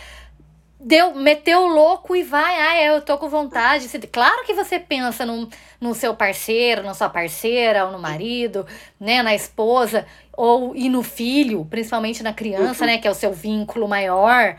Deu, 0.82 1.14
meteu 1.14 1.60
o 1.60 1.66
louco 1.66 2.16
e 2.16 2.22
vai, 2.22 2.58
ah, 2.58 2.82
eu 2.82 3.02
tô 3.02 3.18
com 3.18 3.28
vontade. 3.28 3.86
Claro 4.10 4.46
que 4.46 4.54
você 4.54 4.78
pensa 4.78 5.26
no, 5.26 5.46
no 5.78 5.94
seu 5.94 6.14
parceiro, 6.14 6.82
na 6.82 6.94
sua 6.94 7.10
parceira, 7.10 7.84
ou 7.84 7.92
no 7.92 7.98
marido, 7.98 8.66
né, 8.98 9.22
na 9.22 9.34
esposa, 9.34 10.06
ou 10.32 10.74
e 10.74 10.88
no 10.88 11.02
filho, 11.02 11.66
principalmente 11.68 12.22
na 12.22 12.32
criança, 12.32 12.84
uhum. 12.84 12.90
né, 12.92 12.98
que 12.98 13.06
é 13.06 13.10
o 13.10 13.14
seu 13.14 13.30
vínculo 13.30 13.86
maior. 13.86 14.56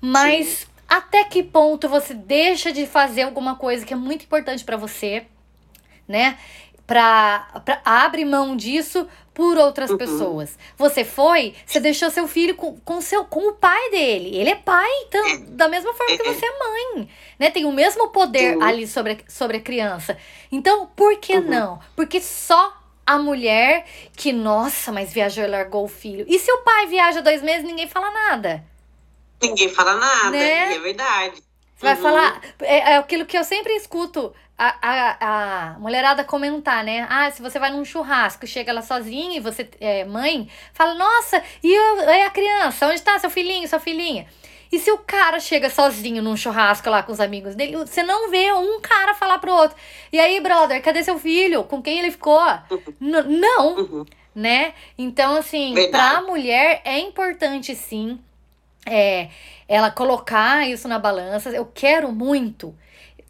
Mas 0.00 0.46
Sim 0.46 0.71
até 0.92 1.24
que 1.24 1.42
ponto 1.42 1.88
você 1.88 2.12
deixa 2.12 2.70
de 2.70 2.86
fazer 2.86 3.22
alguma 3.22 3.56
coisa 3.56 3.86
que 3.86 3.94
é 3.94 3.96
muito 3.96 4.26
importante 4.26 4.62
para 4.62 4.76
você, 4.76 5.24
né? 6.06 6.38
Pra, 6.86 7.62
pra 7.64 7.80
abre 7.82 8.26
mão 8.26 8.54
disso 8.54 9.08
por 9.32 9.56
outras 9.56 9.88
uhum. 9.88 9.96
pessoas. 9.96 10.58
Você 10.76 11.02
foi, 11.02 11.54
você 11.64 11.80
deixou 11.80 12.10
seu 12.10 12.28
filho 12.28 12.54
com, 12.54 12.76
com, 12.80 13.00
seu, 13.00 13.24
com 13.24 13.48
o 13.48 13.54
pai 13.54 13.90
dele. 13.90 14.36
Ele 14.36 14.50
é 14.50 14.54
pai, 14.54 14.90
então, 15.06 15.22
da 15.56 15.66
mesma 15.66 15.94
forma 15.94 16.14
que 16.14 16.24
você 16.24 16.44
é 16.44 16.58
mãe. 16.58 17.08
Né? 17.38 17.50
Tem 17.50 17.64
o 17.64 17.72
mesmo 17.72 18.08
poder 18.08 18.58
uhum. 18.58 18.62
ali 18.62 18.86
sobre, 18.86 19.12
a, 19.12 19.16
sobre 19.30 19.56
a 19.56 19.60
criança. 19.60 20.18
Então, 20.50 20.86
por 20.94 21.16
que 21.16 21.36
uhum. 21.38 21.48
não? 21.48 21.80
Porque 21.96 22.20
só 22.20 22.78
a 23.06 23.16
mulher 23.16 23.86
que, 24.14 24.30
nossa, 24.30 24.92
mas 24.92 25.10
viajou 25.10 25.42
e 25.42 25.48
largou 25.48 25.84
o 25.84 25.88
filho. 25.88 26.26
E 26.28 26.38
se 26.38 26.52
o 26.52 26.58
pai 26.58 26.86
viaja 26.86 27.22
dois 27.22 27.40
meses, 27.40 27.64
ninguém 27.64 27.88
fala 27.88 28.10
nada. 28.10 28.70
Ninguém 29.42 29.68
fala 29.68 29.94
nada, 29.96 30.30
né? 30.30 30.74
é 30.74 30.78
verdade. 30.78 31.42
Você 31.82 31.86
vai 31.86 31.94
uhum. 31.96 32.02
falar. 32.02 32.40
É, 32.60 32.92
é, 32.92 32.96
aquilo 32.96 33.26
que 33.26 33.36
eu 33.36 33.42
sempre 33.42 33.74
escuto 33.74 34.32
a, 34.56 34.76
a, 34.80 35.16
a 35.74 35.78
mulherada 35.80 36.22
comentar, 36.22 36.84
né? 36.84 37.06
Ah, 37.10 37.28
se 37.30 37.42
você 37.42 37.58
vai 37.58 37.72
num 37.72 37.84
churrasco, 37.84 38.46
chega 38.46 38.72
lá 38.72 38.82
sozinha 38.82 39.36
e 39.36 39.40
você 39.40 39.68
é 39.80 40.04
mãe, 40.04 40.48
fala, 40.72 40.94
nossa, 40.94 41.42
e, 41.62 41.72
eu, 41.72 42.00
e 42.02 42.22
a 42.22 42.30
criança? 42.30 42.86
Onde 42.86 43.02
tá 43.02 43.18
seu 43.18 43.28
filhinho, 43.30 43.66
sua 43.66 43.80
filhinha? 43.80 44.26
E 44.70 44.78
se 44.78 44.90
o 44.90 44.98
cara 44.98 45.40
chega 45.40 45.68
sozinho 45.68 46.22
num 46.22 46.36
churrasco 46.36 46.88
lá 46.88 47.02
com 47.02 47.12
os 47.12 47.20
amigos 47.20 47.54
dele, 47.54 47.76
você 47.76 48.02
não 48.02 48.30
vê 48.30 48.52
um 48.52 48.80
cara 48.80 49.12
falar 49.12 49.38
pro 49.38 49.52
outro. 49.52 49.76
E 50.12 50.18
aí, 50.20 50.40
brother, 50.40 50.80
cadê 50.80 51.02
seu 51.02 51.18
filho? 51.18 51.64
Com 51.64 51.82
quem 51.82 51.98
ele 51.98 52.10
ficou? 52.10 52.40
Uhum. 53.02 53.40
Não, 53.40 53.76
uhum. 53.76 54.06
né? 54.34 54.72
Então, 54.96 55.36
assim, 55.36 55.74
Verdade. 55.74 55.90
pra 55.90 56.22
mulher 56.22 56.80
é 56.84 57.00
importante 57.00 57.74
sim 57.74 58.18
é, 58.86 59.28
ela 59.68 59.90
colocar 59.90 60.68
isso 60.68 60.88
na 60.88 60.98
balança. 60.98 61.50
Eu 61.50 61.66
quero 61.66 62.12
muito. 62.12 62.74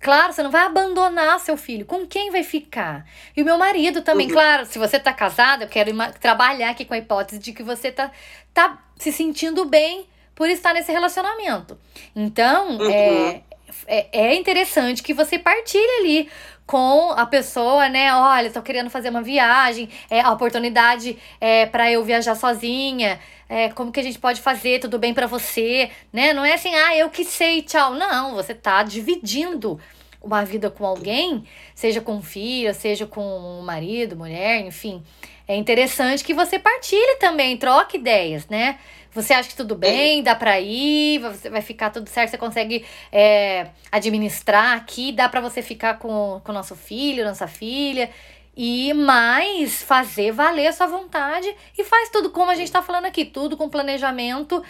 Claro, 0.00 0.32
você 0.32 0.42
não 0.42 0.50
vai 0.50 0.66
abandonar 0.66 1.38
seu 1.38 1.56
filho. 1.56 1.86
Com 1.86 2.06
quem 2.06 2.30
vai 2.30 2.42
ficar? 2.42 3.06
E 3.36 3.42
o 3.42 3.44
meu 3.44 3.56
marido 3.56 4.02
também, 4.02 4.26
uhum. 4.26 4.32
claro, 4.32 4.66
se 4.66 4.78
você 4.78 4.98
tá 4.98 5.12
casada, 5.12 5.64
eu 5.64 5.68
quero 5.68 5.92
trabalhar 6.20 6.70
aqui 6.70 6.84
com 6.84 6.94
a 6.94 6.98
hipótese 6.98 7.38
de 7.38 7.52
que 7.52 7.62
você 7.62 7.92
tá, 7.92 8.10
tá 8.52 8.82
se 8.96 9.12
sentindo 9.12 9.64
bem 9.64 10.06
por 10.34 10.50
estar 10.50 10.74
nesse 10.74 10.90
relacionamento. 10.90 11.78
Então, 12.16 12.78
uhum. 12.78 12.90
é, 12.90 13.42
é, 13.86 14.08
é 14.12 14.34
interessante 14.34 15.02
que 15.02 15.14
você 15.14 15.38
partilhe 15.38 15.98
ali 16.00 16.30
com 16.66 17.10
a 17.12 17.26
pessoa, 17.26 17.88
né? 17.88 18.14
Olha, 18.14 18.50
tô 18.50 18.62
querendo 18.62 18.90
fazer 18.90 19.10
uma 19.10 19.22
viagem, 19.22 19.88
é 20.10 20.20
a 20.20 20.30
oportunidade 20.30 21.18
é 21.40 21.66
para 21.66 21.90
eu 21.90 22.04
viajar 22.04 22.34
sozinha. 22.34 23.18
É, 23.48 23.68
como 23.68 23.92
que 23.92 24.00
a 24.00 24.02
gente 24.02 24.18
pode 24.18 24.40
fazer? 24.40 24.78
Tudo 24.78 24.98
bem 24.98 25.12
para 25.12 25.26
você, 25.26 25.90
né? 26.12 26.32
Não 26.32 26.44
é 26.44 26.54
assim, 26.54 26.74
ah, 26.74 26.96
eu 26.96 27.10
que 27.10 27.24
sei, 27.24 27.62
tchau. 27.62 27.94
Não, 27.94 28.34
você 28.34 28.54
tá 28.54 28.82
dividindo 28.82 29.78
uma 30.22 30.44
vida 30.44 30.70
com 30.70 30.86
alguém, 30.86 31.44
seja 31.74 32.00
com 32.00 32.22
filho, 32.22 32.72
seja 32.72 33.06
com 33.06 33.60
marido, 33.62 34.16
mulher, 34.16 34.60
enfim, 34.60 35.02
é 35.46 35.56
interessante 35.56 36.24
que 36.24 36.34
você 36.34 36.58
partilhe 36.58 37.16
também, 37.18 37.56
troque 37.56 37.96
ideias, 37.96 38.46
né? 38.48 38.78
Você 39.14 39.34
acha 39.34 39.48
que 39.48 39.56
tudo 39.56 39.74
bem, 39.74 40.22
dá 40.22 40.34
pra 40.34 40.58
ir, 40.58 41.18
você 41.18 41.50
vai 41.50 41.60
ficar 41.60 41.90
tudo 41.90 42.08
certo, 42.08 42.30
você 42.30 42.38
consegue 42.38 42.84
é, 43.12 43.66
administrar 43.90 44.74
aqui, 44.76 45.12
dá 45.12 45.28
pra 45.28 45.40
você 45.40 45.60
ficar 45.60 45.98
com 45.98 46.40
o 46.42 46.52
nosso 46.52 46.74
filho, 46.74 47.24
nossa 47.24 47.46
filha 47.46 48.08
e 48.56 48.92
mais 48.92 49.82
fazer 49.82 50.30
valer 50.30 50.66
a 50.66 50.72
sua 50.72 50.86
vontade 50.86 51.54
e 51.76 51.84
faz 51.84 52.10
tudo 52.10 52.30
como 52.30 52.50
a 52.50 52.54
gente 52.54 52.66
está 52.66 52.82
falando 52.82 53.06
aqui, 53.06 53.24
tudo 53.24 53.56
com 53.56 53.68
planejamento. 53.68 54.62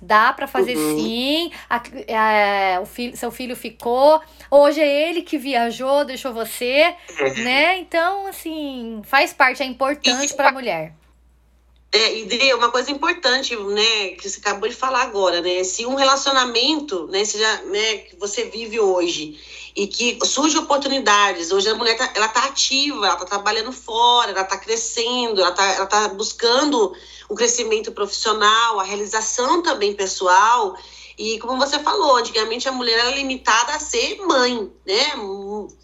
Dá 0.00 0.32
para 0.32 0.46
fazer 0.46 0.76
uhum. 0.76 0.98
sim. 0.98 1.52
A, 1.68 1.76
a, 1.76 2.80
o 2.80 2.86
filho, 2.86 3.16
seu 3.16 3.30
filho 3.30 3.54
ficou. 3.54 4.20
Hoje 4.50 4.80
é 4.80 5.08
ele 5.08 5.22
que 5.22 5.36
viajou, 5.38 6.04
deixou 6.04 6.32
você, 6.32 6.94
uhum. 7.20 7.44
né? 7.44 7.78
Então, 7.78 8.26
assim, 8.26 9.02
faz 9.04 9.32
parte, 9.32 9.62
é 9.62 9.66
importante 9.66 10.34
para 10.34 10.48
a 10.48 10.52
mulher. 10.52 10.94
É, 11.92 12.18
e 12.18 12.54
uma 12.54 12.70
coisa 12.70 12.90
importante, 12.92 13.56
né, 13.56 14.10
que 14.10 14.28
você 14.28 14.38
acabou 14.38 14.68
de 14.68 14.76
falar 14.76 15.02
agora, 15.02 15.40
né? 15.40 15.64
Se 15.64 15.84
um 15.84 15.96
relacionamento, 15.96 17.08
né, 17.08 17.24
seja, 17.24 17.62
né, 17.64 17.96
que 17.98 18.16
você 18.16 18.44
vive 18.44 18.78
hoje 18.78 19.40
e 19.74 19.88
que 19.88 20.16
surgem 20.24 20.60
oportunidades, 20.60 21.50
hoje 21.50 21.68
a 21.68 21.74
mulher 21.74 21.96
tá, 21.96 22.12
ela 22.14 22.28
tá 22.28 22.44
ativa, 22.44 23.06
ela 23.06 23.16
tá 23.16 23.24
trabalhando 23.24 23.72
fora, 23.72 24.30
ela 24.30 24.44
tá 24.44 24.56
crescendo, 24.56 25.40
ela 25.40 25.50
tá, 25.50 25.64
ela 25.64 25.86
tá 25.86 26.08
buscando 26.10 26.94
o 27.28 27.34
crescimento 27.34 27.90
profissional, 27.90 28.78
a 28.78 28.84
realização 28.84 29.60
também 29.60 29.92
pessoal. 29.92 30.76
E 31.18 31.40
como 31.40 31.58
você 31.58 31.80
falou, 31.80 32.16
antigamente 32.16 32.68
a 32.68 32.72
mulher 32.72 32.98
era 33.00 33.16
limitada 33.16 33.74
a 33.74 33.80
ser 33.80 34.16
mãe, 34.26 34.72
né? 34.86 35.12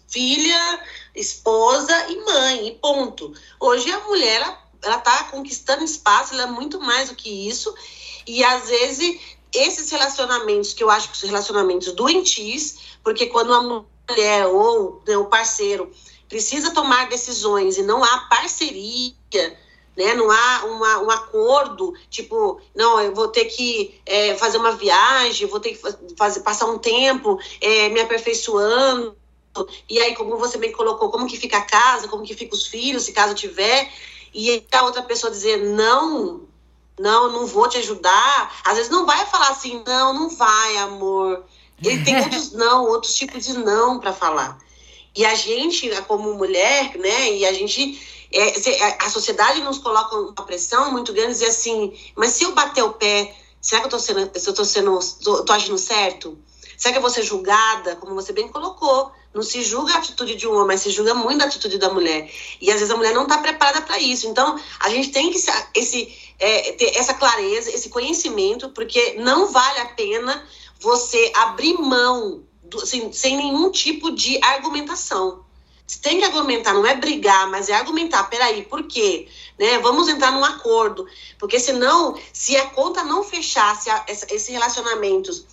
Filha, 0.07 0.79
esposa 1.13 1.93
e 2.09 2.15
mãe, 2.23 2.67
e 2.69 2.71
ponto. 2.75 3.33
Hoje 3.59 3.91
a 3.91 3.99
mulher 4.01 4.41
ela 4.41 4.66
está 4.81 5.23
conquistando 5.25 5.83
espaço, 5.83 6.33
ela 6.33 6.43
é 6.43 6.47
muito 6.47 6.79
mais 6.79 7.09
do 7.09 7.15
que 7.15 7.49
isso. 7.49 7.73
E 8.25 8.43
às 8.43 8.67
vezes 8.69 9.19
esses 9.53 9.89
relacionamentos, 9.89 10.73
que 10.73 10.83
eu 10.83 10.89
acho 10.89 11.11
que 11.11 11.17
são 11.17 11.29
relacionamentos 11.29 11.91
doentios, 11.93 12.97
porque 13.03 13.27
quando 13.27 13.53
a 13.53 13.61
mulher 13.61 14.47
ou 14.47 15.01
né, 15.07 15.17
o 15.17 15.25
parceiro 15.25 15.91
precisa 16.27 16.71
tomar 16.71 17.07
decisões 17.09 17.77
e 17.77 17.83
não 17.83 18.03
há 18.03 18.19
parceria, 18.29 19.13
né? 19.95 20.13
Não 20.13 20.29
há 20.29 20.65
uma, 20.65 20.99
um 20.99 21.09
acordo, 21.09 21.93
tipo, 22.09 22.61
não, 22.75 22.99
eu 23.01 23.15
vou 23.15 23.29
ter 23.29 23.45
que 23.45 23.99
é, 24.05 24.35
fazer 24.35 24.57
uma 24.57 24.73
viagem, 24.73 25.47
vou 25.47 25.59
ter 25.59 25.71
que 25.71 25.81
fazer, 26.15 26.41
passar 26.41 26.67
um 26.67 26.77
tempo 26.77 27.39
é, 27.59 27.89
me 27.89 27.99
aperfeiçoando. 28.01 29.17
E 29.89 29.99
aí, 29.99 30.15
como 30.15 30.37
você 30.37 30.59
bem 30.59 30.71
colocou, 30.71 31.09
como 31.09 31.25
que 31.25 31.35
fica 31.35 31.57
a 31.57 31.65
casa, 31.65 32.07
como 32.07 32.23
que 32.23 32.35
fica 32.35 32.53
os 32.53 32.67
filhos, 32.67 33.03
se 33.03 33.11
caso 33.11 33.33
tiver 33.33 33.91
e 34.33 34.65
a 34.71 34.83
outra 34.83 35.01
pessoa 35.03 35.31
dizer 35.31 35.57
não, 35.57 36.41
não, 36.99 37.31
não 37.31 37.45
vou 37.45 37.67
te 37.69 37.77
ajudar, 37.77 38.61
às 38.63 38.75
vezes 38.75 38.91
não 38.91 39.05
vai 39.05 39.25
falar 39.25 39.49
assim, 39.49 39.83
não, 39.85 40.13
não 40.13 40.29
vai, 40.29 40.77
amor. 40.77 41.43
Ele 41.83 42.03
tem 42.03 42.19
outros 42.21 42.51
não, 42.53 42.85
outros 42.85 43.15
tipos 43.15 43.45
de 43.45 43.53
não 43.53 43.99
para 43.99 44.13
falar. 44.13 44.57
E 45.15 45.25
a 45.25 45.33
gente, 45.35 45.89
como 46.03 46.33
mulher, 46.35 46.95
né, 46.97 47.31
e 47.33 47.45
a 47.45 47.53
gente, 47.53 48.27
é, 48.31 49.03
a 49.03 49.09
sociedade 49.09 49.61
nos 49.61 49.79
coloca 49.79 50.15
uma 50.15 50.45
pressão 50.45 50.91
muito 50.91 51.13
grande, 51.13 51.33
dizer 51.33 51.47
assim, 51.47 51.97
mas 52.15 52.33
se 52.33 52.43
eu 52.43 52.53
bater 52.53 52.83
o 52.83 52.93
pé, 52.93 53.35
será 53.61 53.81
que 53.81 53.87
eu 53.87 53.91
tô 53.91 53.99
sendo, 53.99 54.39
se 54.39 54.47
eu 54.47 54.53
tô 54.53 54.63
sendo, 54.63 54.99
tô, 55.23 55.43
tô 55.43 55.53
agindo 55.53 55.77
certo? 55.77 56.37
Será 56.77 56.91
que 56.91 56.97
eu 56.99 57.01
vou 57.01 57.09
ser 57.09 57.23
julgada, 57.23 57.95
como 57.95 58.13
você 58.13 58.31
bem 58.31 58.47
colocou? 58.47 59.11
Não 59.37 59.43
se 59.43 59.61
julga 59.61 59.93
a 59.93 59.97
atitude 59.99 60.33
de 60.33 60.47
um 60.47 60.53
homem, 60.55 60.69
mas 60.69 60.81
se 60.81 60.89
julga 60.89 61.13
muito 61.13 61.43
a 61.43 61.45
atitude 61.45 61.77
da 61.77 61.91
mulher. 61.91 62.27
E 62.59 62.71
às 62.71 62.79
vezes 62.79 62.89
a 62.89 62.97
mulher 62.97 63.13
não 63.13 63.21
está 63.21 63.37
preparada 63.37 63.83
para 63.83 63.99
isso. 63.99 64.25
Então, 64.25 64.59
a 64.79 64.89
gente 64.89 65.11
tem 65.11 65.29
que 65.29 65.37
esse, 65.75 66.17
é, 66.39 66.71
ter 66.71 66.97
essa 66.97 67.13
clareza, 67.13 67.69
esse 67.69 67.89
conhecimento, 67.89 68.69
porque 68.69 69.13
não 69.19 69.51
vale 69.51 69.79
a 69.81 69.89
pena 69.89 70.43
você 70.79 71.31
abrir 71.35 71.75
mão 71.75 72.43
do, 72.63 72.81
assim, 72.81 73.13
sem 73.13 73.37
nenhum 73.37 73.69
tipo 73.69 74.09
de 74.09 74.39
argumentação. 74.43 75.45
Você 75.85 75.99
tem 75.99 76.17
que 76.17 76.25
argumentar, 76.25 76.73
não 76.73 76.87
é 76.87 76.95
brigar, 76.95 77.47
mas 77.47 77.69
é 77.69 77.75
argumentar. 77.75 78.23
Peraí, 78.23 78.63
por 78.63 78.87
quê? 78.87 79.27
Né? 79.59 79.77
Vamos 79.77 80.07
entrar 80.07 80.31
num 80.31 80.43
acordo. 80.43 81.05
Porque 81.37 81.59
senão, 81.59 82.19
se 82.33 82.57
a 82.57 82.65
conta 82.71 83.03
não 83.03 83.23
fechar, 83.23 83.79
se 83.79 83.91
a, 83.91 84.03
esses 84.07 84.47
relacionamentos 84.47 85.45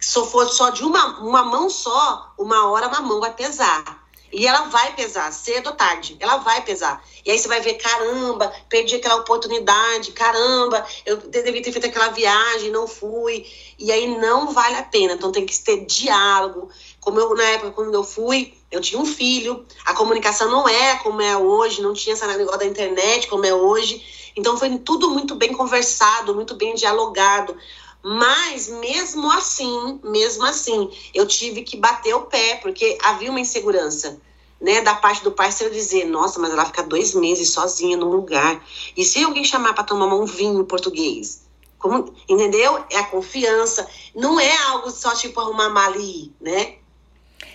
se 0.00 0.24
for 0.26 0.48
só 0.48 0.70
de 0.70 0.82
uma, 0.82 1.20
uma 1.20 1.44
mão 1.44 1.68
só, 1.68 2.32
uma 2.38 2.70
hora 2.70 2.88
uma 2.88 3.00
mão 3.00 3.20
vai 3.20 3.34
pesar. 3.34 4.00
E 4.32 4.46
ela 4.46 4.68
vai 4.68 4.94
pesar, 4.94 5.32
cedo 5.32 5.68
ou 5.68 5.72
tarde, 5.72 6.16
ela 6.20 6.36
vai 6.36 6.62
pesar. 6.62 7.02
E 7.26 7.30
aí 7.30 7.38
você 7.38 7.48
vai 7.48 7.60
ver, 7.60 7.74
caramba, 7.74 8.52
perdi 8.68 8.94
aquela 8.94 9.16
oportunidade, 9.16 10.12
caramba, 10.12 10.86
eu 11.04 11.16
devia 11.16 11.62
ter 11.62 11.72
feito 11.72 11.86
aquela 11.86 12.10
viagem, 12.10 12.70
não 12.70 12.86
fui. 12.86 13.44
E 13.76 13.90
aí 13.90 14.06
não 14.18 14.52
vale 14.52 14.76
a 14.76 14.84
pena. 14.84 15.14
Então 15.14 15.32
tem 15.32 15.44
que 15.44 15.58
ter 15.58 15.84
diálogo. 15.84 16.70
Como 17.00 17.18
eu, 17.18 17.34
na 17.34 17.42
época, 17.42 17.72
quando 17.72 17.92
eu 17.92 18.04
fui, 18.04 18.54
eu 18.70 18.80
tinha 18.80 19.00
um 19.00 19.06
filho, 19.06 19.66
a 19.84 19.94
comunicação 19.94 20.48
não 20.48 20.68
é 20.68 20.96
como 20.98 21.20
é 21.20 21.36
hoje, 21.36 21.82
não 21.82 21.92
tinha 21.92 22.14
esse 22.14 22.24
negócio 22.24 22.58
da 22.58 22.66
internet 22.66 23.26
como 23.26 23.44
é 23.44 23.52
hoje. 23.52 24.30
Então 24.36 24.56
foi 24.56 24.78
tudo 24.78 25.10
muito 25.10 25.34
bem 25.34 25.52
conversado, 25.52 26.34
muito 26.34 26.54
bem 26.54 26.74
dialogado. 26.74 27.56
Mas 28.02 28.68
mesmo 28.68 29.30
assim, 29.30 30.00
mesmo 30.02 30.44
assim, 30.44 30.90
eu 31.14 31.26
tive 31.26 31.62
que 31.62 31.76
bater 31.76 32.14
o 32.14 32.22
pé, 32.22 32.56
porque 32.56 32.98
havia 33.02 33.30
uma 33.30 33.40
insegurança. 33.40 34.20
Né, 34.60 34.82
da 34.82 34.94
parte 34.94 35.24
do 35.24 35.32
parceiro 35.32 35.72
dizer, 35.72 36.04
nossa, 36.04 36.38
mas 36.38 36.52
ela 36.52 36.66
fica 36.66 36.82
dois 36.82 37.14
meses 37.14 37.50
sozinha 37.50 37.96
num 37.96 38.10
lugar. 38.10 38.62
E 38.94 39.02
se 39.06 39.24
alguém 39.24 39.42
chamar 39.42 39.72
para 39.72 39.84
tomar 39.84 40.14
um 40.14 40.26
vinho 40.26 40.66
português? 40.66 41.46
Como, 41.78 42.14
entendeu? 42.28 42.84
É 42.90 42.98
a 42.98 43.04
confiança. 43.04 43.88
Não 44.14 44.38
é 44.38 44.54
algo 44.64 44.90
só 44.90 45.14
tipo 45.14 45.40
arrumar 45.40 45.70
mali, 45.70 46.30
né? 46.38 46.74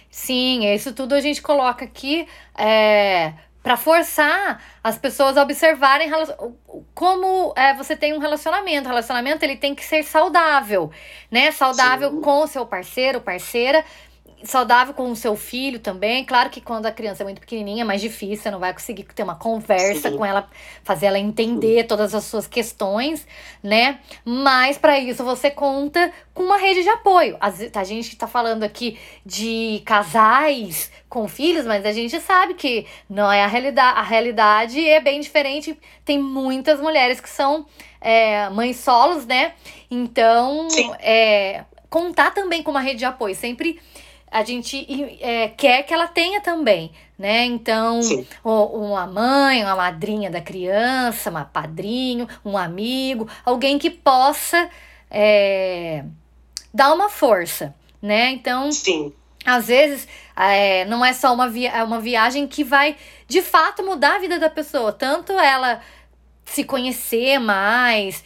Sim, 0.10 0.66
isso 0.74 0.94
tudo 0.94 1.14
a 1.14 1.22
gente 1.22 1.44
coloca 1.44 1.86
aqui. 1.86 2.28
É, 2.58 3.34
para 3.66 3.76
forçar 3.76 4.62
as 4.84 4.96
pessoas 4.96 5.36
a 5.36 5.42
observarem 5.42 6.12
como 6.94 7.52
é, 7.58 7.74
você 7.74 7.96
tem 7.96 8.14
um 8.14 8.20
relacionamento. 8.20 8.86
O 8.86 8.90
relacionamento 8.90 9.44
ele 9.44 9.58
tem 9.58 9.74
que 9.74 9.84
ser 9.84 10.04
saudável, 10.04 10.92
né? 11.32 11.50
Saudável 11.50 12.12
Sim. 12.12 12.22
com 12.22 12.44
o 12.44 12.48
seu 12.48 12.64
parceiro, 12.68 13.22
parceira, 13.22 13.84
saudável 14.50 14.94
com 14.94 15.12
o 15.12 15.16
seu 15.16 15.36
filho 15.36 15.80
também. 15.80 16.26
Claro 16.26 16.50
que 16.50 16.62
quando 16.62 16.86
a 16.86 16.92
criança 16.92 17.24
é 17.24 17.26
muito 17.26 17.40
pequenininha 17.40 17.84
é 17.84 17.86
mais 17.86 18.02
difícil, 18.02 18.44
você 18.44 18.52
não 18.52 18.60
vai 18.60 18.74
conseguir 18.74 19.04
ter 19.04 19.24
uma 19.24 19.36
conversa 19.36 20.10
Sim. 20.10 20.18
com 20.18 20.26
ela, 20.26 20.48
fazer 20.84 21.08
ela 21.08 21.20
entender 21.20 21.86
todas 21.86 22.14
as 22.14 22.24
suas 22.26 22.48
questões, 22.48 23.26
né? 23.62 24.00
Mas 24.24 24.78
para 24.78 25.00
isso 25.00 25.24
você 25.24 25.50
conta 25.52 26.12
com 26.34 26.44
uma 26.44 26.58
rede 26.58 26.84
de 26.84 26.90
apoio. 26.90 27.38
A 27.40 27.84
gente 27.84 28.16
tá 28.16 28.28
falando 28.28 28.64
aqui 28.64 29.00
de 29.26 29.82
casais 29.86 30.92
com 31.10 31.28
filhos, 31.28 31.66
mas 31.66 31.86
a 31.86 31.92
gente 31.92 32.20
sabe 32.20 32.56
que 32.56 32.86
não 33.10 33.32
é 33.32 33.44
a 33.44 33.48
realidade. 33.48 34.00
A 34.00 34.04
realidade 34.04 34.88
é 34.88 35.00
bem 35.00 35.20
diferente. 35.20 35.78
Tem 36.04 36.20
muitas 36.20 36.80
mulheres 36.80 37.20
que 37.20 37.30
são 37.30 37.66
é, 38.02 38.50
mães 38.50 38.78
solos, 38.78 39.26
né? 39.26 39.54
Então, 39.90 40.68
é, 41.00 41.64
contar 41.90 42.32
também 42.32 42.62
com 42.62 42.72
uma 42.72 42.82
rede 42.82 43.00
de 43.00 43.06
apoio. 43.06 43.34
Sempre 43.34 43.80
a 44.36 44.44
gente 44.44 44.86
é, 45.22 45.48
quer 45.48 45.84
que 45.84 45.94
ela 45.94 46.10
tenha 46.10 46.42
também, 46.42 46.92
né? 47.18 47.46
Então, 47.46 48.02
uma 48.44 49.08
mãe, 49.08 49.64
uma 49.64 49.78
madrinha 49.78 50.30
da 50.30 50.42
criança, 50.42 51.32
um 51.32 51.46
padrinho, 51.46 52.28
um 52.44 52.58
amigo, 52.58 53.30
alguém 53.46 53.80
que 53.80 53.90
possa 53.90 54.70
é, 55.10 56.04
dar 56.74 56.94
uma 56.94 57.08
força, 57.08 57.74
né? 58.02 58.32
Então, 58.32 58.74
Sim. 58.74 59.14
às 59.46 59.68
vezes, 59.68 60.06
é, 60.36 60.84
não 60.84 61.06
é 61.06 61.14
só 61.14 61.34
uma, 61.34 61.48
via 61.48 61.72
é 61.72 61.82
uma 61.82 62.02
viagem 62.02 62.46
que 62.46 62.62
vai, 62.62 62.98
de 63.30 63.42
fato, 63.42 63.86
mudar 63.86 64.16
a 64.16 64.20
vida 64.20 64.38
da 64.38 64.50
pessoa. 64.50 64.92
Tanto 64.92 65.32
ela 65.32 65.80
se 66.44 66.66
conhecer 66.66 67.40
mais, 67.40 68.22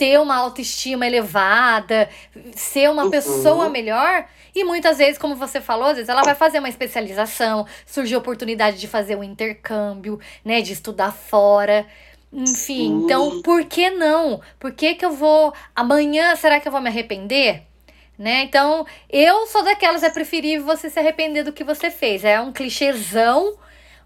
ter 0.00 0.18
uma 0.18 0.34
autoestima 0.36 1.06
elevada, 1.06 2.08
ser 2.54 2.88
uma 2.88 3.04
uhum. 3.04 3.10
pessoa 3.10 3.68
melhor. 3.68 4.24
E 4.54 4.64
muitas 4.64 4.96
vezes, 4.96 5.18
como 5.18 5.36
você 5.36 5.60
falou, 5.60 5.88
às 5.88 5.96
vezes 5.96 6.08
ela 6.08 6.22
vai 6.22 6.34
fazer 6.34 6.58
uma 6.58 6.70
especialização, 6.70 7.66
surge 7.84 8.14
a 8.14 8.18
oportunidade 8.18 8.80
de 8.80 8.88
fazer 8.88 9.14
um 9.14 9.22
intercâmbio, 9.22 10.18
né, 10.42 10.62
de 10.62 10.72
estudar 10.72 11.12
fora. 11.12 11.86
Enfim, 12.32 12.54
Sim. 12.54 13.02
então 13.04 13.42
por 13.42 13.62
que 13.66 13.90
não? 13.90 14.40
Por 14.58 14.72
que, 14.72 14.94
que 14.94 15.04
eu 15.04 15.12
vou. 15.12 15.52
Amanhã, 15.76 16.34
será 16.34 16.58
que 16.58 16.66
eu 16.66 16.72
vou 16.72 16.80
me 16.80 16.88
arrepender? 16.88 17.64
Né? 18.18 18.44
Então, 18.44 18.86
eu 19.10 19.46
sou 19.48 19.62
daquelas, 19.62 20.02
é 20.02 20.08
preferível 20.08 20.64
você 20.64 20.88
se 20.88 20.98
arrepender 20.98 21.44
do 21.44 21.52
que 21.52 21.64
você 21.64 21.90
fez. 21.90 22.24
É 22.24 22.40
um 22.40 22.52
clichêzão, 22.52 23.54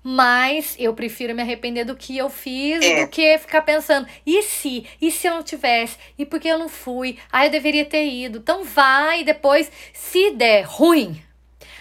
mas 0.04 0.76
eu 0.78 0.92
prefiro 0.92 1.34
me 1.34 1.40
arrepender 1.40 1.84
do 1.84 1.96
que 1.96 2.16
eu 2.18 2.28
fiz 2.28 2.84
é. 2.84 3.04
do 3.04 3.10
que 3.10 3.38
ficar 3.38 3.62
pensando, 3.62 4.06
e 4.26 4.42
se? 4.42 4.86
E 5.00 5.10
se 5.10 5.26
eu 5.26 5.34
não 5.34 5.42
tivesse? 5.42 5.96
E 6.18 6.26
por 6.26 6.38
que 6.38 6.46
eu 6.46 6.58
não 6.58 6.68
fui? 6.68 7.18
Ah, 7.32 7.46
eu 7.46 7.50
deveria 7.50 7.86
ter 7.86 8.06
ido. 8.06 8.38
Então 8.38 8.62
vai, 8.62 9.24
depois, 9.24 9.72
se 9.94 10.30
der 10.32 10.62
ruim, 10.62 11.24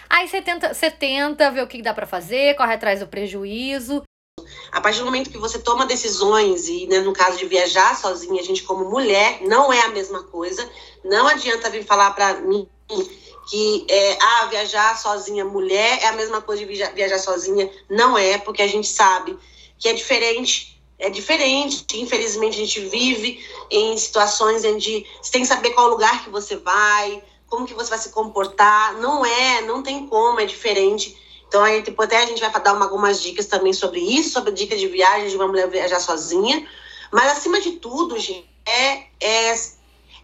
Aí 0.08 0.28
você 0.28 0.40
tenta, 0.40 0.72
você 0.72 0.92
tenta 0.92 1.50
ver 1.50 1.62
o 1.62 1.66
que 1.66 1.82
dá 1.82 1.92
para 1.92 2.06
fazer, 2.06 2.54
corre 2.54 2.74
atrás 2.74 3.00
do 3.00 3.06
prejuízo. 3.08 4.02
A 4.70 4.80
partir 4.80 5.00
do 5.00 5.06
momento 5.06 5.28
que 5.28 5.38
você 5.38 5.58
toma 5.58 5.86
decisões, 5.86 6.68
e 6.68 6.86
né, 6.86 7.00
no 7.00 7.12
caso 7.12 7.36
de 7.36 7.46
viajar 7.46 7.96
sozinha, 7.96 8.40
a 8.40 8.44
gente 8.44 8.62
como 8.62 8.88
mulher, 8.88 9.40
não 9.42 9.72
é 9.72 9.80
a 9.80 9.88
mesma 9.88 10.22
coisa. 10.22 10.68
Não 11.04 11.26
adianta 11.26 11.68
vir 11.68 11.84
falar 11.84 12.12
para 12.12 12.40
mim 12.42 12.68
que 13.48 13.86
é, 13.88 14.18
ah, 14.20 14.46
viajar 14.46 14.96
sozinha 14.98 15.44
mulher 15.44 16.02
é 16.02 16.06
a 16.06 16.12
mesma 16.12 16.40
coisa 16.40 16.64
de 16.64 16.72
viajar, 16.72 16.94
viajar 16.94 17.18
sozinha. 17.18 17.70
Não 17.90 18.16
é, 18.16 18.38
porque 18.38 18.62
a 18.62 18.66
gente 18.66 18.86
sabe 18.86 19.36
que 19.78 19.88
é 19.88 19.92
diferente. 19.92 20.72
É 20.96 21.10
diferente, 21.10 21.84
infelizmente 21.94 22.54
a 22.54 22.64
gente 22.64 22.80
vive 22.80 23.44
em 23.68 23.98
situações 23.98 24.64
onde 24.64 25.04
você 25.20 25.32
tem 25.32 25.42
que 25.42 25.48
saber 25.48 25.70
qual 25.70 25.88
lugar 25.88 26.22
que 26.22 26.30
você 26.30 26.56
vai, 26.56 27.20
como 27.48 27.66
que 27.66 27.74
você 27.74 27.90
vai 27.90 27.98
se 27.98 28.10
comportar. 28.10 28.94
Não 28.98 29.26
é, 29.26 29.60
não 29.62 29.82
tem 29.82 30.06
como, 30.06 30.38
é 30.38 30.46
diferente. 30.46 31.16
Então, 31.46 31.62
aí, 31.62 31.82
tipo, 31.82 32.00
até 32.02 32.18
a 32.18 32.26
gente 32.26 32.40
vai 32.40 32.50
dar 32.62 32.72
uma, 32.72 32.84
algumas 32.84 33.22
dicas 33.22 33.46
também 33.46 33.72
sobre 33.72 34.00
isso, 34.00 34.30
sobre 34.30 34.52
dica 34.52 34.76
de 34.76 34.88
viagem 34.88 35.28
de 35.28 35.36
uma 35.36 35.46
mulher 35.46 35.68
viajar 35.68 36.00
sozinha. 36.00 36.66
Mas, 37.12 37.30
acima 37.32 37.60
de 37.60 37.72
tudo, 37.72 38.18
gente, 38.18 38.48
é, 38.66 39.04
é, 39.20 39.54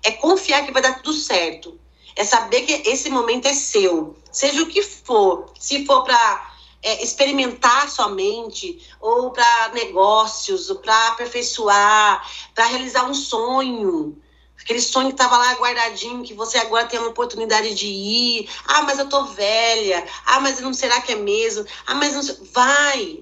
é 0.04 0.12
confiar 0.12 0.64
que 0.64 0.72
vai 0.72 0.82
dar 0.82 1.02
tudo 1.02 1.16
certo. 1.16 1.78
É 2.16 2.24
saber 2.24 2.62
que 2.62 2.88
esse 2.88 3.10
momento 3.10 3.46
é 3.46 3.54
seu. 3.54 4.16
Seja 4.30 4.62
o 4.62 4.66
que 4.66 4.82
for. 4.82 5.52
Se 5.58 5.84
for 5.86 6.02
para 6.04 6.52
é, 6.82 7.02
experimentar 7.02 7.88
somente, 7.90 8.80
ou 9.00 9.30
para 9.30 9.70
negócios, 9.74 10.70
ou 10.70 10.76
para 10.76 11.08
aperfeiçoar, 11.08 12.28
para 12.54 12.66
realizar 12.66 13.04
um 13.04 13.14
sonho 13.14 14.16
aquele 14.62 14.80
sonho 14.80 15.08
que 15.08 15.14
estava 15.14 15.36
lá 15.36 15.52
guardadinho, 15.54 16.22
que 16.22 16.34
você 16.34 16.58
agora 16.58 16.86
tem 16.86 16.98
a 16.98 17.06
oportunidade 17.06 17.74
de 17.74 17.86
ir. 17.86 18.48
Ah, 18.66 18.82
mas 18.82 18.98
eu 18.98 19.08
tô 19.08 19.24
velha. 19.24 20.06
Ah, 20.24 20.40
mas 20.40 20.60
não 20.60 20.72
será 20.72 21.00
que 21.00 21.12
é 21.12 21.16
mesmo? 21.16 21.64
Ah, 21.86 21.94
mas 21.94 22.14
não 22.14 22.36
vai. 22.52 23.20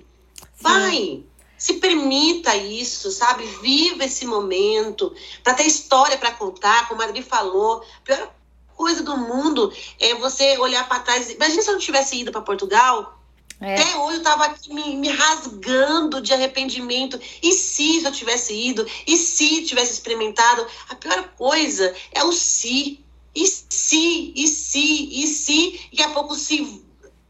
Vai. 0.60 0.90
Sim. 0.90 1.26
Se 1.56 1.74
permita 1.74 2.54
isso, 2.56 3.10
sabe? 3.10 3.44
Viva 3.60 4.04
esse 4.04 4.26
momento 4.26 5.12
para 5.42 5.54
ter 5.54 5.64
história 5.64 6.16
para 6.16 6.32
contar, 6.32 6.86
como 6.88 7.02
a 7.02 7.06
Adri 7.06 7.22
falou. 7.22 7.82
Pior 8.04 8.32
coisa 8.78 9.02
do 9.02 9.16
mundo 9.16 9.70
é 9.98 10.14
você 10.14 10.56
olhar 10.58 10.88
para 10.88 11.00
trás. 11.00 11.28
Imagina 11.28 11.60
se 11.60 11.68
eu 11.68 11.74
não 11.74 11.80
tivesse 11.80 12.16
ido 12.16 12.30
para 12.30 12.40
Portugal 12.40 13.18
é. 13.60 13.74
Até 13.74 13.96
hoje 13.96 14.18
eu 14.18 14.22
tava 14.22 14.44
aqui 14.44 14.72
me, 14.72 14.96
me, 14.96 15.08
rasgando 15.08 16.20
de 16.20 16.32
arrependimento. 16.32 17.20
E 17.42 17.52
se 17.52 18.04
eu 18.04 18.12
tivesse 18.12 18.54
ido? 18.54 18.86
E 19.06 19.16
se 19.16 19.64
tivesse 19.64 19.94
experimentado? 19.94 20.64
A 20.88 20.94
pior 20.94 21.30
coisa 21.36 21.94
é 22.12 22.22
o 22.22 22.32
se. 22.32 23.04
E 23.34 23.46
se, 23.46 24.32
e 24.34 24.46
se, 24.46 25.22
e 25.22 25.26
se. 25.26 25.88
E 25.92 26.02
a 26.02 26.10
pouco 26.10 26.34
se 26.34 26.82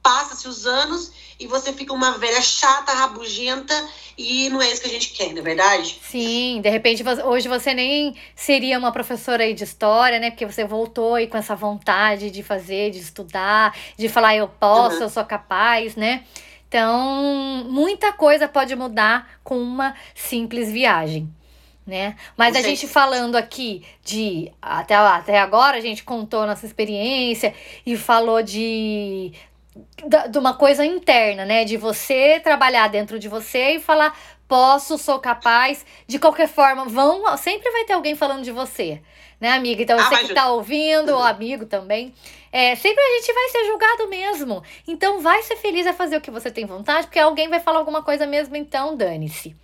passa-se 0.09 0.48
os 0.48 0.66
anos 0.66 1.12
e 1.38 1.46
você 1.46 1.70
fica 1.70 1.92
uma 1.92 2.16
velha 2.16 2.40
chata, 2.40 2.94
rabugenta 2.94 3.74
e 4.16 4.48
não 4.48 4.62
é 4.62 4.72
isso 4.72 4.80
que 4.80 4.88
a 4.88 4.90
gente 4.90 5.11
quer, 5.11 5.34
não 5.34 5.40
é 5.40 5.42
verdade? 5.42 5.98
Sim, 6.00 6.62
de 6.62 6.70
repente 6.70 7.04
hoje 7.26 7.46
você 7.46 7.74
nem 7.74 8.16
seria 8.34 8.78
uma 8.78 8.90
professora 8.90 9.44
aí 9.44 9.52
de 9.52 9.64
história, 9.64 10.18
né? 10.18 10.30
Porque 10.30 10.46
você 10.46 10.64
voltou 10.64 11.16
aí 11.16 11.26
com 11.26 11.36
essa 11.36 11.54
vontade 11.54 12.30
de 12.30 12.42
fazer, 12.42 12.90
de 12.90 13.00
estudar, 13.00 13.76
de 13.98 14.09
falar 14.09 14.34
eu 14.34 14.48
posso, 14.48 14.96
uhum. 14.96 15.02
eu 15.02 15.11
sou 15.11 15.26
capaz, 15.26 15.94
né? 15.94 16.24
Então, 16.66 17.66
muita 17.68 18.11
coisa 18.11 18.48
pode 18.48 18.74
mudar 18.74 19.38
com 19.44 19.59
uma 19.59 19.94
simples 20.14 20.72
viagem. 20.72 21.30
Né? 21.86 22.16
Mas 22.36 22.54
a 22.54 22.61
gente 22.61 22.86
falando 22.86 23.34
aqui 23.34 23.82
de 24.04 24.52
até, 24.61 24.94
até 24.94 25.38
agora 25.38 25.78
a 25.78 25.80
gente 25.80 26.04
contou 26.04 26.46
nossa 26.46 26.66
experiência 26.66 27.54
e 27.86 27.96
falou 27.96 28.42
de 28.42 29.32
de 30.30 30.38
uma 30.38 30.54
coisa 30.54 30.84
interna, 30.84 31.44
né? 31.44 31.64
De 31.64 31.76
você 31.76 32.40
trabalhar 32.40 32.88
dentro 32.88 33.18
de 33.18 33.28
você 33.28 33.76
e 33.76 33.80
falar, 33.80 34.16
posso, 34.46 34.96
sou 34.98 35.18
capaz. 35.18 35.84
De 36.06 36.18
qualquer 36.18 36.48
forma, 36.48 36.84
vão, 36.86 37.36
sempre 37.36 37.70
vai 37.70 37.84
ter 37.84 37.92
alguém 37.92 38.14
falando 38.14 38.42
de 38.42 38.50
você, 38.50 39.00
né, 39.40 39.52
amiga? 39.52 39.82
Então, 39.82 39.98
você 39.98 40.14
ah, 40.14 40.24
que 40.24 40.34
tá 40.34 40.50
ouvindo, 40.50 41.12
o 41.12 41.22
amigo 41.22 41.66
também, 41.66 42.14
é, 42.50 42.74
sempre 42.74 43.02
a 43.02 43.18
gente 43.18 43.32
vai 43.32 43.48
ser 43.50 43.66
julgado 43.66 44.08
mesmo. 44.08 44.62
Então, 44.86 45.20
vai 45.20 45.42
ser 45.42 45.56
feliz 45.56 45.86
a 45.86 45.92
fazer 45.92 46.16
o 46.16 46.20
que 46.20 46.30
você 46.30 46.50
tem 46.50 46.64
vontade, 46.64 47.06
porque 47.06 47.18
alguém 47.18 47.48
vai 47.48 47.60
falar 47.60 47.78
alguma 47.78 48.02
coisa 48.02 48.26
mesmo, 48.26 48.56
então 48.56 48.96
dane-se 48.96 49.54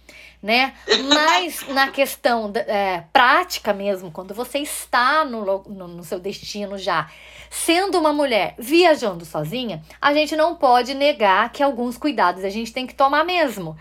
né? 0.45 0.74
Mas 1.09 1.66
na 1.68 1.88
questão 1.88 2.53
é, 2.55 3.03
prática 3.11 3.72
mesmo, 3.72 4.11
quando 4.11 4.34
você 4.34 4.59
está 4.59 5.24
no, 5.24 5.42
no, 5.66 5.88
no, 5.88 6.05
seu 6.05 6.20
destino 6.20 6.76
já, 6.76 7.11
sendo 7.49 7.99
uma 7.99 8.12
mulher 8.12 8.55
viajando 8.59 9.24
sozinha, 9.24 9.82
a 9.99 10.12
gente 10.12 10.36
não 10.36 10.55
pode 10.55 10.92
negar 10.92 11.51
que 11.51 11.62
alguns 11.62 11.97
cuidados 11.97 12.45
a 12.45 12.51
gente 12.51 12.74
tem 12.74 12.86
que 12.86 12.95
tomar 12.95 13.24
mesmo. 13.24 13.74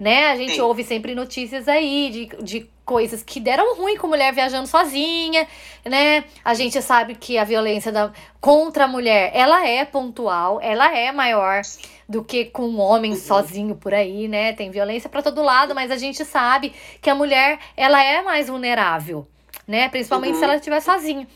Né? 0.00 0.30
A 0.30 0.36
gente 0.36 0.54
Sim. 0.54 0.62
ouve 0.62 0.82
sempre 0.84 1.14
notícias 1.14 1.68
aí 1.68 2.08
de, 2.10 2.42
de 2.42 2.70
coisas 2.86 3.22
que 3.22 3.40
deram 3.40 3.76
ruim 3.76 3.96
com 3.96 4.06
mulher 4.06 4.32
viajando 4.32 4.68
sozinha, 4.68 5.46
né? 5.84 6.24
A 6.44 6.54
gente 6.54 6.80
sabe 6.80 7.16
que 7.16 7.36
a 7.36 7.42
violência 7.42 7.90
da, 7.90 8.12
contra 8.40 8.84
a 8.84 8.88
mulher, 8.88 9.32
ela 9.34 9.66
é 9.66 9.84
pontual, 9.84 10.60
ela 10.62 10.96
é 10.96 11.10
maior 11.10 11.62
do 12.08 12.22
que 12.22 12.44
com 12.44 12.68
um 12.68 12.80
homem 12.80 13.10
uhum. 13.10 13.18
sozinho 13.18 13.74
por 13.74 13.92
aí, 13.92 14.28
né? 14.28 14.52
Tem 14.52 14.70
violência 14.70 15.10
para 15.10 15.20
todo 15.20 15.42
lado, 15.42 15.74
mas 15.74 15.90
a 15.90 15.96
gente 15.96 16.24
sabe 16.24 16.72
que 17.02 17.10
a 17.10 17.14
mulher, 17.14 17.58
ela 17.76 18.02
é 18.02 18.22
mais 18.22 18.46
vulnerável, 18.46 19.26
né? 19.66 19.88
Principalmente 19.88 20.34
uhum. 20.34 20.38
se 20.38 20.44
ela 20.44 20.56
estiver 20.56 20.80
sozinha. 20.80 21.26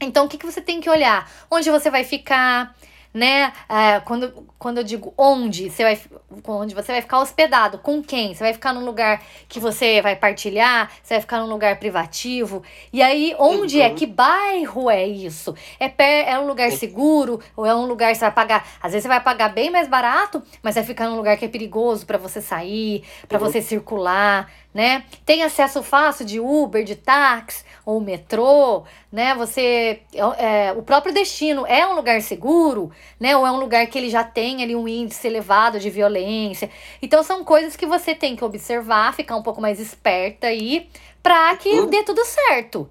Então, 0.00 0.24
o 0.24 0.28
que, 0.28 0.38
que 0.38 0.46
você 0.46 0.62
tem 0.62 0.80
que 0.80 0.88
olhar? 0.88 1.30
Onde 1.50 1.70
você 1.70 1.90
vai 1.90 2.04
ficar? 2.04 2.74
Né? 3.16 3.50
É, 3.66 3.98
quando, 4.00 4.30
quando 4.58 4.76
eu 4.76 4.84
digo 4.84 5.14
onde, 5.16 5.70
você 5.70 5.82
vai, 5.82 5.98
onde 6.46 6.74
você 6.74 6.92
vai 6.92 7.00
ficar 7.00 7.18
hospedado, 7.18 7.78
com 7.78 8.02
quem? 8.02 8.34
Você 8.34 8.44
vai 8.44 8.52
ficar 8.52 8.74
num 8.74 8.84
lugar 8.84 9.22
que 9.48 9.58
você 9.58 10.02
vai 10.02 10.14
partilhar, 10.14 10.92
você 11.02 11.14
vai 11.14 11.22
ficar 11.22 11.40
num 11.40 11.48
lugar 11.48 11.78
privativo. 11.78 12.62
E 12.92 13.00
aí, 13.00 13.34
onde 13.38 13.80
é? 13.80 13.86
uhum. 13.86 13.92
é? 13.92 13.94
Que 13.94 14.04
bairro 14.04 14.90
é 14.90 15.06
isso? 15.06 15.54
É, 15.80 15.88
pé, 15.88 16.30
é 16.30 16.38
um 16.38 16.46
lugar 16.46 16.70
seguro? 16.72 17.40
Ou 17.56 17.64
é 17.64 17.74
um 17.74 17.86
lugar 17.86 18.12
que 18.12 18.18
você 18.18 18.26
vai 18.26 18.34
pagar? 18.34 18.68
Às 18.82 18.92
vezes 18.92 19.04
você 19.04 19.08
vai 19.08 19.20
pagar 19.22 19.48
bem 19.48 19.70
mais 19.70 19.88
barato, 19.88 20.42
mas 20.62 20.74
vai 20.74 20.84
ficar 20.84 21.08
num 21.08 21.16
lugar 21.16 21.38
que 21.38 21.46
é 21.46 21.48
perigoso 21.48 22.04
para 22.04 22.18
você 22.18 22.42
sair, 22.42 23.02
para 23.26 23.38
uhum. 23.38 23.46
você 23.46 23.62
circular 23.62 24.46
né? 24.76 25.04
Tem 25.24 25.42
acesso 25.42 25.82
fácil 25.82 26.26
de 26.26 26.38
Uber, 26.38 26.84
de 26.84 26.94
táxi 26.94 27.64
ou 27.82 27.98
metrô, 27.98 28.84
né? 29.10 29.34
Você 29.34 30.02
é, 30.36 30.72
o 30.76 30.82
próprio 30.82 31.14
destino 31.14 31.66
é 31.66 31.86
um 31.86 31.94
lugar 31.94 32.20
seguro, 32.20 32.92
né? 33.18 33.34
Ou 33.34 33.46
é 33.46 33.50
um 33.50 33.58
lugar 33.58 33.86
que 33.86 33.96
ele 33.96 34.10
já 34.10 34.22
tem 34.22 34.62
ali 34.62 34.76
um 34.76 34.86
índice 34.86 35.26
elevado 35.26 35.80
de 35.80 35.88
violência. 35.88 36.70
Então 37.00 37.22
são 37.22 37.42
coisas 37.42 37.74
que 37.74 37.86
você 37.86 38.14
tem 38.14 38.36
que 38.36 38.44
observar, 38.44 39.14
ficar 39.14 39.36
um 39.36 39.42
pouco 39.42 39.62
mais 39.62 39.80
esperta 39.80 40.48
aí 40.48 40.90
para 41.22 41.56
que 41.56 41.70
uhum. 41.70 41.86
dê 41.86 42.02
tudo 42.02 42.22
certo, 42.26 42.86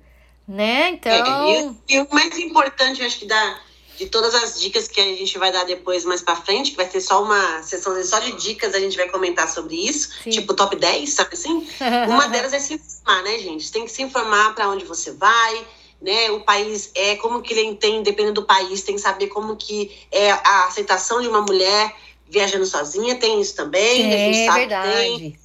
né? 0.47 0.89
Então. 0.89 1.11
É, 1.47 1.61
e, 1.61 1.97
e, 1.97 1.99
o 1.99 2.07
mais 2.11 2.35
importante, 2.39 3.03
acho 3.03 3.19
que 3.19 3.27
dá 3.27 3.59
de 3.97 4.07
todas 4.07 4.33
as 4.35 4.59
dicas 4.59 4.87
que 4.87 4.99
a 4.99 5.03
gente 5.03 5.37
vai 5.37 5.51
dar 5.51 5.63
depois 5.63 6.03
mais 6.05 6.21
para 6.21 6.35
frente, 6.35 6.71
que 6.71 6.77
vai 6.77 6.87
ter 6.87 7.01
só 7.01 7.23
uma 7.23 7.63
sessão 7.63 8.01
só 8.03 8.19
de 8.19 8.33
dicas, 8.33 8.73
a 8.73 8.79
gente 8.79 8.97
vai 8.97 9.09
comentar 9.09 9.49
sobre 9.49 9.75
isso, 9.75 10.09
Sim. 10.23 10.29
tipo 10.29 10.53
top 10.53 10.75
10, 10.75 11.09
sabe 11.09 11.29
assim? 11.33 11.67
uma 12.07 12.27
delas 12.27 12.53
é 12.53 12.59
se 12.59 12.75
informar, 12.75 13.23
né, 13.23 13.39
gente? 13.39 13.71
Tem 13.71 13.85
que 13.85 13.91
se 13.91 14.01
informar 14.01 14.53
para 14.53 14.69
onde 14.69 14.85
você 14.85 15.11
vai, 15.11 15.65
né? 16.01 16.31
O 16.31 16.41
país 16.41 16.91
é 16.95 17.15
como 17.15 17.41
que 17.41 17.53
ele 17.53 17.75
tem, 17.75 18.03
dependendo 18.03 18.41
do 18.41 18.47
país, 18.47 18.81
tem 18.81 18.95
que 18.95 19.01
saber 19.01 19.27
como 19.27 19.55
que 19.55 19.91
é 20.11 20.31
a 20.31 20.65
aceitação 20.67 21.21
de 21.21 21.27
uma 21.27 21.41
mulher 21.41 21.95
viajando 22.27 22.65
sozinha, 22.65 23.15
tem 23.15 23.39
isso 23.39 23.55
também, 23.55 24.11
é, 24.11 24.13
a 24.13 24.17
gente 24.17 24.45
sabe 24.45 24.59
verdade. 24.59 24.91
tem 24.91 25.39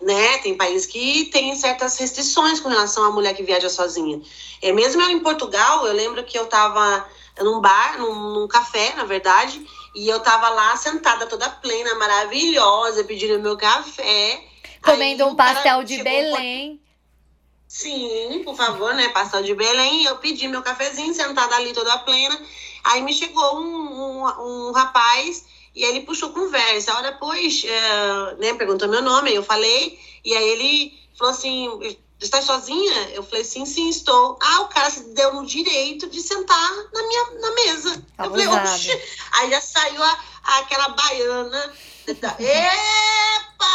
né? 0.00 0.38
Tem 0.38 0.56
países 0.56 0.86
que 0.86 1.26
tem 1.26 1.54
certas 1.56 1.98
restrições 1.98 2.60
com 2.60 2.68
relação 2.68 3.04
à 3.04 3.10
mulher 3.10 3.34
que 3.34 3.42
viaja 3.42 3.68
sozinha. 3.68 4.20
É, 4.62 4.72
mesmo 4.72 5.02
eu 5.02 5.10
em 5.10 5.20
Portugal, 5.20 5.86
eu 5.86 5.92
lembro 5.92 6.22
que 6.24 6.38
eu 6.38 6.44
estava 6.44 7.06
num 7.42 7.60
bar, 7.60 7.98
num, 7.98 8.14
num, 8.32 8.48
café, 8.48 8.94
na 8.94 9.04
verdade, 9.04 9.64
e 9.94 10.08
eu 10.08 10.20
tava 10.20 10.48
lá 10.48 10.76
sentada 10.76 11.26
toda 11.26 11.48
plena, 11.48 11.94
maravilhosa, 11.96 13.04
pedindo 13.04 13.40
meu 13.40 13.56
café. 13.56 14.42
Comendo 14.82 15.24
Aí, 15.24 15.30
um 15.30 15.34
pastel 15.34 15.82
de 15.84 16.02
Belém. 16.02 16.80
Sim, 17.66 18.42
por 18.44 18.56
favor, 18.56 18.94
né? 18.94 19.08
Pastel 19.10 19.42
de 19.42 19.54
Belém. 19.54 20.04
Eu 20.04 20.16
pedi 20.16 20.48
meu 20.48 20.62
cafezinho, 20.62 21.12
sentada 21.12 21.54
ali 21.56 21.72
toda 21.72 21.98
plena. 21.98 22.40
Aí 22.84 23.02
me 23.02 23.12
chegou 23.12 23.60
um, 23.60 24.22
um, 24.22 24.68
um 24.68 24.72
rapaz 24.72 25.44
e 25.74 25.84
ele 25.84 26.00
puxou 26.00 26.30
conversa. 26.30 26.94
Hora 26.94 27.12
depois, 27.12 27.64
é, 27.64 28.34
né, 28.36 28.54
perguntou 28.54 28.88
meu 28.88 29.02
nome, 29.02 29.34
eu 29.34 29.42
falei, 29.42 29.98
e 30.24 30.34
aí 30.34 30.48
ele 30.48 30.98
falou 31.16 31.34
assim: 31.34 31.98
está 32.20 32.42
sozinha? 32.42 33.10
Eu 33.10 33.22
falei, 33.22 33.44
sim, 33.44 33.64
sim, 33.64 33.88
estou. 33.88 34.38
Ah, 34.42 34.62
o 34.62 34.68
cara 34.68 34.90
se 34.90 35.00
deu 35.14 35.34
no 35.34 35.46
direito 35.46 36.08
de 36.08 36.20
sentar 36.20 36.70
na 36.92 37.02
minha 37.02 37.24
na 37.40 37.50
mesa. 37.52 38.04
Abusado. 38.18 38.40
Eu 38.40 38.48
falei, 38.50 38.74
oxe. 38.74 39.02
Aí 39.32 39.50
já 39.50 39.60
saiu 39.60 40.02
a, 40.02 40.18
a, 40.44 40.58
aquela 40.58 40.88
baiana. 40.88 41.72
Epa! 42.06 43.68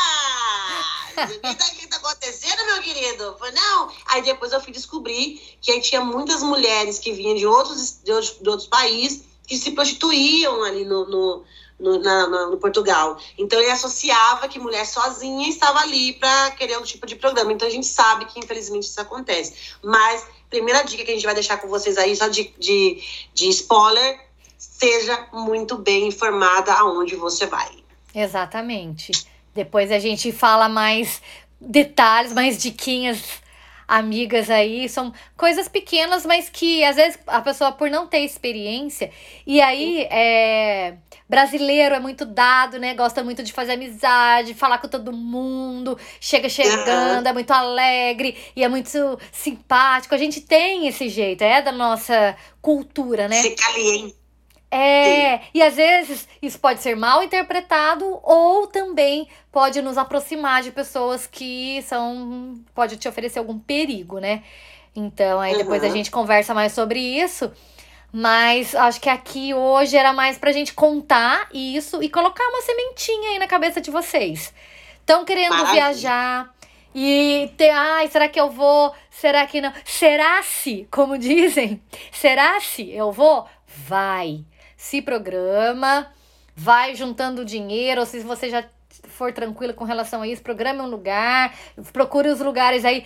O 1.14 1.28
que 1.28 1.56
tá, 1.56 1.66
que 1.70 1.88
tá 1.88 1.98
acontecendo, 1.98 2.66
meu 2.66 2.82
querido? 2.82 3.24
Eu 3.24 3.38
falei, 3.38 3.54
não. 3.54 3.92
Aí 4.08 4.24
depois 4.24 4.52
eu 4.52 4.60
fui 4.60 4.74
descobrir 4.74 5.58
que 5.62 5.72
aí 5.72 5.80
tinha 5.80 6.02
muitas 6.02 6.42
mulheres 6.42 6.98
que 6.98 7.14
vinham 7.14 7.36
de 7.36 7.46
outros, 7.46 8.00
de 8.04 8.12
outros, 8.12 8.40
de 8.42 8.50
outros 8.50 8.68
países 8.68 9.24
que 9.48 9.56
se 9.56 9.72
prostituíam 9.72 10.64
ali 10.64 10.86
no, 10.86 11.06
no, 11.06 11.46
no, 11.84 12.00
na, 12.00 12.48
no 12.48 12.58
Portugal. 12.58 13.18
Então 13.38 13.60
ele 13.60 13.70
associava 13.70 14.48
que 14.48 14.58
mulher 14.58 14.86
sozinha 14.86 15.50
estava 15.50 15.80
ali 15.80 16.14
para 16.14 16.52
querer 16.52 16.78
um 16.80 16.84
tipo 16.84 17.06
de 17.06 17.18
programa. 17.18 17.52
Então 17.52 17.68
a 17.68 17.72
gente 17.72 17.86
sabe 17.86 18.26
que 18.26 18.40
infelizmente 18.40 18.86
isso 18.86 19.02
acontece. 19.02 19.54
Mas 19.84 20.26
primeira 20.50 20.82
dica 20.84 21.04
que 21.04 21.12
a 21.12 21.14
gente 21.14 21.26
vai 21.26 21.34
deixar 21.34 21.58
com 21.58 21.68
vocês 21.68 21.98
aí, 21.98 22.16
só 22.16 22.28
de, 22.28 22.54
de, 22.58 23.04
de 23.34 23.50
spoiler, 23.50 24.20
seja 24.58 25.28
muito 25.34 25.78
bem 25.78 26.08
informada 26.08 26.74
aonde 26.74 27.16
você 27.16 27.46
vai. 27.46 27.84
Exatamente. 28.16 29.12
Depois 29.54 29.92
a 29.92 30.00
gente 30.00 30.32
fala 30.32 30.70
mais 30.70 31.22
detalhes, 31.60 32.34
mais 32.34 32.62
diquinhas 32.62 33.43
amigas 33.88 34.50
aí, 34.50 34.88
são 34.90 35.14
coisas 35.38 35.68
pequenas, 35.68 36.26
mas 36.26 36.50
que 36.50 36.84
às 36.84 36.96
vezes 36.96 37.20
a 37.28 37.42
pessoa 37.42 37.72
por 37.72 37.90
não 37.90 38.08
ter 38.08 38.20
experiência, 38.20 39.12
e 39.46 39.62
aí 39.62 40.08
é, 40.10 40.96
brasileiro 41.28 41.96
é 41.96 42.00
muito 42.00 42.26
dado, 42.26 42.80
né? 42.80 42.94
Gosta 42.94 43.24
muito 43.24 43.44
de 43.44 43.52
fazer 43.52 43.74
amizade, 43.74 44.54
falar 44.54 44.78
com 44.78 44.88
todo 44.88 45.12
mundo, 45.12 45.98
chega 46.20 46.48
chegando, 46.50 47.28
é 47.28 47.34
muito 47.34 47.52
alegre 47.52 48.38
e 48.56 48.64
é 48.64 48.70
muito 48.70 49.20
simpático. 49.32 50.14
A 50.14 50.18
gente 50.18 50.42
tem 50.42 50.88
esse 50.88 51.10
jeito, 51.10 51.44
é 51.44 51.62
da 51.62 51.72
nossa 51.72 52.36
cultura, 52.62 53.28
né? 53.28 53.42
Se 53.42 53.52
caliente. 53.52 54.23
É, 54.76 55.42
e 55.54 55.62
às 55.62 55.76
vezes 55.76 56.28
isso 56.42 56.60
pode 56.60 56.82
ser 56.82 56.96
mal 56.96 57.22
interpretado 57.22 58.20
ou 58.24 58.66
também 58.66 59.28
pode 59.52 59.80
nos 59.84 60.00
aproximar 60.00 60.64
de 60.64 60.72
pessoas 60.72 61.28
que 61.28 61.80
são. 61.84 62.56
pode 62.74 62.98
te 62.98 63.08
oferecer 63.08 63.38
algum 63.38 63.60
perigo, 63.60 64.18
né? 64.18 64.42
Então, 64.96 65.40
aí 65.40 65.56
depois 65.56 65.84
uhum. 65.84 65.90
a 65.90 65.92
gente 65.92 66.10
conversa 66.10 66.56
mais 66.56 66.72
sobre 66.72 67.00
isso. 67.00 67.52
Mas 68.12 68.74
acho 68.74 69.00
que 69.00 69.10
aqui 69.10 69.54
hoje 69.54 69.96
era 69.96 70.12
mais 70.12 70.40
pra 70.40 70.52
gente 70.52 70.74
contar 70.74 71.50
isso 71.54 72.02
e 72.02 72.10
colocar 72.10 72.44
uma 72.48 72.62
sementinha 72.64 73.30
aí 73.30 73.40
na 73.40 73.48
cabeça 73.48 73.80
de 73.80 73.92
vocês. 73.92 74.52
Estão 75.00 75.24
querendo 75.24 75.52
Maravilha. 75.52 75.74
viajar 75.74 76.54
e 76.96 77.52
ter, 77.58 77.70
ai, 77.70 78.08
será 78.08 78.28
que 78.28 78.40
eu 78.40 78.50
vou? 78.50 78.92
Será 79.12 79.46
que 79.46 79.62
não? 79.62 79.72
Será 79.86 80.42
se, 80.42 80.88
como 80.90 81.16
dizem? 81.20 81.80
Será 82.12 82.60
se 82.60 82.92
eu 82.92 83.12
vou? 83.12 83.46
Vai 83.68 84.44
se 84.84 85.02
programa, 85.02 86.12
vai 86.54 86.94
juntando 86.94 87.46
dinheiro, 87.46 88.02
ou 88.02 88.06
se 88.06 88.20
você 88.20 88.50
já 88.50 88.66
for 89.08 89.32
tranquila 89.32 89.72
com 89.72 89.86
relação 89.86 90.22
a 90.22 90.28
isso, 90.28 90.42
programe 90.42 90.82
um 90.82 90.90
lugar, 90.90 91.56
procure 91.94 92.28
os 92.28 92.42
lugares 92.42 92.84
aí. 92.84 93.06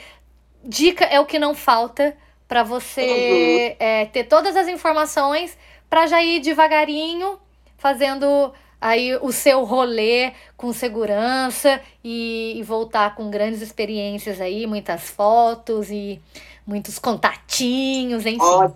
Dica 0.63 1.05
é 1.05 1.19
o 1.19 1.25
que 1.27 1.37
não 1.37 1.53
falta 1.53 2.17
para 2.47 2.63
você 2.63 3.77
uhum. 3.79 3.85
é, 3.85 4.05
ter 4.07 4.23
todas 4.23 4.55
as 4.55 4.67
informações 4.67 5.55
para 5.87 6.07
já 6.07 6.21
ir 6.23 6.39
devagarinho 6.39 7.37
fazendo 7.77 8.51
aí 8.81 9.15
o 9.17 9.31
seu 9.31 9.63
rolê 9.63 10.33
com 10.57 10.73
segurança 10.73 11.79
e, 12.03 12.55
e, 12.57 12.63
voltar 12.63 13.13
com 13.13 13.29
grandes 13.29 13.61
experiências 13.61 14.41
aí, 14.41 14.65
muitas 14.65 15.11
fotos 15.11 15.91
e 15.91 16.19
muitos 16.65 16.97
contatinhos, 16.97 18.25
enfim. 18.25 18.73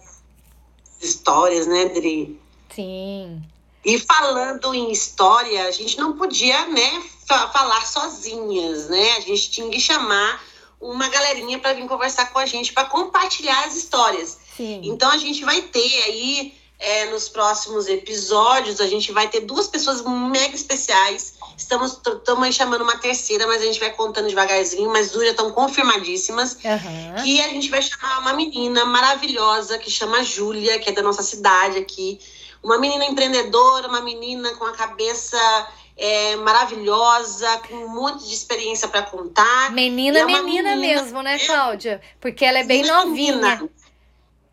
Histórias, 1.01 1.65
né, 1.65 1.85
Dri? 1.85 2.39
Sim. 2.73 3.41
E 3.83 3.99
falando 3.99 4.73
em 4.73 4.91
história, 4.91 5.65
a 5.65 5.71
gente 5.71 5.97
não 5.97 6.13
podia, 6.13 6.67
né, 6.67 7.03
falar 7.27 7.85
sozinhas, 7.85 8.89
né? 8.89 9.17
A 9.17 9.21
gente 9.21 9.49
tinha 9.49 9.69
que 9.69 9.79
chamar 9.79 10.43
uma 10.79 11.07
galerinha 11.09 11.59
para 11.59 11.73
vir 11.73 11.87
conversar 11.87 12.31
com 12.31 12.39
a 12.39 12.45
gente, 12.45 12.73
para 12.73 12.85
compartilhar 12.85 13.65
as 13.65 13.75
histórias. 13.75 14.37
Sim. 14.55 14.81
Então 14.83 15.09
a 15.09 15.17
gente 15.17 15.43
vai 15.43 15.61
ter 15.61 16.03
aí 16.03 16.53
é, 16.79 17.05
nos 17.11 17.29
próximos 17.29 17.87
episódios, 17.87 18.81
a 18.81 18.87
gente 18.87 19.11
vai 19.11 19.27
ter 19.27 19.41
duas 19.41 19.67
pessoas 19.67 20.03
mega 20.03 20.55
especiais. 20.55 21.35
Estamos, 21.55 21.99
estamos 22.05 22.55
chamando 22.55 22.81
uma 22.81 22.97
terceira, 22.97 23.45
mas 23.47 23.61
a 23.61 23.65
gente 23.65 23.79
vai 23.79 23.91
contando 23.91 24.27
devagarzinho, 24.27 24.91
mas 24.91 25.11
duas 25.11 25.25
já 25.25 25.31
estão 25.31 25.51
confirmadíssimas. 25.51 26.53
Uhum. 26.53 27.25
E 27.25 27.41
a 27.41 27.49
gente 27.49 27.69
vai 27.69 27.81
chamar 27.81 28.19
uma 28.19 28.33
menina 28.33 28.83
maravilhosa 28.85 29.77
que 29.77 29.89
chama 29.89 30.23
Júlia, 30.23 30.79
que 30.79 30.89
é 30.89 30.91
da 30.91 31.03
nossa 31.03 31.23
cidade 31.23 31.77
aqui 31.77 32.19
uma 32.63 32.77
menina 32.77 33.05
empreendedora, 33.05 33.87
uma 33.87 34.01
menina 34.01 34.53
com 34.55 34.65
a 34.65 34.73
cabeça 34.73 35.37
é, 35.97 36.35
maravilhosa, 36.37 37.57
com 37.67 37.75
um 37.75 37.89
monte 37.89 38.27
de 38.27 38.33
experiência 38.33 38.87
para 38.87 39.03
contar. 39.03 39.71
Menina, 39.71 40.19
é 40.19 40.25
menina, 40.25 40.43
menina, 40.43 40.75
mesmo, 40.75 41.21
né, 41.21 41.39
Cláudia? 41.39 42.01
Porque 42.19 42.45
ela 42.45 42.59
é 42.59 42.63
bem 42.63 42.83
novinha. 42.85 43.35
Menina. 43.35 43.69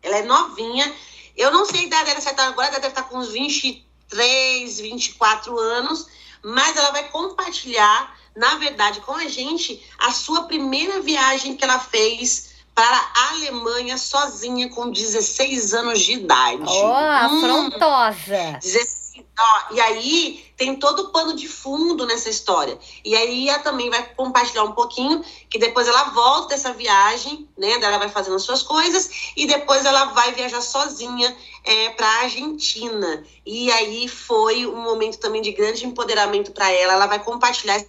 Ela 0.01 0.17
é 0.17 0.23
novinha. 0.23 0.93
Eu 1.35 1.51
não 1.51 1.65
sei 1.65 1.81
a 1.81 1.83
idade 1.83 2.05
dela 2.05 2.21
certa 2.21 2.43
agora, 2.43 2.67
ela 2.67 2.79
deve 2.79 2.89
estar 2.89 3.03
com 3.03 3.17
uns 3.17 3.31
23, 3.31 4.79
24 4.79 5.57
anos, 5.57 6.07
mas 6.43 6.75
ela 6.75 6.91
vai 6.91 7.07
compartilhar, 7.09 8.15
na 8.35 8.55
verdade, 8.55 9.01
com 9.01 9.13
a 9.13 9.27
gente, 9.27 9.83
a 9.99 10.11
sua 10.11 10.43
primeira 10.43 11.01
viagem 11.01 11.55
que 11.55 11.63
ela 11.63 11.79
fez 11.79 12.48
para 12.73 13.11
a 13.15 13.29
Alemanha 13.31 13.97
sozinha 13.97 14.69
com 14.69 14.91
16 14.91 15.73
anos 15.73 15.99
de 15.99 16.13
idade. 16.13 16.63
Oh, 16.65 16.93
afrontosa! 16.93 18.59
Hum, 18.63 19.23
ó, 19.37 19.73
e 19.73 19.81
aí 19.81 20.45
tem 20.57 20.75
todo 20.75 21.03
o 21.03 21.09
pano 21.09 21.35
de 21.35 21.47
fundo 21.47 22.05
nessa 22.05 22.29
história. 22.29 22.77
E 23.03 23.15
aí 23.15 23.49
ela 23.49 23.59
também 23.59 23.89
vai 23.89 24.03
compartilhar 24.13 24.63
um 24.63 24.73
pouquinho, 24.73 25.23
que 25.49 25.57
depois 25.57 25.87
ela 25.87 26.05
volta 26.05 26.49
dessa 26.49 26.73
viagem, 26.73 27.47
né? 27.57 27.71
Ela 27.71 27.97
vai 27.97 28.09
fazendo 28.09 28.35
as 28.35 28.43
suas 28.43 28.61
coisas 28.61 29.31
e 29.35 29.47
depois 29.47 29.85
ela 29.85 30.05
vai 30.05 30.33
viajar 30.33 30.61
sozinha 30.61 31.35
é, 31.63 31.89
para 31.91 32.07
a 32.07 32.19
Argentina. 32.23 33.23
E 33.45 33.71
aí 33.71 34.07
foi 34.07 34.65
um 34.65 34.81
momento 34.81 35.17
também 35.17 35.41
de 35.41 35.51
grande 35.51 35.85
empoderamento 35.85 36.51
para 36.51 36.69
ela. 36.71 36.93
Ela 36.93 37.07
vai 37.07 37.19
compartilhar 37.19 37.81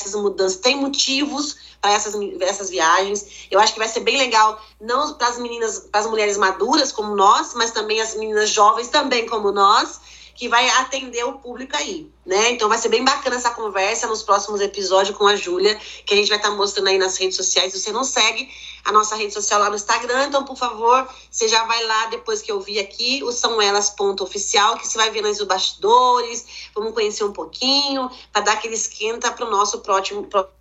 essas 0.00 0.14
mudanças, 0.14 0.58
tem 0.58 0.76
motivos 0.76 1.56
para 1.80 1.92
essas, 1.92 2.14
essas 2.40 2.70
viagens. 2.70 3.46
Eu 3.50 3.60
acho 3.60 3.72
que 3.72 3.78
vai 3.78 3.88
ser 3.88 4.00
bem 4.00 4.18
legal, 4.18 4.60
não 4.80 5.14
para 5.14 5.28
as 5.28 5.38
meninas, 5.38 5.80
para 5.90 6.00
as 6.00 6.06
mulheres 6.06 6.36
maduras 6.36 6.92
como 6.92 7.14
nós, 7.14 7.54
mas 7.54 7.70
também 7.70 8.00
as 8.00 8.14
meninas 8.14 8.50
jovens 8.50 8.88
também 8.88 9.26
como 9.26 9.52
nós, 9.52 10.00
que 10.34 10.48
vai 10.48 10.68
atender 10.70 11.24
o 11.24 11.34
público 11.34 11.76
aí, 11.76 12.10
né? 12.24 12.50
Então 12.50 12.68
vai 12.68 12.78
ser 12.78 12.88
bem 12.88 13.04
bacana 13.04 13.36
essa 13.36 13.50
conversa 13.50 14.06
nos 14.06 14.22
próximos 14.22 14.60
episódios 14.60 15.16
com 15.16 15.26
a 15.26 15.36
Júlia, 15.36 15.78
que 16.04 16.14
a 16.14 16.16
gente 16.16 16.28
vai 16.28 16.38
estar 16.38 16.50
tá 16.50 16.56
mostrando 16.56 16.88
aí 16.88 16.98
nas 16.98 17.16
redes 17.16 17.36
sociais. 17.36 17.72
Se 17.72 17.80
você 17.80 17.92
não 17.92 18.04
segue 18.04 18.48
a 18.84 18.92
nossa 18.92 19.14
rede 19.16 19.32
social 19.32 19.60
lá 19.60 19.68
no 19.68 19.76
Instagram, 19.76 20.26
então 20.26 20.44
por 20.44 20.56
favor, 20.56 21.08
você 21.30 21.48
já 21.48 21.64
vai 21.64 21.84
lá 21.84 22.06
depois 22.06 22.40
que 22.42 22.50
eu 22.50 22.60
vi 22.60 22.78
aqui, 22.78 23.22
o 23.22 23.30
são 23.30 23.60
elas 23.60 23.90
ponto 23.90 24.24
oficial, 24.24 24.76
que 24.76 24.86
você 24.86 24.96
vai 24.96 25.10
ver 25.10 25.22
nos 25.22 25.42
bastidores, 25.42 26.70
vamos 26.74 26.94
conhecer 26.94 27.24
um 27.24 27.32
pouquinho, 27.32 28.10
para 28.32 28.42
dar 28.42 28.52
aquele 28.54 28.74
esquenta 28.74 29.30
para 29.30 29.46
o 29.46 29.50
nosso 29.50 29.80
próximo, 29.80 30.24
próximo 30.24 30.54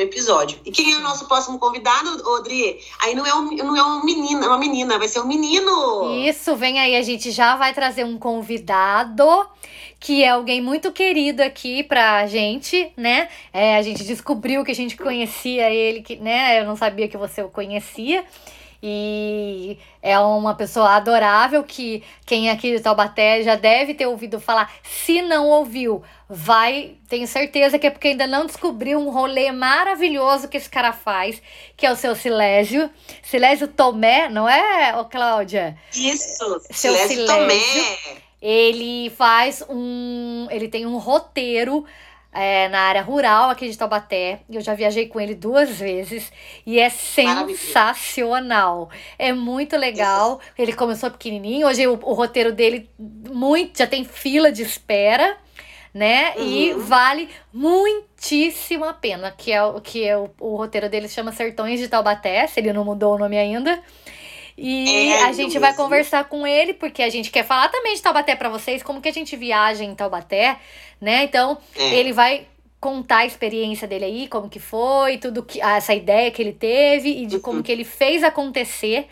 episódio. 0.00 0.58
E 0.64 0.70
quem 0.70 0.92
é 0.92 0.96
o 0.96 1.00
nosso 1.00 1.26
próximo 1.26 1.58
convidado, 1.58 2.08
Odri? 2.30 2.78
Aí 3.02 3.14
não 3.14 3.26
é 3.26 3.34
um, 3.34 3.50
não 3.52 3.76
é 3.76 3.82
um 3.82 4.04
menino, 4.04 4.44
é 4.44 4.48
uma 4.48 4.58
menina, 4.58 4.98
vai 4.98 5.08
ser 5.08 5.20
um 5.20 5.26
menino. 5.26 6.14
Isso, 6.24 6.54
vem 6.56 6.78
aí, 6.78 6.96
a 6.96 7.02
gente 7.02 7.30
já 7.30 7.56
vai 7.56 7.72
trazer 7.74 8.04
um 8.04 8.18
convidado 8.18 9.24
que 9.98 10.22
é 10.22 10.28
alguém 10.28 10.60
muito 10.60 10.92
querido 10.92 11.42
aqui 11.42 11.82
pra 11.82 12.26
gente, 12.26 12.92
né? 12.96 13.28
É, 13.52 13.76
a 13.76 13.82
gente 13.82 14.04
descobriu 14.04 14.64
que 14.64 14.70
a 14.70 14.74
gente 14.74 14.96
conhecia 14.96 15.70
ele, 15.70 16.02
que, 16.02 16.16
né? 16.16 16.60
Eu 16.60 16.64
não 16.64 16.76
sabia 16.76 17.08
que 17.08 17.16
você 17.16 17.42
o 17.42 17.48
conhecia. 17.48 18.24
E 18.82 19.78
é 20.02 20.18
uma 20.18 20.54
pessoa 20.54 20.96
adorável 20.96 21.64
que 21.64 22.02
quem 22.24 22.48
é 22.48 22.52
aqui 22.52 22.76
de 22.76 22.82
Taubaté 22.82 23.42
já 23.42 23.54
deve 23.54 23.94
ter 23.94 24.06
ouvido 24.06 24.40
falar. 24.40 24.72
Se 24.82 25.22
não 25.22 25.48
ouviu, 25.48 26.02
vai, 26.28 26.94
tenho 27.08 27.26
certeza 27.26 27.78
que 27.78 27.86
é 27.86 27.90
porque 27.90 28.08
ainda 28.08 28.26
não 28.26 28.46
descobriu 28.46 28.98
um 28.98 29.10
rolê 29.10 29.50
maravilhoso 29.50 30.48
que 30.48 30.56
esse 30.56 30.68
cara 30.68 30.92
faz, 30.92 31.40
que 31.76 31.86
é 31.86 31.92
o 31.92 31.96
seu 31.96 32.14
Silésio. 32.14 32.90
Silésio 33.22 33.68
Tomé, 33.68 34.28
não 34.28 34.48
é, 34.48 34.96
ô 34.96 35.04
Cláudia? 35.04 35.76
Isso, 35.94 36.60
seu 36.70 36.92
Silésio, 36.92 37.08
Silésio 37.08 37.26
Tomé. 37.26 38.22
Ele 38.40 39.10
faz 39.10 39.64
um. 39.68 40.46
Ele 40.50 40.68
tem 40.68 40.86
um 40.86 40.98
roteiro 40.98 41.84
é, 42.36 42.68
na 42.68 42.80
área 42.80 43.02
rural 43.02 43.50
aqui 43.50 43.68
de 43.68 43.76
Taubaté. 43.76 44.40
Eu 44.50 44.60
já 44.60 44.74
viajei 44.74 45.08
com 45.08 45.20
ele 45.20 45.34
duas 45.34 45.70
vezes 45.80 46.32
e 46.64 46.78
é 46.78 46.90
sensacional. 46.90 48.90
É 49.18 49.32
muito 49.32 49.76
legal. 49.76 50.40
Ele 50.58 50.72
começou 50.72 51.10
pequenininho, 51.10 51.66
hoje 51.66 51.86
o, 51.86 51.92
o 51.92 52.12
roteiro 52.12 52.52
dele 52.52 52.90
muito 52.98 53.78
já 53.78 53.86
tem 53.86 54.04
fila 54.04 54.52
de 54.52 54.62
espera, 54.62 55.36
né? 55.94 56.34
Uhum. 56.36 56.44
E 56.44 56.74
vale 56.74 57.28
muitíssimo 57.52 58.84
a 58.84 58.92
pena, 58.92 59.30
que 59.30 59.50
é 59.50 59.64
o 59.64 59.80
que 59.80 60.06
é 60.06 60.16
o, 60.16 60.30
o 60.38 60.56
roteiro 60.56 60.90
dele 60.90 61.08
chama 61.08 61.32
Sertões 61.32 61.80
de 61.80 61.88
Taubaté, 61.88 62.46
se 62.46 62.60
ele 62.60 62.72
não 62.72 62.84
mudou 62.84 63.14
o 63.14 63.18
nome 63.18 63.38
ainda. 63.38 63.82
E 64.56 65.12
é, 65.12 65.24
a 65.24 65.32
gente 65.32 65.58
vai 65.58 65.74
conversar 65.74 66.24
com 66.24 66.46
ele, 66.46 66.72
porque 66.72 67.02
a 67.02 67.10
gente 67.10 67.30
quer 67.30 67.44
falar 67.44 67.68
também 67.68 67.94
de 67.94 68.00
Taubaté 68.00 68.34
para 68.34 68.48
vocês, 68.48 68.82
como 68.82 69.02
que 69.02 69.08
a 69.08 69.12
gente 69.12 69.36
viaja 69.36 69.84
em 69.84 69.94
Taubaté, 69.94 70.58
né? 71.00 71.24
Então, 71.24 71.58
é. 71.74 71.94
ele 71.94 72.12
vai 72.12 72.46
contar 72.80 73.18
a 73.18 73.26
experiência 73.26 73.86
dele 73.86 74.04
aí, 74.04 74.28
como 74.28 74.48
que 74.48 74.58
foi, 74.58 75.18
tudo 75.18 75.42
que 75.42 75.60
essa 75.60 75.92
ideia 75.94 76.30
que 76.30 76.40
ele 76.40 76.52
teve 76.52 77.10
e 77.10 77.26
de 77.26 77.38
como 77.38 77.58
uhum. 77.58 77.62
que 77.62 77.72
ele 77.72 77.84
fez 77.84 78.24
acontecer. 78.24 79.08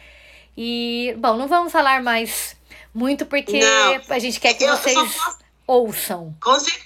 E, 0.56 1.14
bom, 1.18 1.36
não 1.36 1.48
vamos 1.48 1.72
falar 1.72 2.02
mais 2.02 2.56
muito 2.94 3.26
porque 3.26 3.58
Não. 3.58 4.00
a 4.08 4.18
gente 4.18 4.38
quer 4.38 4.54
que 4.54 4.64
Eu 4.64 4.76
vocês 4.76 4.94
posso- 4.94 5.38
ouçam. 5.66 6.34
Com 6.40 6.58
cer- 6.60 6.82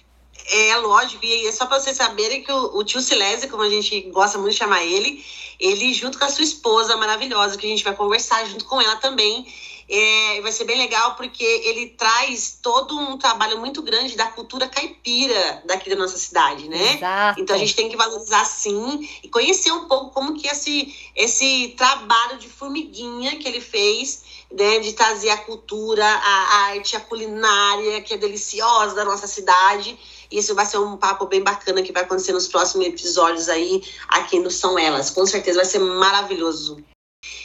É 0.51 0.77
lógico, 0.77 1.25
e 1.25 1.47
é 1.47 1.53
só 1.53 1.67
para 1.67 1.79
vocês 1.79 1.97
saberem 1.97 2.43
que 2.43 2.51
o, 2.51 2.77
o 2.79 2.85
tio 2.85 3.01
Silésio, 3.01 3.51
como 3.51 3.63
a 3.63 3.69
gente 3.69 4.01
gosta 4.11 4.39
muito 4.39 4.53
de 4.53 4.59
chamar 4.59 4.83
ele, 4.83 5.23
ele 5.61 5.93
junto 5.93 6.19
com 6.19 6.25
a 6.25 6.31
sua 6.31 6.45
esposa 6.45 6.97
maravilhosa, 6.97 7.57
que 7.57 7.67
a 7.67 7.69
gente 7.69 7.85
vai 7.85 7.95
conversar 7.95 8.47
junto 8.47 8.65
com 8.65 8.81
ela 8.81 8.97
também. 8.97 9.47
É, 9.91 10.43
vai 10.43 10.53
ser 10.53 10.65
bem 10.65 10.77
legal 10.77 11.15
porque 11.15 11.43
ele 11.43 11.89
traz 11.97 12.59
todo 12.63 12.95
um 12.95 13.17
trabalho 13.17 13.59
muito 13.59 13.81
grande 13.81 14.17
da 14.17 14.27
cultura 14.27 14.69
caipira 14.69 15.63
daqui 15.65 15.89
da 15.89 15.97
nossa 15.97 16.19
cidade, 16.19 16.69
né? 16.69 16.97
Exato. 16.97 17.41
Então 17.41 17.57
a 17.57 17.59
gente 17.59 17.75
tem 17.75 17.89
que 17.89 17.97
valorizar 17.97 18.45
sim 18.45 19.09
e 19.23 19.29
conhecer 19.31 19.73
um 19.73 19.87
pouco 19.87 20.11
como 20.11 20.35
que 20.35 20.47
esse, 20.47 20.95
esse 21.17 21.75
trabalho 21.77 22.37
de 22.37 22.51
formiguinha 22.51 23.37
que 23.37 23.49
ele 23.49 23.63
fez, 23.63 24.23
né, 24.53 24.79
de 24.81 24.93
trazer 24.93 25.31
a 25.31 25.39
cultura, 25.39 26.05
a 26.05 26.57
arte, 26.69 26.95
a 26.95 27.01
culinária, 27.01 28.03
que 28.03 28.13
é 28.13 28.19
deliciosa 28.19 28.95
da 28.95 29.07
nossa 29.07 29.27
cidade. 29.27 29.99
Isso 30.31 30.55
vai 30.55 30.67
ser 30.67 30.79
um 30.79 30.97
papo 30.97 31.27
bem 31.27 31.43
bacana 31.43 31.83
que 31.83 31.93
vai 31.93 32.03
acontecer 32.03 32.33
nos 32.33 32.49
próximos 32.49 32.87
episódios 32.87 33.49
aí, 33.49 33.83
aqui 34.09 34.39
no 34.39 34.51
São 34.51 34.79
Elas. 34.79 35.11
Com 35.11 35.25
certeza 35.27 35.59
vai 35.59 35.65
ser 35.65 35.79
maravilhoso. 35.79 36.85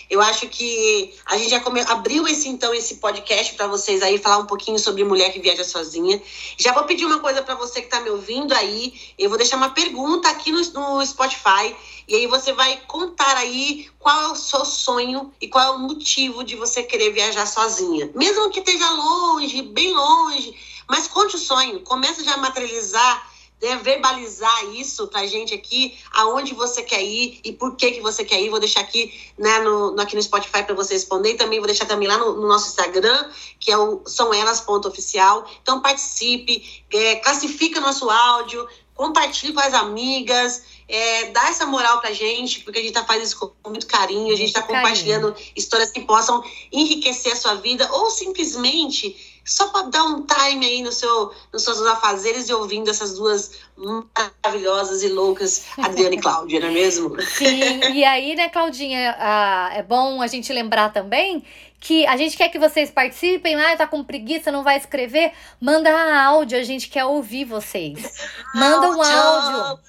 Eu 0.10 0.22
acho 0.22 0.48
que 0.48 1.14
a 1.26 1.38
gente 1.38 1.50
já 1.50 1.60
come... 1.60 1.82
abriu 1.82 2.28
esse 2.28 2.48
então 2.48 2.74
esse 2.74 2.98
podcast 2.98 3.56
para 3.56 3.66
vocês 3.68 4.04
aí 4.04 4.20
falar 4.20 4.38
um 4.38 4.46
pouquinho 4.46 4.78
sobre 4.78 5.04
mulher 5.04 5.32
que 5.34 5.40
viaja 5.40 5.64
sozinha. 5.64 6.22
Já 6.58 6.72
vou 6.72 6.84
pedir 6.84 7.06
uma 7.06 7.20
coisa 7.20 7.42
para 7.42 7.56
você 7.56 7.82
que 7.82 7.88
está 7.88 8.00
me 8.00 8.12
ouvindo 8.12 8.54
aí. 8.54 8.94
Eu 9.18 9.30
vou 9.30 9.38
deixar 9.38 9.58
uma 9.58 9.72
pergunta 9.72 10.30
aqui 10.30 10.52
no, 10.52 10.62
no 10.74 11.06
Spotify 11.06 11.76
e 12.08 12.16
aí 12.16 12.28
você 12.28 12.54
vai 12.54 12.80
contar 12.86 13.38
aí 13.38 13.90
qual 13.98 14.22
é 14.22 14.28
o 14.34 14.36
seu 14.36 14.66
sonho 14.66 15.34
e 15.42 15.48
qual 15.48 15.66
é 15.66 15.76
o 15.76 15.80
motivo 15.80 16.44
de 16.44 16.56
você 16.56 16.84
querer 16.84 17.12
viajar 17.12 17.46
sozinha, 17.46 18.12
mesmo 18.14 18.50
que 18.50 18.60
esteja 18.60 18.90
longe, 18.92 19.62
bem 19.62 19.94
longe. 19.94 20.54
Mas 20.90 21.08
conte 21.08 21.36
o 21.36 21.40
sonho, 21.40 21.80
começa 21.82 22.24
já 22.24 22.34
a 22.34 22.38
materializar 22.38 23.34
né, 23.62 23.78
verbalizar 23.78 24.66
isso 24.76 25.08
pra 25.08 25.26
gente 25.26 25.54
aqui, 25.54 25.98
aonde 26.12 26.54
você 26.54 26.84
quer 26.84 27.02
ir 27.02 27.40
e 27.46 27.54
por 27.54 27.78
que 27.78 27.92
que 27.92 28.02
você 28.02 28.26
quer 28.26 28.42
ir. 28.42 28.50
Vou 28.50 28.60
deixar 28.60 28.82
aqui, 28.82 29.14
né, 29.38 29.60
no, 29.60 29.92
no- 29.92 30.02
aqui 30.02 30.18
no 30.18 30.22
Spotify 30.22 30.64
para 30.64 30.76
você 30.76 30.96
responder. 30.96 31.32
E 31.32 31.38
também 31.38 31.60
vou 31.60 31.68
deixar 31.68 31.86
também 31.86 32.06
lá 32.10 32.18
no, 32.18 32.34
no 32.34 32.46
nosso 32.46 32.68
Instagram, 32.68 33.30
que 33.62 33.72
é 33.72 33.78
o 33.78 34.02
sãoelas.oficial. 34.06 35.50
Então 35.62 35.82
participe, 35.82 36.84
é, 36.92 37.16
classifica 37.18 37.80
nosso 37.80 38.10
áudio, 38.10 38.68
compartilhe 38.94 39.54
com 39.54 39.62
as 39.62 39.74
amigas, 39.74 40.64
é, 40.88 41.32
dá 41.32 41.48
essa 41.48 41.66
moral 41.66 42.00
pra 42.02 42.12
gente, 42.12 42.60
porque 42.62 42.80
a 42.80 42.82
gente 42.82 42.94
tá 42.94 43.06
fazendo 43.06 43.24
isso 43.26 43.40
com 43.40 43.70
muito 43.70 43.88
carinho, 43.88 44.34
a 44.34 44.38
gente 44.38 44.52
tá 44.52 44.62
compartilhando 44.62 45.34
histórias 45.56 45.90
que 45.90 46.02
possam 46.02 46.44
enriquecer 46.72 47.32
a 47.32 47.36
sua 47.38 47.56
vida 47.56 47.90
ou 47.94 48.10
simplesmente 48.10 49.33
só 49.46 49.68
para 49.70 49.88
dar 49.88 50.04
um 50.04 50.26
time 50.26 50.66
aí 50.66 50.82
no 50.82 50.92
seu, 50.92 51.32
nos 51.52 51.64
seus 51.64 51.82
afazeres 51.82 52.48
e 52.48 52.54
ouvindo 52.54 52.90
essas 52.90 53.18
duas 53.18 53.52
maravilhosas 53.76 55.04
e 55.04 55.10
loucas, 55.10 55.66
Adriana 55.78 56.16
e 56.16 56.22
Cláudia, 56.22 56.60
não 56.60 56.68
é 56.68 56.72
mesmo? 56.72 57.22
Sim, 57.22 57.82
e 57.94 58.04
aí, 58.04 58.36
né, 58.36 58.50
Claudinha, 58.50 59.16
ah, 59.20 59.70
é 59.74 59.84
bom 59.84 60.22
a 60.22 60.28
gente 60.28 60.52
lembrar 60.54 60.94
também 60.94 61.44
que 61.80 62.08
a 62.08 62.16
gente 62.16 62.38
quer 62.38 62.48
que 62.48 62.58
vocês 62.58 62.90
participem, 62.90 63.56
ah, 63.56 63.76
tá 63.76 63.86
com 63.86 64.02
preguiça, 64.02 64.50
não 64.50 64.64
vai 64.64 64.78
escrever, 64.78 65.34
manda 65.60 65.92
áudio, 66.26 66.58
a 66.58 66.64
gente 66.64 66.88
quer 66.88 67.04
ouvir 67.04 67.44
vocês. 67.44 68.26
Manda 68.56 68.90
um 68.90 69.02
áudio. 69.02 69.80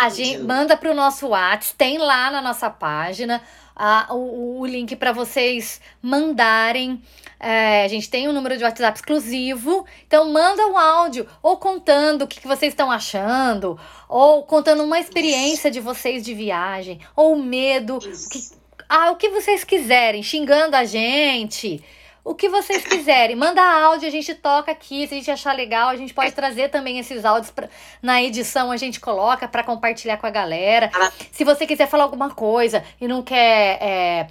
A 0.00 0.08
gente 0.08 0.38
manda 0.38 0.76
para 0.76 0.92
o 0.92 0.94
nosso 0.94 1.26
WhatsApp, 1.26 1.74
tem 1.76 1.98
lá 1.98 2.30
na 2.30 2.40
nossa 2.40 2.70
página 2.70 3.42
ah, 3.74 4.06
o, 4.10 4.60
o 4.60 4.66
link 4.66 4.94
para 4.94 5.10
vocês 5.10 5.80
mandarem. 6.00 7.02
É, 7.42 7.84
a 7.84 7.88
gente 7.88 8.08
tem 8.08 8.28
um 8.28 8.32
número 8.32 8.56
de 8.56 8.62
WhatsApp 8.62 8.96
exclusivo, 8.96 9.84
então 10.06 10.30
manda 10.30 10.64
um 10.68 10.78
áudio, 10.78 11.26
ou 11.42 11.56
contando 11.56 12.22
o 12.22 12.28
que, 12.28 12.40
que 12.40 12.46
vocês 12.46 12.72
estão 12.72 12.88
achando, 12.88 13.76
ou 14.08 14.44
contando 14.44 14.84
uma 14.84 15.00
experiência 15.00 15.68
de 15.68 15.80
vocês 15.80 16.22
de 16.22 16.34
viagem, 16.34 17.00
ou 17.16 17.34
medo, 17.34 17.98
Isso. 17.98 18.54
ah, 18.88 19.10
o 19.10 19.16
que 19.16 19.28
vocês 19.30 19.64
quiserem, 19.64 20.22
xingando 20.22 20.76
a 20.76 20.84
gente. 20.84 21.82
O 22.24 22.36
que 22.36 22.48
vocês 22.48 22.86
quiserem, 22.86 23.34
manda 23.34 23.60
áudio, 23.60 24.06
a 24.06 24.10
gente 24.12 24.32
toca 24.36 24.70
aqui. 24.70 25.08
Se 25.08 25.14
a 25.14 25.16
gente 25.16 25.30
achar 25.32 25.56
legal, 25.56 25.88
a 25.88 25.96
gente 25.96 26.14
pode 26.14 26.30
trazer 26.30 26.68
também 26.68 27.00
esses 27.00 27.24
áudios 27.24 27.50
pra, 27.50 27.68
na 28.00 28.22
edição, 28.22 28.70
a 28.70 28.76
gente 28.76 29.00
coloca 29.00 29.48
para 29.48 29.64
compartilhar 29.64 30.16
com 30.18 30.26
a 30.28 30.30
galera. 30.30 30.88
Se 31.32 31.42
você 31.42 31.66
quiser 31.66 31.88
falar 31.88 32.04
alguma 32.04 32.30
coisa 32.30 32.84
e 33.00 33.08
não 33.08 33.22
quer 33.22 33.82
é, 33.82 34.26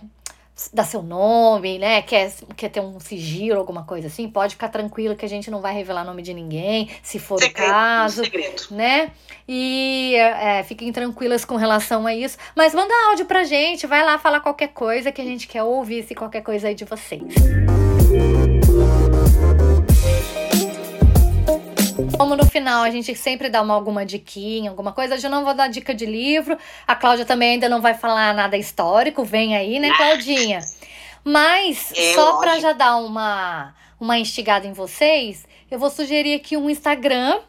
dar 0.73 0.83
seu 0.83 1.01
nome, 1.01 1.79
né? 1.79 2.01
Quer, 2.01 2.33
quer 2.55 2.69
ter 2.69 2.79
um 2.79 2.99
sigilo, 2.99 3.59
alguma 3.59 3.83
coisa 3.83 4.07
assim, 4.07 4.27
pode 4.29 4.55
ficar 4.55 4.69
tranquilo 4.69 5.15
que 5.15 5.25
a 5.25 5.29
gente 5.29 5.49
não 5.49 5.61
vai 5.61 5.73
revelar 5.73 6.03
nome 6.03 6.21
de 6.21 6.33
ninguém, 6.33 6.89
se 7.01 7.19
for 7.19 7.35
o 7.35 7.39
Segredo, 7.39 7.67
caso 7.67 8.23
segredo. 8.23 8.63
né? 8.71 9.11
E 9.47 10.15
é, 10.15 10.63
fiquem 10.63 10.91
tranquilas 10.91 11.45
com 11.45 11.55
relação 11.55 12.05
a 12.05 12.13
isso. 12.13 12.37
Mas 12.55 12.73
manda 12.73 12.93
áudio 13.09 13.25
pra 13.25 13.43
gente, 13.43 13.87
vai 13.87 14.03
lá 14.03 14.17
falar 14.17 14.39
qualquer 14.39 14.69
coisa 14.69 15.11
que 15.11 15.21
a 15.21 15.25
gente 15.25 15.47
quer 15.47 15.63
ouvir, 15.63 16.03
se 16.03 16.13
qualquer 16.15 16.41
coisa 16.41 16.67
aí 16.67 16.75
de 16.75 16.85
vocês. 16.85 17.21
Como 22.17 22.35
no 22.35 22.45
final 22.45 22.83
a 22.83 22.89
gente 22.89 23.13
sempre 23.15 23.49
dá 23.49 23.61
uma, 23.61 23.73
alguma 23.73 24.05
diquinha, 24.05 24.69
alguma 24.69 24.91
coisa, 24.91 25.15
hoje 25.15 25.25
eu 25.27 25.31
não 25.31 25.43
vou 25.43 25.53
dar 25.53 25.67
dica 25.67 25.93
de 25.93 26.05
livro. 26.05 26.57
A 26.87 26.95
Cláudia 26.95 27.25
também 27.25 27.51
ainda 27.53 27.67
não 27.69 27.81
vai 27.81 27.93
falar 27.93 28.33
nada 28.33 28.57
histórico, 28.57 29.23
vem 29.23 29.55
aí, 29.55 29.79
né, 29.79 29.91
Claudinha? 29.95 30.59
Mas, 31.23 31.91
É, 31.95 32.13
só 32.13 32.37
pra 32.37 32.51
lógico. 32.51 32.61
já 32.61 32.73
dar 32.73 32.97
uma, 32.97 33.73
uma 33.99 34.17
instigada 34.17 34.65
em 34.67 34.73
vocês, 34.73 35.45
eu 35.69 35.77
vou 35.79 35.89
sugerir 35.89 36.35
aqui 36.35 36.57
um 36.57 36.69
Instagram 36.69 37.39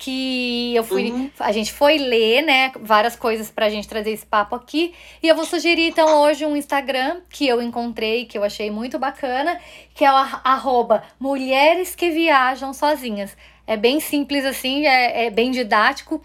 que 0.00 0.74
eu 0.76 0.84
fui. 0.84 1.10
Uhum. 1.10 1.28
A 1.40 1.50
gente 1.50 1.72
foi 1.72 1.98
ler, 1.98 2.42
né? 2.42 2.70
Várias 2.80 3.16
coisas 3.16 3.50
pra 3.50 3.68
gente 3.68 3.88
trazer 3.88 4.12
esse 4.12 4.24
papo 4.24 4.54
aqui. 4.54 4.94
E 5.20 5.26
eu 5.26 5.34
vou 5.34 5.44
sugerir, 5.44 5.88
então, 5.88 6.20
hoje 6.22 6.46
um 6.46 6.56
Instagram 6.56 7.20
que 7.28 7.46
eu 7.48 7.60
encontrei, 7.60 8.24
que 8.24 8.38
eu 8.38 8.44
achei 8.44 8.70
muito 8.70 8.96
bacana, 8.96 9.58
que 9.94 10.04
é 10.04 10.10
o 10.12 10.14
ar- 10.14 10.40
arroba 10.44 11.02
Mulheres 11.18 11.96
que 11.96 12.10
Viajam 12.10 12.72
Sozinhas. 12.72 13.36
É 13.68 13.76
bem 13.76 14.00
simples 14.00 14.46
assim, 14.46 14.86
é, 14.86 15.26
é 15.26 15.30
bem 15.30 15.50
didático. 15.50 16.22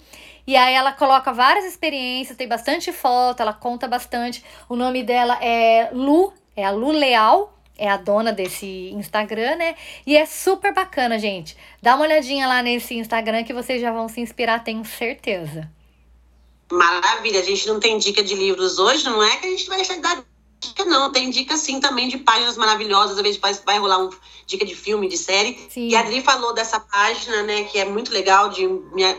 E 0.48 0.56
aí 0.56 0.74
ela 0.74 0.94
coloca 0.94 1.34
várias 1.34 1.66
experiências, 1.66 2.38
tem 2.38 2.48
bastante 2.48 2.94
foto, 2.94 3.42
ela 3.42 3.52
conta 3.52 3.86
bastante. 3.86 4.42
O 4.70 4.78
nome 4.78 5.04
dela 5.04 5.38
é 5.44 5.90
Lu, 5.92 6.34
é 6.56 6.64
a 6.64 6.72
Lu 6.72 6.92
Leal, 6.92 7.54
é 7.78 7.90
a 7.90 7.98
dona 7.98 8.32
desse 8.32 8.92
Instagram, 8.94 9.58
né? 9.58 9.76
E 10.08 10.16
é 10.16 10.26
super 10.26 10.74
bacana, 10.74 11.20
gente. 11.20 11.58
Dá 11.82 11.96
uma 11.96 12.06
olhadinha 12.06 12.48
lá 12.48 12.64
nesse 12.64 12.96
Instagram 12.96 13.44
que 13.44 13.54
vocês 13.54 13.82
já 13.82 13.92
vão 13.92 14.08
se 14.08 14.22
inspirar, 14.22 14.64
tenho 14.64 14.86
certeza. 14.86 15.70
Maravilha, 16.72 17.42
a 17.42 17.44
gente 17.44 17.68
não 17.68 17.78
tem 17.78 17.98
dica 17.98 18.24
de 18.24 18.36
livros 18.36 18.80
hoje, 18.80 19.04
não 19.04 19.22
é 19.22 19.36
que 19.36 19.48
a 19.48 19.50
gente 19.50 19.68
vai 19.68 19.84
dar 20.00 20.24
dica, 20.68 20.86
não. 20.86 21.12
Tem 21.12 21.30
dica 21.30 21.58
sim 21.58 21.80
também 21.80 22.08
de 22.08 22.18
páginas 22.18 22.58
maravilhosas, 22.58 23.18
às 23.18 23.24
vezes 23.24 23.40
vai, 23.40 23.54
vai 23.66 23.80
rolar 23.80 24.00
um 24.00 24.10
dica 24.46 24.66
de 24.66 24.76
filme, 24.76 25.08
de 25.08 25.18
série. 25.18 25.58
Sim. 25.70 25.90
E 25.90 25.96
a 25.96 26.02
Adri 26.02 26.22
falou 26.22 26.54
dessa 26.54 26.80
página, 26.80 27.44
né, 27.44 27.64
que 27.64 27.80
é 27.80 27.86
muito 27.86 28.12
legal, 28.12 28.50
de 28.50 28.68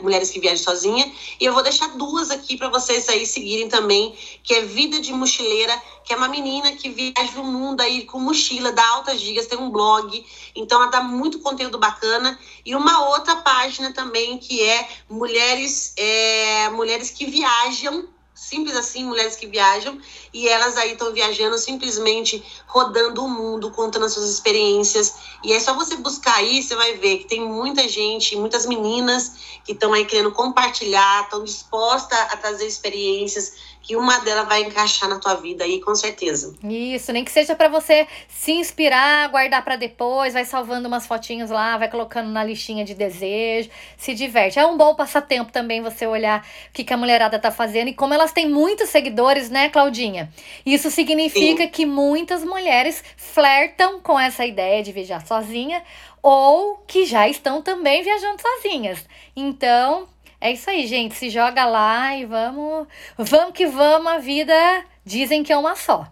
mulheres 0.03 0.31
que 0.31 0.41
viajam 0.41 0.65
sozinha. 0.65 1.11
E 1.41 1.45
eu 1.45 1.53
vou 1.53 1.63
deixar 1.63 1.89
duas 1.97 2.31
aqui 2.31 2.57
para 2.57 2.69
vocês 2.69 3.09
aí 3.09 3.27
seguirem 3.27 3.69
também, 3.69 4.15
que 4.43 4.55
é 4.55 4.63
Vida 4.63 5.01
de 5.01 5.13
Mochileira, 5.13 5.81
que 6.05 6.13
é 6.13 6.17
uma 6.17 6.29
menina 6.29 6.73
que 6.73 6.91
viaja 6.91 7.41
o 7.41 7.45
mundo 7.45 7.81
aí 7.81 8.05
com 8.05 8.19
mochila, 8.19 8.73
dá 8.73 8.87
altas 8.91 9.21
dicas, 9.21 9.47
tem 9.47 9.59
um 9.59 9.71
blog. 9.71 10.25
Então 10.55 10.81
ela 10.81 10.91
dá 10.91 11.03
muito 11.03 11.39
conteúdo 11.39 11.79
bacana. 11.79 12.39
E 12.65 12.75
uma 12.75 13.09
outra 13.09 13.37
página 13.37 13.93
também, 13.93 14.39
que 14.39 14.63
é 14.63 14.87
Mulheres, 15.09 15.95
é, 15.97 16.69
mulheres 16.71 17.11
que 17.11 17.27
viajam 17.27 18.09
simples 18.35 18.77
assim, 18.77 19.05
mulheres 19.05 19.37
que 19.37 19.47
viajam, 19.47 19.99
e 20.33 20.49
elas 20.49 20.77
aí 20.77 20.93
estão 20.93 21.13
viajando 21.13 21.57
simplesmente 21.57 22.45
rodando 22.67 23.25
o 23.25 23.29
mundo, 23.29 23.71
contando 23.71 24.07
as 24.07 24.13
suas 24.13 24.29
experiências. 24.29 25.15
E 25.45 25.53
é 25.53 25.61
só 25.61 25.75
você 25.75 25.97
buscar 25.97 26.37
aí, 26.37 26.63
você 26.63 26.75
vai 26.75 26.95
ver 26.95 27.19
que 27.19 27.29
tem 27.29 27.41
muita 27.41 27.89
gente, 27.89 28.37
muitas 28.37 28.67
meninas 28.67 29.33
que 29.65 29.73
estão 29.73 29.93
aí 29.93 30.05
querendo 30.05 30.33
compartilhar, 30.33 31.23
estão 31.23 31.45
dispostas 31.45 32.19
a 32.19 32.37
trazer 32.37 32.67
experiências, 32.67 33.53
que 33.85 33.95
uma 33.97 34.19
delas 34.21 34.49
vai 34.49 34.63
encaixar 34.63 35.09
na 35.09 35.19
tua 35.19 35.35
vida 35.35 35.63
aí, 35.63 35.79
com 35.81 35.95
certeza. 35.95 36.55
Isso, 36.65 37.13
nem 37.13 37.23
que 37.23 37.31
seja 37.31 37.55
pra 37.55 37.69
você 37.69 38.09
se 38.29 38.53
inspirar, 38.53 39.29
guardar 39.29 39.63
pra 39.63 39.77
depois, 39.77 40.33
vai 40.33 40.45
salvando 40.45 40.89
umas 40.89 41.07
fotinhos 41.07 41.51
lá, 41.51 41.77
vai 41.77 41.89
colocando 41.89 42.31
na 42.31 42.43
listinha 42.43 42.85
de 42.85 42.95
desejo, 42.95 43.69
se 43.99 44.15
diverte. 44.15 44.59
É 44.59 44.67
um 44.67 44.79
bom 44.79 44.95
passatempo 44.95 45.53
também 45.53 45.83
você 45.83 46.07
olhar 46.07 46.41
o 46.41 46.73
que, 46.73 46.83
que 46.83 46.95
a 46.95 46.97
mulherada 46.97 47.39
tá 47.39 47.51
fazendo 47.51 47.89
e 47.89 47.95
como 47.95 48.15
elas 48.15 48.33
têm 48.33 48.49
muitos 48.49 48.89
seguidores, 48.89 49.51
né, 49.51 49.69
Claudinha? 49.69 50.33
Isso 50.65 50.91
significa 50.91 51.67
que 51.67 51.85
muitas 51.85 52.43
mulheres 52.43 53.05
flertam 53.17 54.01
com 54.01 54.19
essa 54.19 54.47
ideia 54.47 54.83
de 54.83 54.93
viajar 54.93 55.27
sozinha 55.27 55.83
ou 56.23 56.83
que 56.87 57.05
já 57.05 57.29
estão 57.29 57.61
também 57.61 58.03
viajando 58.03 58.41
sozinhas. 58.41 59.05
Então, 59.37 60.09
é 60.45 60.53
isso 60.53 60.69
aí, 60.69 60.87
gente. 60.87 61.15
Se 61.15 61.31
joga 61.31 61.65
lá 61.65 62.15
e 62.15 62.27
vamos, 62.27 62.87
vamos 63.17 63.55
que 63.55 63.67
vamos. 63.67 64.13
A 64.13 64.19
vida 64.19 64.85
dizem 65.03 65.43
que 65.43 65.51
é 65.53 65.57
uma 65.57 65.75
só. 65.75 66.07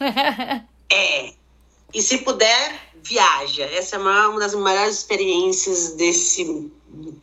É. 0.88 1.32
E 1.92 2.00
se 2.00 2.18
puder, 2.18 2.80
viaja. 3.02 3.64
Essa 3.64 3.96
é 3.96 3.98
uma 3.98 4.38
das 4.38 4.54
maiores 4.54 4.98
experiências 4.98 5.94
desse 5.96 6.70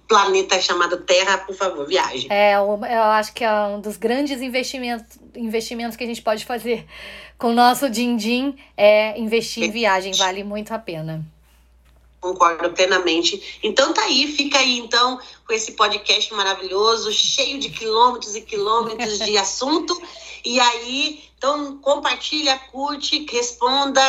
planeta 0.06 0.60
chamado 0.60 0.98
Terra, 0.98 1.38
por 1.38 1.56
favor, 1.56 1.88
viaje. 1.88 2.28
É, 2.30 2.56
eu 2.56 2.74
acho 2.74 3.34
que 3.34 3.42
é 3.42 3.52
um 3.68 3.80
dos 3.80 3.96
grandes 3.96 4.42
investimentos, 4.42 5.18
investimentos 5.34 5.96
que 5.96 6.04
a 6.04 6.08
gente 6.08 6.22
pode 6.22 6.44
fazer 6.44 6.86
com 7.38 7.50
o 7.50 7.54
nosso 7.54 7.90
din-din 7.90 8.56
é 8.76 9.18
investir 9.18 9.64
em 9.64 9.72
viagem, 9.72 10.14
vale 10.14 10.44
muito 10.44 10.74
a 10.74 10.80
pena. 10.80 11.26
Concordo 12.24 12.70
plenamente. 12.70 13.60
Então 13.62 13.92
tá 13.92 14.04
aí, 14.04 14.32
fica 14.32 14.58
aí 14.58 14.80
então 14.80 15.20
com 15.46 15.52
esse 15.52 15.74
podcast 15.74 16.34
maravilhoso, 16.34 17.12
cheio 17.12 17.60
de 17.60 17.70
quilômetros 17.70 18.34
e 18.34 18.40
quilômetros 18.40 19.20
de 19.20 19.36
assunto. 19.38 20.02
E 20.46 20.58
aí, 20.58 21.22
então 21.38 21.78
compartilha, 21.80 22.58
curte, 22.72 23.26
responda, 23.30 24.02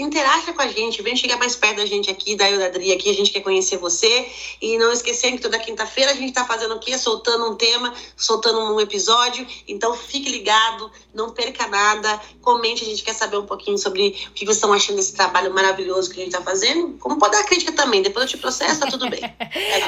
interaja 0.00 0.52
com 0.52 0.62
a 0.62 0.68
gente, 0.68 1.02
vem 1.02 1.16
chegar 1.16 1.36
mais 1.36 1.56
perto 1.56 1.76
da 1.76 1.86
gente 1.86 2.10
aqui, 2.10 2.36
da 2.36 2.50
eu 2.50 2.58
da 2.58 2.66
Adri 2.66 2.92
aqui, 2.92 3.10
a 3.10 3.14
gente 3.14 3.30
quer 3.30 3.40
conhecer 3.40 3.78
você. 3.78 4.28
E 4.60 4.78
não 4.78 4.92
esquecendo 4.92 5.36
que 5.36 5.42
toda 5.42 5.58
quinta-feira 5.58 6.12
a 6.12 6.14
gente 6.14 6.32
tá 6.32 6.44
fazendo 6.44 6.74
o 6.74 6.78
quê? 6.78 6.96
Soltando 6.96 7.50
um 7.50 7.54
tema, 7.54 7.92
soltando 8.16 8.60
um 8.74 8.80
episódio. 8.80 9.46
Então 9.66 9.94
fique 9.94 10.30
ligado, 10.30 10.90
não 11.14 11.30
perca 11.30 11.66
nada, 11.66 12.20
comente, 12.42 12.82
a 12.82 12.86
gente 12.86 13.02
quer 13.02 13.14
saber 13.14 13.36
um 13.36 13.46
pouquinho 13.46 13.78
sobre 13.78 14.08
o 14.28 14.32
que 14.32 14.44
vocês 14.44 14.56
estão 14.56 14.72
achando 14.72 14.96
desse 14.96 15.14
trabalho 15.14 15.52
maravilhoso 15.52 16.10
que 16.10 16.20
a 16.20 16.24
gente 16.24 16.32
tá 16.32 16.42
fazendo. 16.42 16.96
Como 16.98 17.18
pode 17.18 17.32
dar 17.32 17.44
crítica 17.44 17.72
também, 17.72 18.02
depois 18.02 18.24
eu 18.24 18.30
te 18.30 18.38
processo, 18.38 18.80
tá 18.80 18.86
tudo 18.86 19.08
bem. 19.08 19.20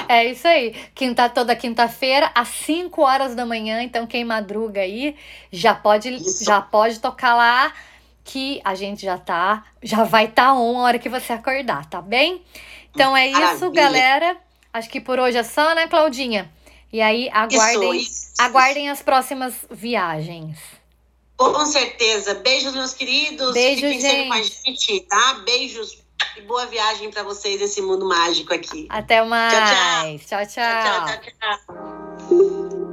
É, 0.09 0.27
é 0.27 0.33
isso 0.33 0.47
aí. 0.47 0.75
Quinta, 0.95 1.29
toda 1.29 1.55
quinta-feira, 1.55 2.31
às 2.35 2.49
5 2.49 3.03
horas 3.03 3.35
da 3.35 3.45
manhã, 3.47 3.83
então 3.83 4.07
quem 4.07 4.25
madruga 4.25 4.81
aí 4.81 5.15
já 5.53 5.75
pode, 5.75 6.19
já 6.43 6.61
pode 6.61 6.99
tocar 6.99 7.35
lá 7.35 7.73
que 8.31 8.61
a 8.65 8.77
gente 8.77 9.03
já 9.03 9.19
tá, 9.19 9.65
já 9.83 10.05
vai 10.05 10.27
estar 10.27 10.47
tá 10.47 10.55
on 10.55 10.79
a 10.79 10.83
hora 10.83 10.99
que 11.01 11.09
você 11.09 11.33
acordar, 11.33 11.85
tá 11.87 12.01
bem? 12.01 12.43
Então 12.95 13.17
é 13.17 13.27
isso, 13.27 13.41
Maravilha. 13.41 13.71
galera. 13.71 14.37
Acho 14.73 14.89
que 14.89 15.01
por 15.01 15.19
hoje 15.19 15.37
é 15.37 15.43
só, 15.43 15.75
né, 15.75 15.89
Claudinha? 15.89 16.51
E 16.93 17.01
aí, 17.01 17.29
aguardem, 17.33 17.97
isso, 17.97 18.11
isso. 18.11 18.33
aguardem 18.39 18.89
as 18.89 19.03
próximas 19.03 19.55
viagens. 19.69 20.59
Com 21.37 21.67
certeza. 21.67 22.35
Beijos, 22.35 22.73
meus 22.75 22.95
queridos. 22.95 23.53
Beijos, 23.53 23.95
Fiquem 23.95 24.01
gente. 24.01 24.29
com 24.29 24.35
a 24.35 24.43
gente, 24.43 25.01
tá? 25.09 25.35
Beijos 25.45 25.99
e 26.37 26.43
boa 26.43 26.67
viagem 26.67 27.11
para 27.11 27.25
vocês 27.25 27.61
nesse 27.61 27.83
mundo 27.83 28.07
mágico 28.07 28.55
aqui. 28.55 28.87
Até 28.89 29.25
mais. 29.25 30.25
tchau. 30.27 30.47
tchau, 30.47 30.47
tchau. 30.47 31.07
tchau, 31.07 31.21
tchau, 31.21 31.59
tchau. 31.59 32.90